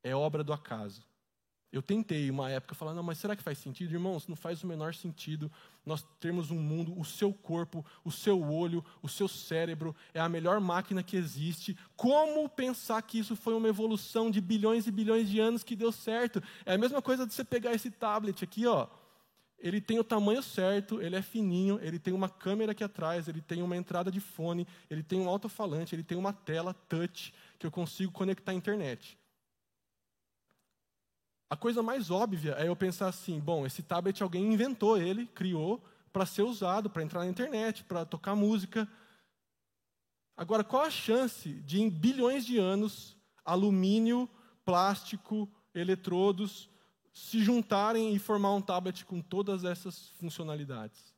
é 0.03 0.15
obra 0.15 0.43
do 0.43 0.53
acaso. 0.53 1.03
Eu 1.73 1.81
tentei 1.81 2.29
uma 2.29 2.51
época 2.51 2.75
falar, 2.75 2.93
não, 2.93 3.01
mas 3.01 3.17
será 3.17 3.35
que 3.35 3.41
faz 3.41 3.57
sentido? 3.57 3.91
Irmãos, 3.91 4.27
não 4.27 4.35
faz 4.35 4.63
o 4.63 4.67
menor 4.67 4.93
sentido 4.93 5.51
nós 5.83 6.05
termos 6.19 6.51
um 6.51 6.59
mundo, 6.59 6.97
o 6.97 7.03
seu 7.03 7.33
corpo, 7.33 7.83
o 8.05 8.11
seu 8.11 8.43
olho, 8.43 8.85
o 9.01 9.09
seu 9.09 9.27
cérebro 9.27 9.95
é 10.13 10.19
a 10.19 10.29
melhor 10.29 10.61
máquina 10.61 11.01
que 11.01 11.17
existe. 11.17 11.75
Como 11.95 12.47
pensar 12.47 13.01
que 13.01 13.17
isso 13.17 13.35
foi 13.35 13.55
uma 13.55 13.67
evolução 13.67 14.29
de 14.29 14.39
bilhões 14.39 14.85
e 14.85 14.91
bilhões 14.91 15.27
de 15.27 15.39
anos 15.39 15.63
que 15.63 15.75
deu 15.75 15.91
certo? 15.91 16.43
É 16.63 16.75
a 16.75 16.77
mesma 16.77 17.01
coisa 17.01 17.25
de 17.25 17.33
você 17.33 17.43
pegar 17.43 17.73
esse 17.73 17.89
tablet 17.89 18.43
aqui, 18.43 18.67
ó. 18.67 18.87
Ele 19.57 19.81
tem 19.81 19.97
o 19.97 20.03
tamanho 20.03 20.43
certo, 20.43 21.01
ele 21.01 21.15
é 21.15 21.23
fininho, 21.23 21.79
ele 21.81 21.97
tem 21.97 22.13
uma 22.13 22.29
câmera 22.29 22.73
aqui 22.73 22.83
atrás, 22.83 23.27
ele 23.27 23.41
tem 23.41 23.63
uma 23.63 23.75
entrada 23.75 24.11
de 24.11 24.19
fone, 24.19 24.67
ele 24.91 25.01
tem 25.01 25.19
um 25.19 25.27
alto-falante, 25.27 25.95
ele 25.95 26.03
tem 26.03 26.19
uma 26.19 26.33
tela 26.33 26.71
touch 26.87 27.33
que 27.57 27.65
eu 27.65 27.71
consigo 27.71 28.11
conectar 28.11 28.51
à 28.51 28.55
internet. 28.55 29.17
A 31.53 31.55
coisa 31.55 31.83
mais 31.83 32.09
óbvia 32.09 32.55
é 32.57 32.67
eu 32.67 32.75
pensar 32.75 33.09
assim: 33.09 33.39
bom, 33.39 33.63
esse 33.63 33.83
tablet 33.83 34.23
alguém 34.23 34.51
inventou 34.51 34.97
ele, 34.97 35.27
criou 35.27 35.79
para 36.11 36.25
ser 36.25 36.41
usado, 36.41 36.89
para 36.89 37.03
entrar 37.03 37.19
na 37.19 37.27
internet, 37.27 37.83
para 37.83 38.03
tocar 38.03 38.35
música. 38.35 38.89
Agora, 40.35 40.63
qual 40.63 40.81
a 40.81 40.89
chance 40.89 41.53
de 41.61 41.79
em 41.79 41.91
bilhões 41.91 42.43
de 42.43 42.57
anos 42.57 43.15
alumínio, 43.45 44.27
plástico, 44.65 45.47
eletrodos 45.75 46.67
se 47.13 47.43
juntarem 47.43 48.15
e 48.15 48.17
formar 48.17 48.55
um 48.55 48.61
tablet 48.61 49.05
com 49.05 49.21
todas 49.21 49.63
essas 49.63 50.09
funcionalidades? 50.17 51.12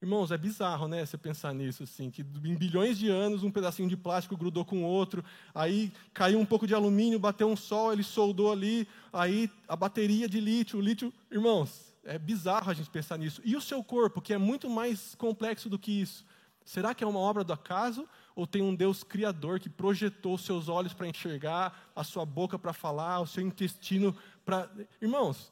Irmãos, 0.00 0.30
é 0.30 0.38
bizarro, 0.38 0.86
né, 0.86 1.04
você 1.04 1.18
pensar 1.18 1.52
nisso, 1.52 1.82
assim, 1.82 2.08
que 2.08 2.22
em 2.22 2.54
bilhões 2.54 2.96
de 2.96 3.08
anos 3.08 3.42
um 3.42 3.50
pedacinho 3.50 3.88
de 3.88 3.96
plástico 3.96 4.36
grudou 4.36 4.64
com 4.64 4.84
outro, 4.84 5.24
aí 5.52 5.92
caiu 6.14 6.38
um 6.38 6.46
pouco 6.46 6.68
de 6.68 6.74
alumínio, 6.74 7.18
bateu 7.18 7.48
um 7.48 7.56
sol, 7.56 7.92
ele 7.92 8.04
soldou 8.04 8.52
ali, 8.52 8.86
aí 9.12 9.50
a 9.66 9.74
bateria 9.74 10.28
de 10.28 10.40
lítio, 10.40 10.78
o 10.78 10.82
lítio, 10.82 11.12
irmãos, 11.32 11.92
é 12.04 12.16
bizarro 12.16 12.70
a 12.70 12.74
gente 12.74 12.88
pensar 12.88 13.18
nisso. 13.18 13.42
E 13.44 13.56
o 13.56 13.60
seu 13.60 13.82
corpo, 13.82 14.20
que 14.20 14.32
é 14.32 14.38
muito 14.38 14.70
mais 14.70 15.16
complexo 15.16 15.68
do 15.68 15.78
que 15.78 15.90
isso, 15.90 16.24
será 16.64 16.94
que 16.94 17.02
é 17.02 17.06
uma 17.06 17.18
obra 17.18 17.42
do 17.42 17.52
acaso 17.52 18.08
ou 18.36 18.46
tem 18.46 18.62
um 18.62 18.76
Deus 18.76 19.02
criador 19.02 19.58
que 19.58 19.68
projetou 19.68 20.38
seus 20.38 20.68
olhos 20.68 20.94
para 20.94 21.08
enxergar, 21.08 21.90
a 21.94 22.04
sua 22.04 22.24
boca 22.24 22.56
para 22.56 22.72
falar, 22.72 23.18
o 23.18 23.26
seu 23.26 23.44
intestino 23.44 24.14
para. 24.44 24.70
Irmãos, 25.02 25.50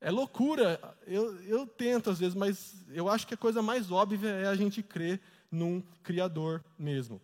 é 0.00 0.10
loucura. 0.10 0.80
Eu, 1.06 1.40
eu 1.42 1.66
tento 1.66 2.10
às 2.10 2.18
vezes, 2.18 2.34
mas 2.34 2.84
eu 2.90 3.08
acho 3.08 3.26
que 3.26 3.34
a 3.34 3.38
coisa 3.38 3.62
mais 3.62 3.90
óbvia 3.90 4.28
é 4.28 4.46
a 4.46 4.54
gente 4.54 4.82
crer 4.82 5.20
num 5.50 5.80
criador 6.02 6.64
mesmo. 6.78 7.20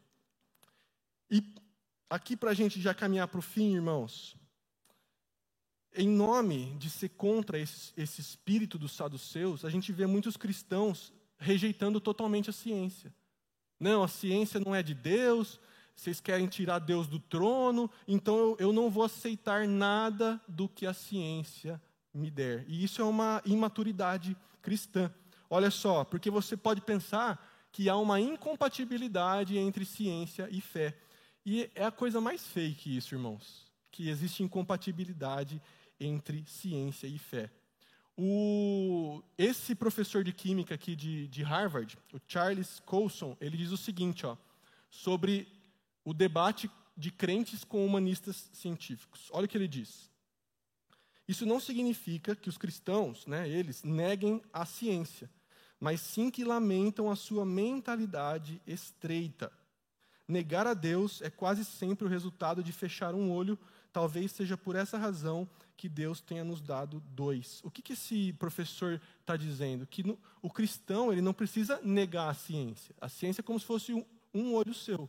E 1.30 1.42
aqui 2.08 2.36
para 2.36 2.50
a 2.50 2.54
gente 2.54 2.80
já 2.80 2.94
caminhar 2.94 3.28
para 3.28 3.38
o 3.38 3.42
fim, 3.42 3.74
irmãos, 3.74 4.36
em 5.94 6.08
nome 6.08 6.74
de 6.78 6.90
ser 6.90 7.10
contra 7.10 7.58
esse, 7.58 7.92
esse 7.96 8.20
espírito 8.20 8.78
dos 8.78 8.92
saduceus, 8.92 9.64
a 9.64 9.70
gente 9.70 9.92
vê 9.92 10.06
muitos 10.06 10.36
cristãos 10.36 11.12
rejeitando 11.38 12.00
totalmente 12.00 12.50
a 12.50 12.52
ciência. 12.52 13.14
Não, 13.78 14.02
a 14.02 14.08
ciência 14.08 14.58
não 14.58 14.74
é 14.74 14.82
de 14.82 14.94
Deus, 14.94 15.60
vocês 15.94 16.20
querem 16.20 16.48
tirar 16.48 16.80
Deus 16.80 17.06
do 17.06 17.20
trono, 17.20 17.88
então 18.08 18.36
eu, 18.36 18.56
eu 18.58 18.72
não 18.72 18.90
vou 18.90 19.04
aceitar 19.04 19.68
nada 19.68 20.40
do 20.48 20.68
que 20.68 20.86
a 20.86 20.94
ciência 20.94 21.80
me 22.14 22.30
der. 22.30 22.64
E 22.68 22.84
isso 22.84 23.02
é 23.02 23.04
uma 23.04 23.42
imaturidade 23.44 24.36
cristã. 24.62 25.12
Olha 25.50 25.70
só, 25.70 26.04
porque 26.04 26.30
você 26.30 26.56
pode 26.56 26.80
pensar 26.80 27.44
que 27.70 27.88
há 27.88 27.96
uma 27.96 28.20
incompatibilidade 28.20 29.58
entre 29.58 29.84
ciência 29.84 30.48
e 30.50 30.60
fé. 30.60 30.96
E 31.44 31.70
é 31.74 31.84
a 31.84 31.90
coisa 31.90 32.20
mais 32.20 32.46
fake 32.46 32.96
isso, 32.96 33.14
irmãos, 33.14 33.70
que 33.90 34.08
existe 34.08 34.42
incompatibilidade 34.42 35.60
entre 36.00 36.44
ciência 36.46 37.06
e 37.06 37.18
fé. 37.18 37.50
O, 38.16 39.20
esse 39.36 39.74
professor 39.74 40.22
de 40.22 40.32
química 40.32 40.76
aqui 40.76 40.94
de, 40.94 41.26
de, 41.26 41.42
Harvard, 41.42 41.98
o 42.12 42.20
Charles 42.28 42.80
Colson, 42.86 43.36
ele 43.40 43.56
diz 43.56 43.72
o 43.72 43.76
seguinte, 43.76 44.24
ó, 44.24 44.36
sobre 44.88 45.48
o 46.04 46.14
debate 46.14 46.70
de 46.96 47.10
crentes 47.10 47.64
com 47.64 47.84
humanistas 47.84 48.48
científicos. 48.52 49.28
Olha 49.32 49.46
o 49.46 49.48
que 49.48 49.58
ele 49.58 49.66
diz. 49.66 50.08
Isso 51.26 51.46
não 51.46 51.58
significa 51.58 52.36
que 52.36 52.48
os 52.48 52.58
cristãos, 52.58 53.26
né, 53.26 53.48
eles, 53.48 53.82
neguem 53.82 54.42
a 54.52 54.66
ciência, 54.66 55.30
mas 55.80 56.00
sim 56.00 56.30
que 56.30 56.44
lamentam 56.44 57.10
a 57.10 57.16
sua 57.16 57.44
mentalidade 57.44 58.60
estreita. 58.66 59.50
Negar 60.26 60.66
a 60.66 60.74
Deus 60.74 61.22
é 61.22 61.30
quase 61.30 61.64
sempre 61.64 62.06
o 62.06 62.08
resultado 62.08 62.62
de 62.62 62.72
fechar 62.72 63.14
um 63.14 63.30
olho 63.30 63.58
Talvez 63.94 64.32
seja 64.32 64.56
por 64.56 64.74
essa 64.74 64.98
razão 64.98 65.48
que 65.76 65.88
Deus 65.88 66.20
tenha 66.20 66.42
nos 66.42 66.60
dado 66.60 66.98
dois. 67.10 67.60
O 67.62 67.70
que, 67.70 67.80
que 67.80 67.92
esse 67.92 68.32
professor 68.32 69.00
está 69.20 69.36
dizendo? 69.36 69.86
Que 69.86 70.02
no, 70.02 70.18
o 70.42 70.50
cristão 70.50 71.12
ele 71.12 71.22
não 71.22 71.32
precisa 71.32 71.80
negar 71.80 72.28
a 72.28 72.34
ciência. 72.34 72.92
A 73.00 73.08
ciência 73.08 73.40
é 73.40 73.44
como 73.44 73.60
se 73.60 73.64
fosse 73.64 73.92
um, 73.94 74.04
um 74.34 74.52
olho 74.52 74.74
seu. 74.74 75.08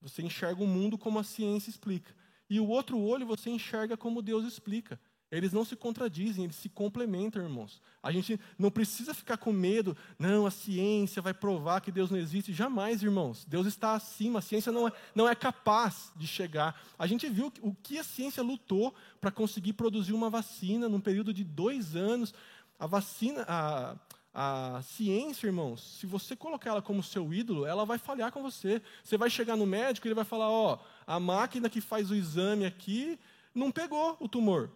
Você 0.00 0.22
enxerga 0.22 0.62
o 0.62 0.68
mundo 0.68 0.96
como 0.96 1.18
a 1.18 1.24
ciência 1.24 1.68
explica. 1.68 2.14
E 2.48 2.60
o 2.60 2.68
outro 2.68 2.96
olho 2.96 3.26
você 3.26 3.50
enxerga 3.50 3.96
como 3.96 4.22
Deus 4.22 4.46
explica. 4.46 5.00
Eles 5.36 5.52
não 5.52 5.64
se 5.64 5.76
contradizem, 5.76 6.44
eles 6.44 6.56
se 6.56 6.68
complementam, 6.68 7.42
irmãos. 7.42 7.80
A 8.02 8.10
gente 8.10 8.40
não 8.58 8.70
precisa 8.70 9.12
ficar 9.12 9.36
com 9.36 9.52
medo, 9.52 9.96
não, 10.18 10.46
a 10.46 10.50
ciência 10.50 11.20
vai 11.20 11.34
provar 11.34 11.80
que 11.80 11.92
Deus 11.92 12.10
não 12.10 12.18
existe. 12.18 12.52
Jamais, 12.52 13.02
irmãos. 13.02 13.44
Deus 13.44 13.66
está 13.66 13.94
acima, 13.94 14.38
a 14.38 14.42
ciência 14.42 14.72
não 14.72 14.88
é, 14.88 14.92
não 15.14 15.28
é 15.28 15.34
capaz 15.34 16.12
de 16.16 16.26
chegar. 16.26 16.80
A 16.98 17.06
gente 17.06 17.28
viu 17.28 17.52
o 17.60 17.74
que 17.74 17.98
a 17.98 18.04
ciência 18.04 18.42
lutou 18.42 18.94
para 19.20 19.30
conseguir 19.30 19.74
produzir 19.74 20.12
uma 20.12 20.30
vacina 20.30 20.88
num 20.88 21.00
período 21.00 21.34
de 21.34 21.44
dois 21.44 21.94
anos. 21.94 22.32
A 22.78 22.86
vacina, 22.86 23.44
a, 23.48 23.96
a 24.32 24.82
ciência, 24.82 25.46
irmãos, 25.46 25.98
se 25.98 26.06
você 26.06 26.36
colocar 26.36 26.70
ela 26.70 26.82
como 26.82 27.02
seu 27.02 27.32
ídolo, 27.32 27.64
ela 27.64 27.84
vai 27.84 27.98
falhar 27.98 28.30
com 28.30 28.42
você. 28.42 28.82
Você 29.02 29.16
vai 29.16 29.30
chegar 29.30 29.56
no 29.56 29.66
médico 29.66 30.06
e 30.06 30.08
ele 30.08 30.14
vai 30.14 30.24
falar: 30.24 30.50
ó, 30.50 30.78
a 31.06 31.18
máquina 31.18 31.70
que 31.70 31.80
faz 31.80 32.10
o 32.10 32.14
exame 32.14 32.66
aqui 32.66 33.18
não 33.54 33.72
pegou 33.72 34.16
o 34.20 34.28
tumor. 34.28 34.70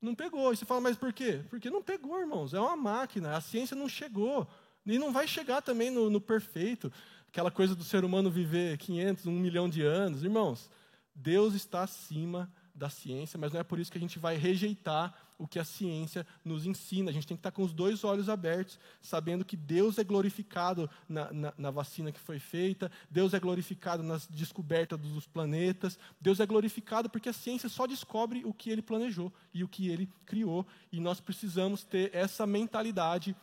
Não 0.00 0.14
pegou. 0.14 0.52
E 0.52 0.56
você 0.56 0.64
fala, 0.64 0.80
mas 0.80 0.96
por 0.96 1.12
quê? 1.12 1.42
Porque 1.48 1.70
não 1.70 1.82
pegou, 1.82 2.18
irmãos. 2.18 2.54
É 2.54 2.60
uma 2.60 2.76
máquina. 2.76 3.36
A 3.36 3.40
ciência 3.40 3.76
não 3.76 3.88
chegou. 3.88 4.48
E 4.86 4.98
não 4.98 5.12
vai 5.12 5.28
chegar 5.28 5.60
também 5.60 5.90
no, 5.90 6.08
no 6.08 6.20
perfeito. 6.20 6.92
Aquela 7.28 7.50
coisa 7.50 7.74
do 7.74 7.84
ser 7.84 8.04
humano 8.04 8.30
viver 8.30 8.78
500, 8.78 9.26
1 9.26 9.30
milhão 9.32 9.68
de 9.68 9.82
anos. 9.82 10.24
Irmãos, 10.24 10.70
Deus 11.14 11.54
está 11.54 11.82
acima 11.82 12.50
da 12.80 12.88
ciência, 12.88 13.38
mas 13.38 13.52
não 13.52 13.60
é 13.60 13.62
por 13.62 13.78
isso 13.78 13.92
que 13.92 13.98
a 13.98 14.00
gente 14.00 14.18
vai 14.18 14.38
rejeitar 14.38 15.14
o 15.38 15.46
que 15.46 15.58
a 15.58 15.64
ciência 15.64 16.26
nos 16.42 16.64
ensina. 16.64 17.10
A 17.10 17.12
gente 17.12 17.26
tem 17.26 17.36
que 17.36 17.40
estar 17.40 17.50
com 17.50 17.62
os 17.62 17.74
dois 17.74 18.04
olhos 18.04 18.30
abertos, 18.30 18.80
sabendo 19.02 19.44
que 19.44 19.54
Deus 19.54 19.98
é 19.98 20.04
glorificado 20.04 20.88
na, 21.06 21.30
na, 21.30 21.52
na 21.58 21.70
vacina 21.70 22.10
que 22.10 22.18
foi 22.18 22.38
feita, 22.38 22.90
Deus 23.10 23.34
é 23.34 23.38
glorificado 23.38 24.02
nas 24.02 24.26
descobertas 24.26 24.98
dos 24.98 25.26
planetas, 25.26 25.98
Deus 26.18 26.40
é 26.40 26.46
glorificado 26.46 27.10
porque 27.10 27.28
a 27.28 27.34
ciência 27.34 27.68
só 27.68 27.86
descobre 27.86 28.46
o 28.46 28.54
que 28.54 28.70
ele 28.70 28.80
planejou 28.80 29.30
e 29.52 29.62
o 29.62 29.68
que 29.68 29.88
ele 29.90 30.08
criou, 30.24 30.66
e 30.90 31.00
nós 31.00 31.20
precisamos 31.20 31.84
ter 31.84 32.10
essa 32.14 32.46
mentalidade 32.46 33.36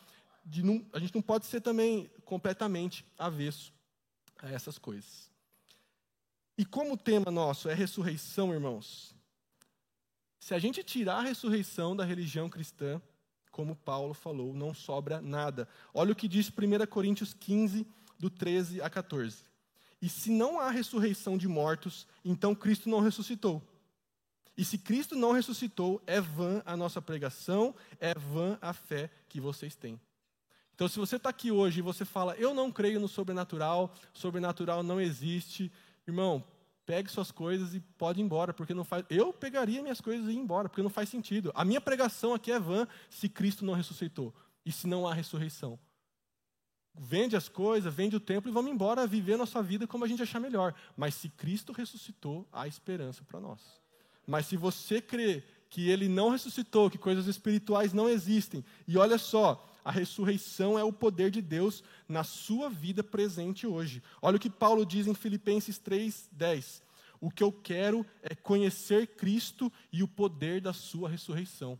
de 0.43 0.63
não, 0.63 0.83
a 0.91 0.97
gente 0.97 1.13
não 1.13 1.21
pode 1.21 1.45
ser 1.45 1.61
também 1.61 2.09
completamente 2.25 3.05
avesso 3.19 3.71
a 4.41 4.49
essas 4.49 4.79
coisas. 4.79 5.29
E 6.57 6.65
como 6.65 6.93
o 6.93 6.97
tema 6.97 7.29
nosso 7.29 7.69
é 7.69 7.75
ressurreição, 7.75 8.51
irmãos, 8.51 9.16
se 10.39 10.53
a 10.53 10.59
gente 10.59 10.83
tirar 10.83 11.17
a 11.17 11.21
ressurreição 11.21 11.95
da 11.95 12.05
religião 12.05 12.49
cristã, 12.49 13.01
como 13.51 13.75
Paulo 13.75 14.13
falou, 14.13 14.53
não 14.53 14.73
sobra 14.73 15.19
nada. 15.19 15.67
Olha 15.93 16.11
o 16.11 16.15
que 16.15 16.27
diz 16.27 16.49
1 16.49 16.85
Coríntios 16.87 17.33
15, 17.33 17.87
do 18.19 18.29
13 18.29 18.81
a 18.81 18.89
14. 18.89 19.43
E 20.01 20.07
se 20.07 20.29
não 20.29 20.59
há 20.59 20.69
ressurreição 20.69 21.37
de 21.37 21.47
mortos, 21.47 22.07
então 22.23 22.53
Cristo 22.53 22.87
não 22.87 22.99
ressuscitou. 22.99 23.61
E 24.55 24.65
se 24.65 24.77
Cristo 24.77 25.15
não 25.15 25.31
ressuscitou, 25.31 26.01
é 26.05 26.19
vã 26.19 26.61
a 26.65 26.75
nossa 26.75 27.01
pregação, 27.01 27.75
é 27.99 28.13
vã 28.13 28.57
a 28.61 28.73
fé 28.73 29.09
que 29.29 29.39
vocês 29.39 29.75
têm. 29.75 29.99
Então, 30.73 30.87
se 30.87 30.99
você 30.99 31.15
está 31.15 31.29
aqui 31.29 31.51
hoje 31.51 31.79
e 31.79 31.83
você 31.83 32.05
fala, 32.05 32.35
eu 32.35 32.53
não 32.53 32.71
creio 32.71 32.99
no 32.99 33.07
sobrenatural, 33.07 33.93
sobrenatural 34.13 34.83
não 34.83 35.01
existe, 35.01 35.71
irmão, 36.07 36.43
pegue 36.87 37.11
suas 37.11 37.31
coisas 37.31 37.75
e 37.75 37.81
pode 37.81 38.21
ir 38.21 38.23
embora, 38.23 38.53
porque 38.53 38.73
não 38.73 38.85
faz. 38.85 39.05
Eu 39.09 39.33
pegaria 39.33 39.83
minhas 39.83 39.99
coisas 39.99 40.29
e 40.29 40.31
ir 40.31 40.37
embora, 40.37 40.69
porque 40.69 40.81
não 40.81 40.89
faz 40.89 41.09
sentido. 41.09 41.51
A 41.53 41.65
minha 41.65 41.81
pregação 41.81 42.33
aqui 42.33 42.49
é 42.49 42.57
vã 42.57 42.87
se 43.09 43.27
Cristo 43.27 43.65
não 43.65 43.73
ressuscitou 43.73 44.33
e 44.65 44.71
se 44.71 44.87
não 44.87 45.05
há 45.05 45.13
ressurreição. 45.13 45.77
Vende 46.95 47.35
as 47.35 47.49
coisas, 47.49 47.93
vende 47.93 48.15
o 48.15 48.21
templo 48.21 48.49
e 48.49 48.53
vamos 48.53 48.71
embora 48.71 49.05
viver 49.05 49.33
a 49.33 49.37
nossa 49.37 49.61
vida 49.61 49.85
como 49.85 50.05
a 50.05 50.07
gente 50.07 50.23
achar 50.23 50.39
melhor. 50.39 50.73
Mas 50.95 51.13
se 51.13 51.27
Cristo 51.27 51.73
ressuscitou, 51.73 52.47
há 52.53 52.65
esperança 52.67 53.21
para 53.25 53.41
nós. 53.41 53.61
Mas 54.25 54.45
se 54.45 54.55
você 54.55 55.01
crê 55.01 55.43
que 55.69 55.89
ele 55.89 56.07
não 56.07 56.29
ressuscitou, 56.29 56.89
que 56.89 56.97
coisas 56.97 57.27
espirituais 57.27 57.91
não 57.91 58.07
existem, 58.07 58.63
e 58.87 58.97
olha 58.97 59.17
só, 59.17 59.66
a 59.87 59.91
ressurreição 59.91 60.77
é 60.77 60.83
o 60.83 60.91
poder 60.91 61.31
de 61.31 61.41
Deus 61.41 61.81
na 62.09 62.21
sua 62.21 62.69
vida 62.69 63.01
presente 63.01 63.65
hoje. 63.65 64.03
Olha 64.21 64.35
o 64.35 64.39
que 64.39 64.49
Paulo 64.49 64.85
diz 64.85 65.07
em 65.07 65.13
Filipenses 65.13 65.79
3:10. 65.79 66.83
O 67.21 67.31
que 67.31 67.41
eu 67.41 67.53
quero 67.53 68.05
é 68.21 68.35
conhecer 68.35 69.07
Cristo 69.07 69.71
e 69.89 70.03
o 70.03 70.07
poder 70.07 70.59
da 70.59 70.73
sua 70.73 71.07
ressurreição. 71.07 71.79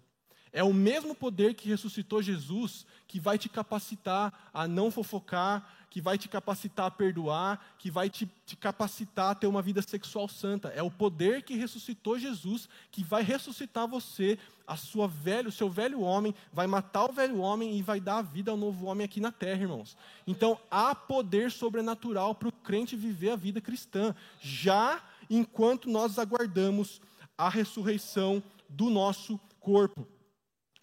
É 0.53 0.63
o 0.63 0.73
mesmo 0.73 1.13
poder 1.13 1.53
que 1.55 1.67
ressuscitou 1.67 2.23
Jesus 2.23 2.85
que 3.09 3.19
vai 3.19 3.37
te 3.37 3.49
capacitar 3.49 4.49
a 4.53 4.69
não 4.69 4.89
fofocar, 4.89 5.76
que 5.89 6.01
vai 6.01 6.17
te 6.17 6.27
capacitar 6.27 6.87
a 6.87 6.91
perdoar, 6.91 7.75
que 7.77 7.89
vai 7.89 8.09
te, 8.09 8.29
te, 8.45 8.55
capacitar 8.55 9.31
a 9.31 9.35
ter 9.35 9.47
uma 9.47 9.61
vida 9.61 9.81
sexual 9.81 10.27
santa. 10.27 10.69
É 10.69 10.83
o 10.83 10.91
poder 10.91 11.43
que 11.43 11.55
ressuscitou 11.55 12.19
Jesus 12.19 12.67
que 12.91 13.03
vai 13.03 13.23
ressuscitar 13.23 13.87
você, 13.87 14.37
a 14.65 14.75
sua 14.75 15.07
velho, 15.07 15.49
o 15.49 15.51
seu 15.51 15.69
velho 15.69 16.01
homem, 16.01 16.35
vai 16.51 16.67
matar 16.67 17.05
o 17.05 17.13
velho 17.13 17.39
homem 17.39 17.77
e 17.77 17.81
vai 17.81 17.99
dar 17.99 18.17
a 18.17 18.21
vida 18.21 18.51
ao 18.51 18.57
novo 18.57 18.85
homem 18.87 19.05
aqui 19.05 19.21
na 19.21 19.31
terra, 19.31 19.61
irmãos. 19.61 19.97
Então 20.25 20.59
há 20.69 20.93
poder 20.93 21.51
sobrenatural 21.51 22.35
para 22.35 22.49
o 22.49 22.51
crente 22.51 22.95
viver 22.95 23.29
a 23.29 23.35
vida 23.35 23.61
cristã, 23.61 24.13
já 24.41 25.01
enquanto 25.29 25.89
nós 25.89 26.19
aguardamos 26.19 27.01
a 27.37 27.49
ressurreição 27.49 28.43
do 28.67 28.89
nosso 28.89 29.39
corpo. 29.59 30.07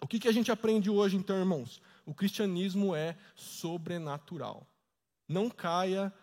O 0.01 0.07
que, 0.07 0.19
que 0.19 0.27
a 0.27 0.31
gente 0.31 0.51
aprende 0.51 0.89
hoje, 0.89 1.15
então, 1.15 1.37
irmãos? 1.37 1.81
O 2.05 2.13
cristianismo 2.13 2.95
é 2.95 3.17
sobrenatural. 3.35 4.67
Não 5.27 5.49
caia 5.49 6.13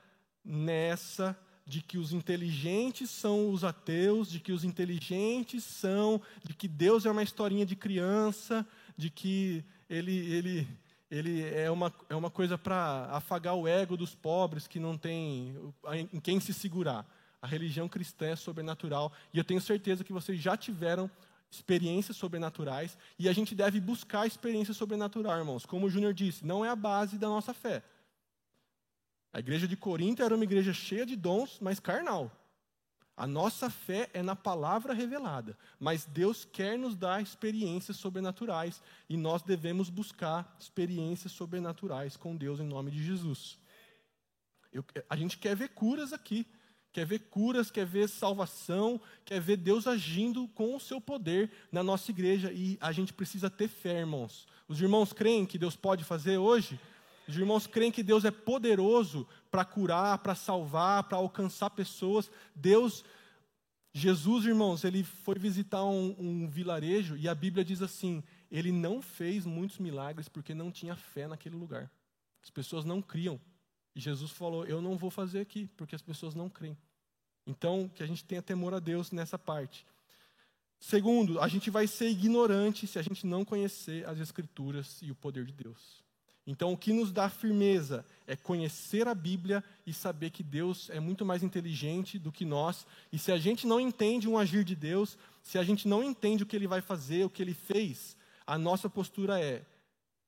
nessa 0.45 1.37
de 1.65 1.81
que 1.81 1.97
os 1.97 2.13
inteligentes 2.13 3.11
são 3.11 3.51
os 3.51 3.65
ateus, 3.65 4.31
de 4.31 4.41
que 4.41 4.53
os 4.53 4.65
inteligentes 4.65 5.65
são, 5.65 6.21
de 6.43 6.55
que 6.55 6.67
Deus 6.67 7.07
é 7.07 7.11
uma 7.11 7.23
historinha 7.23 7.65
de 7.65 7.77
criança, 7.77 8.67
de 8.97 9.09
que 9.09 9.65
ele, 9.89 10.17
ele, 10.33 10.69
ele 11.11 11.43
é, 11.43 11.71
uma, 11.71 11.93
é 12.09 12.17
uma 12.17 12.31
coisa 12.31 12.59
para 12.59 13.07
afagar 13.11 13.55
o 13.55 13.69
ego 13.69 13.97
dos 13.97 14.15
pobres 14.15 14.67
que 14.67 14.81
não 14.81 14.99
tem 14.99 15.57
em 16.13 16.21
quem 16.21 16.41
se 16.41 16.53
segurar. 16.53 17.07
A 17.41 17.47
religião 17.47 17.89
cristã 17.89 18.27
é 18.27 18.37
sobrenatural 18.37 19.13
e 19.33 19.39
eu 19.39 19.45
tenho 19.45 19.61
certeza 19.61 20.05
que 20.05 20.13
vocês 20.13 20.41
já 20.41 20.57
tiveram 20.57 21.11
experiências 21.51 22.17
sobrenaturais 22.17 22.97
e 23.19 23.29
a 23.29 23.33
gente 23.33 23.55
deve 23.55 23.81
buscar 23.81 24.27
experiências 24.27 24.77
sobrenaturais, 24.77 25.39
irmãos. 25.39 25.67
Como 25.67 25.87
o 25.87 25.91
Júnior 25.91 26.15
disse, 26.15 26.47
não 26.47 26.65
é 26.65 26.71
a 26.71 26.77
base 26.77 27.19
da 27.19 27.29
nossa 27.29 27.53
fé. 27.53 27.83
A 29.33 29.39
igreja 29.39 29.67
de 29.67 29.77
Corinto 29.77 30.23
era 30.23 30.35
uma 30.35 30.45
igreja 30.45 30.73
cheia 30.73 31.07
de 31.07 31.17
dons, 31.17 31.59
mas 31.61 31.81
carnal. 31.81 32.31
A 33.17 33.27
nossa 33.27 33.71
fé 33.71 34.11
é 34.13 34.23
na 34.23 34.35
palavra 34.35 34.95
revelada, 34.95 35.57
mas 35.79 36.05
Deus 36.07 36.45
quer 36.45 36.79
nos 36.79 36.97
dar 36.97 37.23
experiências 37.23 37.97
sobrenaturais 37.97 38.83
e 39.09 39.17
nós 39.17 39.43
devemos 39.43 39.91
buscar 39.91 40.57
experiências 40.59 41.33
sobrenaturais 41.33 42.17
com 42.17 42.35
Deus 42.35 42.59
em 42.59 42.67
nome 42.67 42.91
de 42.91 43.05
Jesus. 43.05 43.59
Eu, 44.73 44.85
a 45.09 45.17
gente 45.17 45.37
quer 45.37 45.55
ver 45.55 45.69
curas 45.69 46.13
aqui, 46.13 46.47
quer 46.91 47.05
ver 47.05 47.19
curas, 47.21 47.71
quer 47.71 47.85
ver 47.85 48.09
salvação, 48.09 48.99
quer 49.27 49.41
ver 49.41 49.59
Deus 49.59 49.87
agindo 49.87 50.49
com 50.49 50.75
o 50.75 50.81
seu 50.81 51.01
poder 51.01 51.51
na 51.71 51.83
nossa 51.83 52.11
igreja 52.11 52.51
e 52.51 52.79
a 52.81 52.93
gente 52.93 53.13
precisa 53.13 53.51
ter 53.51 53.69
fé, 53.69 54.01
irmãos. 54.01 54.47
Os 54.67 54.81
irmãos 54.81 55.13
creem 55.13 55.45
que 55.45 55.59
Deus 55.59 55.77
pode 55.77 56.03
fazer 56.03 56.39
hoje? 56.39 56.81
Os 57.29 57.37
irmãos 57.37 57.67
creem 57.67 57.93
que 57.93 58.03
Deus 58.03 58.25
é 58.25 58.31
poderoso 58.31 59.27
para 59.51 59.65
curar, 59.65 60.19
para 60.19 60.35
salvar, 60.35 61.05
para 61.05 61.19
alcançar 61.19 61.71
pessoas. 61.71 62.31
Deus, 62.55 63.05
Jesus, 63.93 64.45
irmãos, 64.45 64.85
ele 64.85 65.05
foi 65.05 65.39
visitar 65.39 65.85
um, 65.85 66.17
um 66.19 66.49
vilarejo 66.49 67.17
e 67.17 67.29
a 67.29 67.35
Bíblia 67.35 67.65
diz 67.65 67.81
assim: 67.83 68.23
ele 68.51 68.71
não 68.71 69.01
fez 69.01 69.47
muitos 69.47 69.79
milagres 69.79 70.29
porque 70.29 70.55
não 70.55 70.71
tinha 70.71 70.95
fé 70.95 71.27
naquele 71.27 71.57
lugar. 71.57 71.91
As 72.43 72.51
pessoas 72.51 72.85
não 72.85 73.01
criam. 73.01 73.41
E 73.95 74.01
Jesus 74.01 74.31
falou: 74.31 74.67
Eu 74.67 74.83
não 74.83 74.97
vou 74.97 75.11
fazer 75.11 75.41
aqui 75.41 75.69
porque 75.77 75.95
as 75.95 76.03
pessoas 76.03 76.35
não 76.35 76.51
creem. 76.51 76.77
Então, 77.47 77.89
que 77.89 78.03
a 78.03 78.07
gente 78.07 78.25
tenha 78.25 78.43
temor 78.43 78.75
a 78.75 78.79
Deus 78.79 79.11
nessa 79.11 79.39
parte. 79.39 79.87
Segundo, 80.79 81.41
a 81.41 81.49
gente 81.49 81.71
vai 81.71 81.87
ser 81.87 82.09
ignorante 82.09 82.87
se 82.87 82.99
a 82.99 83.03
gente 83.03 83.27
não 83.27 83.45
conhecer 83.45 84.07
as 84.07 84.19
Escrituras 84.19 85.01
e 85.01 85.11
o 85.11 85.15
poder 85.15 85.47
de 85.47 85.53
Deus. 85.53 86.02
Então, 86.47 86.73
o 86.73 86.77
que 86.77 86.93
nos 86.93 87.13
dá 87.13 87.29
firmeza 87.29 88.05
é 88.27 88.35
conhecer 88.35 89.07
a 89.07 89.15
Bíblia 89.15 89.63
e 89.87 89.93
saber 89.93 90.31
que 90.31 90.43
Deus 90.43 90.91
é 90.91 90.99
muito 90.99 91.25
mais 91.25 91.43
inteligente 91.43 92.19
do 92.19 92.33
que 92.33 92.45
nós. 92.45 92.85
E 93.13 93.19
se 93.19 93.31
a 93.31 93.39
gente 93.39 93.67
não 93.67 93.79
entende 93.79 94.29
um 94.29 94.37
agir 94.37 94.65
de 94.65 94.75
Deus, 94.75 95.17
se 95.43 95.57
a 95.57 95.63
gente 95.63 95.87
não 95.87 96.03
entende 96.03 96.43
o 96.43 96.47
que 96.47 96.57
ele 96.57 96.67
vai 96.67 96.81
fazer, 96.81 97.25
o 97.25 97.31
que 97.31 97.43
ele 97.43 97.55
fez, 97.55 98.17
a 98.45 98.59
nossa 98.59 98.91
postura 98.91 99.41
é: 99.41 99.63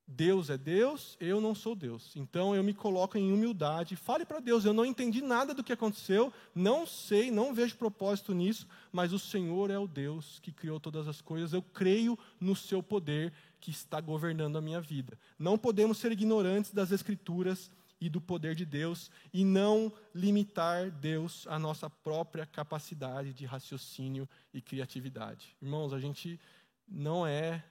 Deus 0.07 0.51
é 0.51 0.59
Deus, 0.59 1.17
eu 1.19 1.41
não 1.41 1.55
sou 1.55 1.75
Deus. 1.75 2.15
Então 2.15 2.55
eu 2.55 2.63
me 2.63 2.75
coloco 2.75 3.17
em 3.17 3.33
humildade. 3.33 3.97
Fale 3.97 4.25
para 4.25 4.39
Deus: 4.39 4.65
eu 4.65 4.73
não 4.73 4.85
entendi 4.85 5.23
nada 5.23 5.55
do 5.55 5.65
que 5.65 5.73
aconteceu, 5.73 6.33
não 6.55 6.87
sei, 6.87 7.31
não 7.31 7.55
vejo 7.55 7.77
propósito 7.77 8.35
nisso, 8.35 8.67
mas 8.93 9.13
o 9.13 9.19
Senhor 9.19 9.71
é 9.71 9.79
o 9.79 9.89
Deus 9.89 10.39
que 10.41 10.53
criou 10.53 10.79
todas 10.79 11.09
as 11.09 11.21
coisas. 11.21 11.53
Eu 11.53 11.63
creio 11.63 12.19
no 12.39 12.55
seu 12.55 12.83
poder 12.83 13.33
que 13.61 13.71
está 13.71 14.01
governando 14.01 14.57
a 14.57 14.61
minha 14.61 14.81
vida. 14.81 15.19
Não 15.39 15.57
podemos 15.57 15.99
ser 15.99 16.13
ignorantes 16.13 16.71
das 16.71 16.93
Escrituras 16.93 17.71
e 17.99 18.11
do 18.11 18.21
poder 18.21 18.55
de 18.55 18.67
Deus 18.67 19.11
e 19.33 19.43
não 19.43 19.91
limitar 20.15 20.91
Deus 20.91 21.47
à 21.49 21.59
nossa 21.59 21.89
própria 21.89 22.45
capacidade 22.45 23.33
de 23.33 23.47
raciocínio 23.47 24.29
e 24.53 24.61
criatividade. 24.61 25.57
Irmãos, 25.63 25.95
a 25.95 25.99
gente 25.99 26.39
não 26.87 27.27
é 27.27 27.65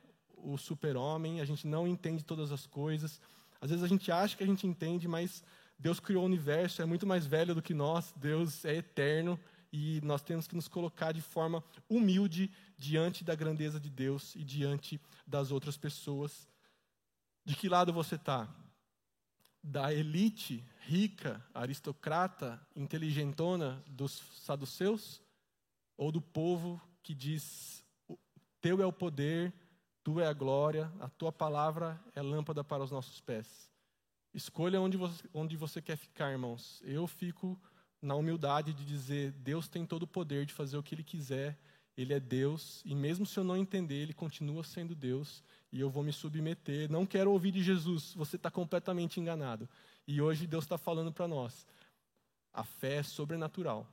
o 0.44 0.58
super-homem, 0.58 1.40
a 1.40 1.46
gente 1.46 1.66
não 1.66 1.88
entende 1.88 2.24
todas 2.24 2.52
as 2.52 2.66
coisas. 2.66 3.20
Às 3.62 3.70
vezes 3.70 3.84
a 3.84 3.88
gente 3.88 4.12
acha 4.12 4.36
que 4.36 4.44
a 4.44 4.48
gente 4.48 4.68
entende, 4.68 5.08
mas 5.08 5.44
Deus 5.80 6.00
criou 6.00 6.24
o 6.24 6.26
universo, 6.26 6.82
é 6.82 6.86
muito 6.86 7.08
mais 7.08 7.26
velho 7.26 7.56
do 7.56 7.62
que 7.62 7.74
nós, 7.74 8.14
Deus 8.18 8.66
é 8.66 8.76
eterno 8.76 9.40
e 9.72 10.00
nós 10.04 10.22
temos 10.22 10.48
que 10.48 10.56
nos 10.56 10.68
colocar 10.68 11.12
de 11.12 11.22
forma 11.22 11.64
humilde 11.90 12.52
diante 12.78 13.24
da 13.24 13.34
grandeza 13.34 13.80
de 13.80 13.90
Deus 13.90 14.36
e 14.36 14.44
diante 14.44 15.02
das 15.26 15.50
outras 15.50 15.76
pessoas. 15.78 16.48
De 17.44 17.56
que 17.56 17.68
lado 17.68 17.92
você 17.92 18.16
está? 18.16 18.48
Da 19.64 19.92
elite 19.94 20.64
rica, 20.82 21.44
aristocrata, 21.54 22.62
inteligentona 22.76 23.84
dos 23.88 24.22
saduceus? 24.44 25.22
Ou 25.98 26.12
do 26.12 26.22
povo 26.22 26.82
que 27.02 27.16
diz: 27.16 27.84
Teu 28.62 28.82
é 28.82 28.86
o 28.86 28.94
poder, 28.94 29.54
Tu 30.04 30.20
é 30.20 30.28
a 30.28 30.34
glória, 30.34 30.92
a 31.00 31.08
Tua 31.08 31.32
palavra 31.32 32.00
é 32.14 32.22
lâmpada 32.22 32.64
para 32.64 32.84
os 32.84 32.92
nossos 32.92 33.22
pés? 33.22 33.72
Escolha 34.34 34.82
onde 34.82 34.98
você, 34.98 35.24
onde 35.34 35.56
você 35.56 35.82
quer 35.82 35.96
ficar, 35.96 36.32
irmãos. 36.32 36.82
Eu 36.84 37.08
fico 37.08 37.58
na 38.02 38.16
humildade 38.16 38.74
de 38.74 38.84
dizer: 38.84 39.32
Deus 39.32 39.70
tem 39.70 39.86
todo 39.86 40.04
o 40.04 40.08
poder 40.08 40.46
de 40.46 40.54
fazer 40.54 40.76
o 40.76 40.84
que 40.84 40.94
Ele 40.94 41.04
quiser, 41.04 41.58
Ele 41.96 42.14
é 42.14 42.20
Deus, 42.20 42.82
e 42.84 42.94
mesmo 42.94 43.26
se 43.26 43.40
eu 43.40 43.46
não 43.46 43.56
entender, 43.56 43.96
Ele 43.96 44.14
continua 44.14 44.64
sendo 44.64 44.94
Deus, 44.94 45.42
e 45.72 45.80
eu 45.80 45.90
vou 45.90 46.04
me 46.04 46.12
submeter. 46.12 46.92
Não 46.92 47.06
quero 47.06 47.32
ouvir 47.32 47.52
de 47.52 47.64
Jesus, 47.64 48.14
você 48.14 48.36
está 48.36 48.52
completamente 48.52 49.22
enganado. 49.22 49.70
E 50.06 50.22
hoje 50.22 50.46
Deus 50.46 50.66
está 50.66 50.78
falando 50.78 51.14
para 51.14 51.30
nós: 51.30 51.66
a 52.52 52.66
fé 52.66 52.96
é 52.98 53.04
sobrenatural, 53.04 53.88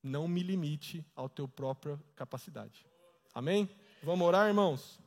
não 0.00 0.28
me 0.28 0.44
limite 0.44 1.04
ao 1.16 1.28
teu 1.28 1.48
própria 1.48 1.98
capacidade. 2.14 2.86
Amém? 3.34 3.68
Vamos 4.02 4.26
orar, 4.26 4.46
irmãos? 4.46 5.00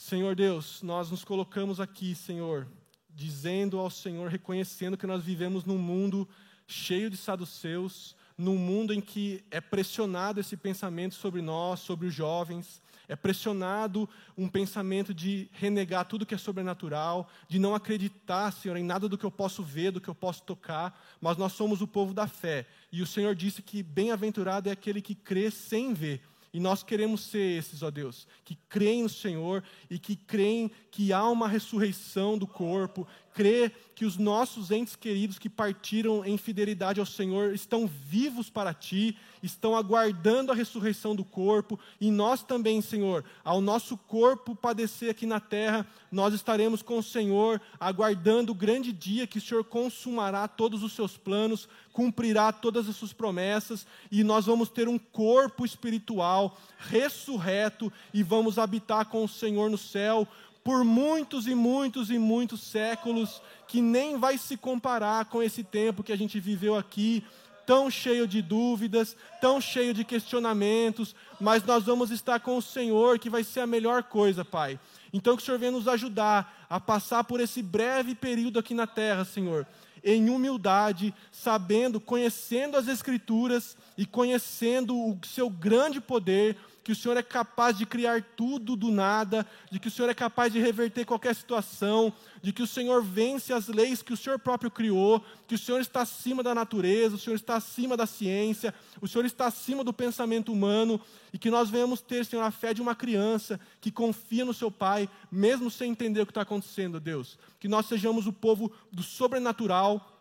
Senhor 0.00 0.36
Deus, 0.36 0.80
nós 0.80 1.10
nos 1.10 1.24
colocamos 1.24 1.80
aqui, 1.80 2.14
Senhor, 2.14 2.68
dizendo 3.10 3.80
ao 3.80 3.90
Senhor, 3.90 4.30
reconhecendo 4.30 4.96
que 4.96 5.08
nós 5.08 5.24
vivemos 5.24 5.64
num 5.64 5.76
mundo 5.76 6.26
cheio 6.68 7.10
de 7.10 7.16
saduceus, 7.16 8.14
num 8.38 8.56
mundo 8.56 8.94
em 8.94 9.00
que 9.00 9.44
é 9.50 9.60
pressionado 9.60 10.38
esse 10.38 10.56
pensamento 10.56 11.16
sobre 11.16 11.42
nós, 11.42 11.80
sobre 11.80 12.06
os 12.06 12.14
jovens, 12.14 12.80
é 13.08 13.16
pressionado 13.16 14.08
um 14.36 14.48
pensamento 14.48 15.12
de 15.12 15.50
renegar 15.52 16.04
tudo 16.04 16.24
que 16.24 16.34
é 16.34 16.38
sobrenatural, 16.38 17.28
de 17.48 17.58
não 17.58 17.74
acreditar, 17.74 18.52
Senhor, 18.52 18.76
em 18.76 18.84
nada 18.84 19.08
do 19.08 19.18
que 19.18 19.26
eu 19.26 19.32
posso 19.32 19.64
ver, 19.64 19.90
do 19.90 20.00
que 20.00 20.08
eu 20.08 20.14
posso 20.14 20.44
tocar, 20.44 20.96
mas 21.20 21.36
nós 21.36 21.54
somos 21.54 21.82
o 21.82 21.88
povo 21.88 22.14
da 22.14 22.28
fé. 22.28 22.68
E 22.92 23.02
o 23.02 23.06
Senhor 23.06 23.34
disse 23.34 23.62
que 23.62 23.82
bem-aventurado 23.82 24.68
é 24.68 24.72
aquele 24.72 25.02
que 25.02 25.16
crê 25.16 25.50
sem 25.50 25.92
ver. 25.92 26.22
E 26.52 26.58
nós 26.58 26.82
queremos 26.82 27.22
ser 27.22 27.58
esses, 27.58 27.82
ó 27.82 27.90
Deus, 27.90 28.26
que 28.44 28.56
creem 28.68 29.02
no 29.02 29.08
Senhor 29.08 29.62
e 29.90 29.98
que 29.98 30.16
creem 30.16 30.70
que 30.90 31.12
há 31.12 31.28
uma 31.28 31.46
ressurreição 31.46 32.38
do 32.38 32.46
corpo, 32.46 33.06
crê 33.38 33.70
que 33.94 34.04
os 34.04 34.16
nossos 34.16 34.72
entes 34.72 34.96
queridos 34.96 35.38
que 35.38 35.48
partiram 35.48 36.24
em 36.24 36.36
fidelidade 36.36 36.98
ao 36.98 37.06
Senhor 37.06 37.54
estão 37.54 37.86
vivos 37.86 38.50
para 38.50 38.74
ti, 38.74 39.16
estão 39.40 39.76
aguardando 39.76 40.50
a 40.50 40.54
ressurreição 40.56 41.14
do 41.14 41.24
corpo, 41.24 41.78
e 42.00 42.10
nós 42.10 42.42
também, 42.42 42.80
Senhor, 42.80 43.24
ao 43.44 43.60
nosso 43.60 43.96
corpo 43.96 44.56
padecer 44.56 45.10
aqui 45.10 45.24
na 45.24 45.38
terra, 45.38 45.86
nós 46.10 46.34
estaremos 46.34 46.82
com 46.82 46.98
o 46.98 47.02
Senhor, 47.02 47.60
aguardando 47.78 48.50
o 48.50 48.56
grande 48.56 48.92
dia 48.92 49.26
que 49.26 49.38
o 49.38 49.40
Senhor 49.40 49.62
consumará 49.62 50.48
todos 50.48 50.82
os 50.82 50.92
seus 50.92 51.16
planos, 51.16 51.68
cumprirá 51.92 52.52
todas 52.52 52.88
as 52.88 52.96
suas 52.96 53.12
promessas, 53.12 53.86
e 54.10 54.22
nós 54.24 54.46
vamos 54.46 54.68
ter 54.68 54.88
um 54.88 54.98
corpo 54.98 55.64
espiritual 55.64 56.56
ressurreto 56.78 57.92
e 58.14 58.22
vamos 58.22 58.58
habitar 58.58 59.06
com 59.06 59.24
o 59.24 59.28
Senhor 59.28 59.68
no 59.68 59.78
céu 59.78 60.26
por 60.68 60.84
muitos 60.84 61.46
e 61.46 61.54
muitos 61.54 62.10
e 62.10 62.18
muitos 62.18 62.60
séculos, 62.60 63.40
que 63.66 63.80
nem 63.80 64.18
vai 64.18 64.36
se 64.36 64.54
comparar 64.54 65.24
com 65.24 65.42
esse 65.42 65.64
tempo 65.64 66.02
que 66.02 66.12
a 66.12 66.16
gente 66.16 66.38
viveu 66.38 66.76
aqui, 66.76 67.24
tão 67.64 67.90
cheio 67.90 68.28
de 68.28 68.42
dúvidas, 68.42 69.16
tão 69.40 69.62
cheio 69.62 69.94
de 69.94 70.04
questionamentos, 70.04 71.16
mas 71.40 71.64
nós 71.64 71.84
vamos 71.84 72.10
estar 72.10 72.40
com 72.40 72.58
o 72.58 72.60
Senhor, 72.60 73.18
que 73.18 73.30
vai 73.30 73.42
ser 73.44 73.60
a 73.60 73.66
melhor 73.66 74.02
coisa, 74.02 74.44
Pai. 74.44 74.78
Então 75.10 75.38
que 75.38 75.42
o 75.42 75.46
Senhor 75.46 75.58
venha 75.58 75.72
nos 75.72 75.88
ajudar 75.88 76.66
a 76.68 76.78
passar 76.78 77.24
por 77.24 77.40
esse 77.40 77.62
breve 77.62 78.14
período 78.14 78.58
aqui 78.58 78.74
na 78.74 78.86
terra, 78.86 79.24
Senhor, 79.24 79.66
em 80.04 80.28
humildade, 80.28 81.14
sabendo, 81.32 81.98
conhecendo 81.98 82.76
as 82.76 82.88
Escrituras 82.88 83.74
e 83.96 84.04
conhecendo 84.04 84.94
o 84.94 85.18
seu 85.24 85.48
grande 85.48 85.98
poder, 85.98 86.58
que 86.88 86.92
o 86.92 86.96
Senhor 86.96 87.18
é 87.18 87.22
capaz 87.22 87.76
de 87.76 87.84
criar 87.84 88.22
tudo 88.34 88.74
do 88.74 88.90
nada, 88.90 89.46
de 89.70 89.78
que 89.78 89.88
o 89.88 89.90
Senhor 89.90 90.08
é 90.08 90.14
capaz 90.14 90.50
de 90.50 90.58
reverter 90.58 91.04
qualquer 91.04 91.34
situação, 91.34 92.10
de 92.42 92.50
que 92.50 92.62
o 92.62 92.66
Senhor 92.66 93.02
vence 93.02 93.52
as 93.52 93.68
leis 93.68 94.00
que 94.00 94.14
o 94.14 94.16
Senhor 94.16 94.38
próprio 94.38 94.70
criou, 94.70 95.22
que 95.46 95.54
o 95.54 95.58
Senhor 95.58 95.82
está 95.82 96.00
acima 96.00 96.42
da 96.42 96.54
natureza, 96.54 97.16
o 97.16 97.18
Senhor 97.18 97.36
está 97.36 97.56
acima 97.56 97.94
da 97.94 98.06
ciência, 98.06 98.72
o 99.02 99.06
Senhor 99.06 99.26
está 99.26 99.48
acima 99.48 99.84
do 99.84 99.92
pensamento 99.92 100.50
humano, 100.50 100.98
e 101.30 101.36
que 101.36 101.50
nós 101.50 101.68
venhamos 101.68 102.00
ter, 102.00 102.24
Senhor, 102.24 102.42
a 102.42 102.50
fé 102.50 102.72
de 102.72 102.80
uma 102.80 102.94
criança 102.94 103.60
que 103.82 103.90
confia 103.90 104.46
no 104.46 104.54
seu 104.54 104.70
Pai, 104.70 105.10
mesmo 105.30 105.70
sem 105.70 105.90
entender 105.90 106.22
o 106.22 106.24
que 106.24 106.30
está 106.30 106.40
acontecendo, 106.40 106.98
Deus. 106.98 107.38
Que 107.60 107.68
nós 107.68 107.84
sejamos 107.84 108.26
o 108.26 108.32
povo 108.32 108.72
do 108.90 109.02
sobrenatural 109.02 110.17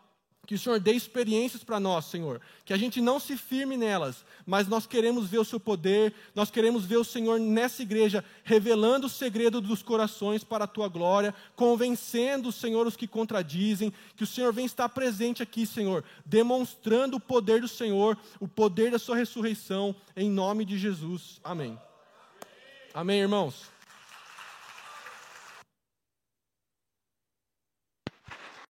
que 0.47 0.55
o 0.55 0.59
Senhor 0.59 0.79
dê 0.79 0.93
experiências 0.93 1.61
para 1.61 1.77
nós, 1.77 2.05
Senhor. 2.05 2.39
Que 2.63 2.71
a 2.71 2.77
gente 2.77 3.01
não 3.01 3.19
se 3.19 3.35
firme 3.35 3.75
nelas, 3.75 4.25
mas 4.45 4.65
nós 4.65 4.87
queremos 4.87 5.27
ver 5.27 5.39
o 5.39 5.45
Seu 5.45 5.59
poder, 5.59 6.13
nós 6.33 6.49
queremos 6.49 6.85
ver 6.85 6.95
o 6.95 7.03
Senhor 7.03 7.37
nessa 7.37 7.81
igreja 7.81 8.23
revelando 8.45 9.07
o 9.07 9.09
segredo 9.09 9.59
dos 9.59 9.83
corações 9.83 10.45
para 10.45 10.63
a 10.63 10.67
Tua 10.67 10.87
glória, 10.87 11.35
convencendo, 11.53 12.49
Senhor, 12.49 12.87
os 12.87 12.95
que 12.95 13.07
contradizem. 13.07 13.93
Que 14.15 14.23
o 14.23 14.27
Senhor 14.27 14.53
venha 14.53 14.65
estar 14.65 14.87
presente 14.87 15.43
aqui, 15.43 15.65
Senhor, 15.65 16.01
demonstrando 16.25 17.17
o 17.17 17.19
poder 17.19 17.59
do 17.59 17.67
Senhor, 17.67 18.17
o 18.39 18.47
poder 18.47 18.89
da 18.89 18.97
Sua 18.97 19.17
ressurreição, 19.17 19.93
em 20.15 20.29
nome 20.29 20.63
de 20.63 20.77
Jesus. 20.77 21.41
Amém. 21.43 21.77
Amém, 22.93 23.19
irmãos. 23.19 23.76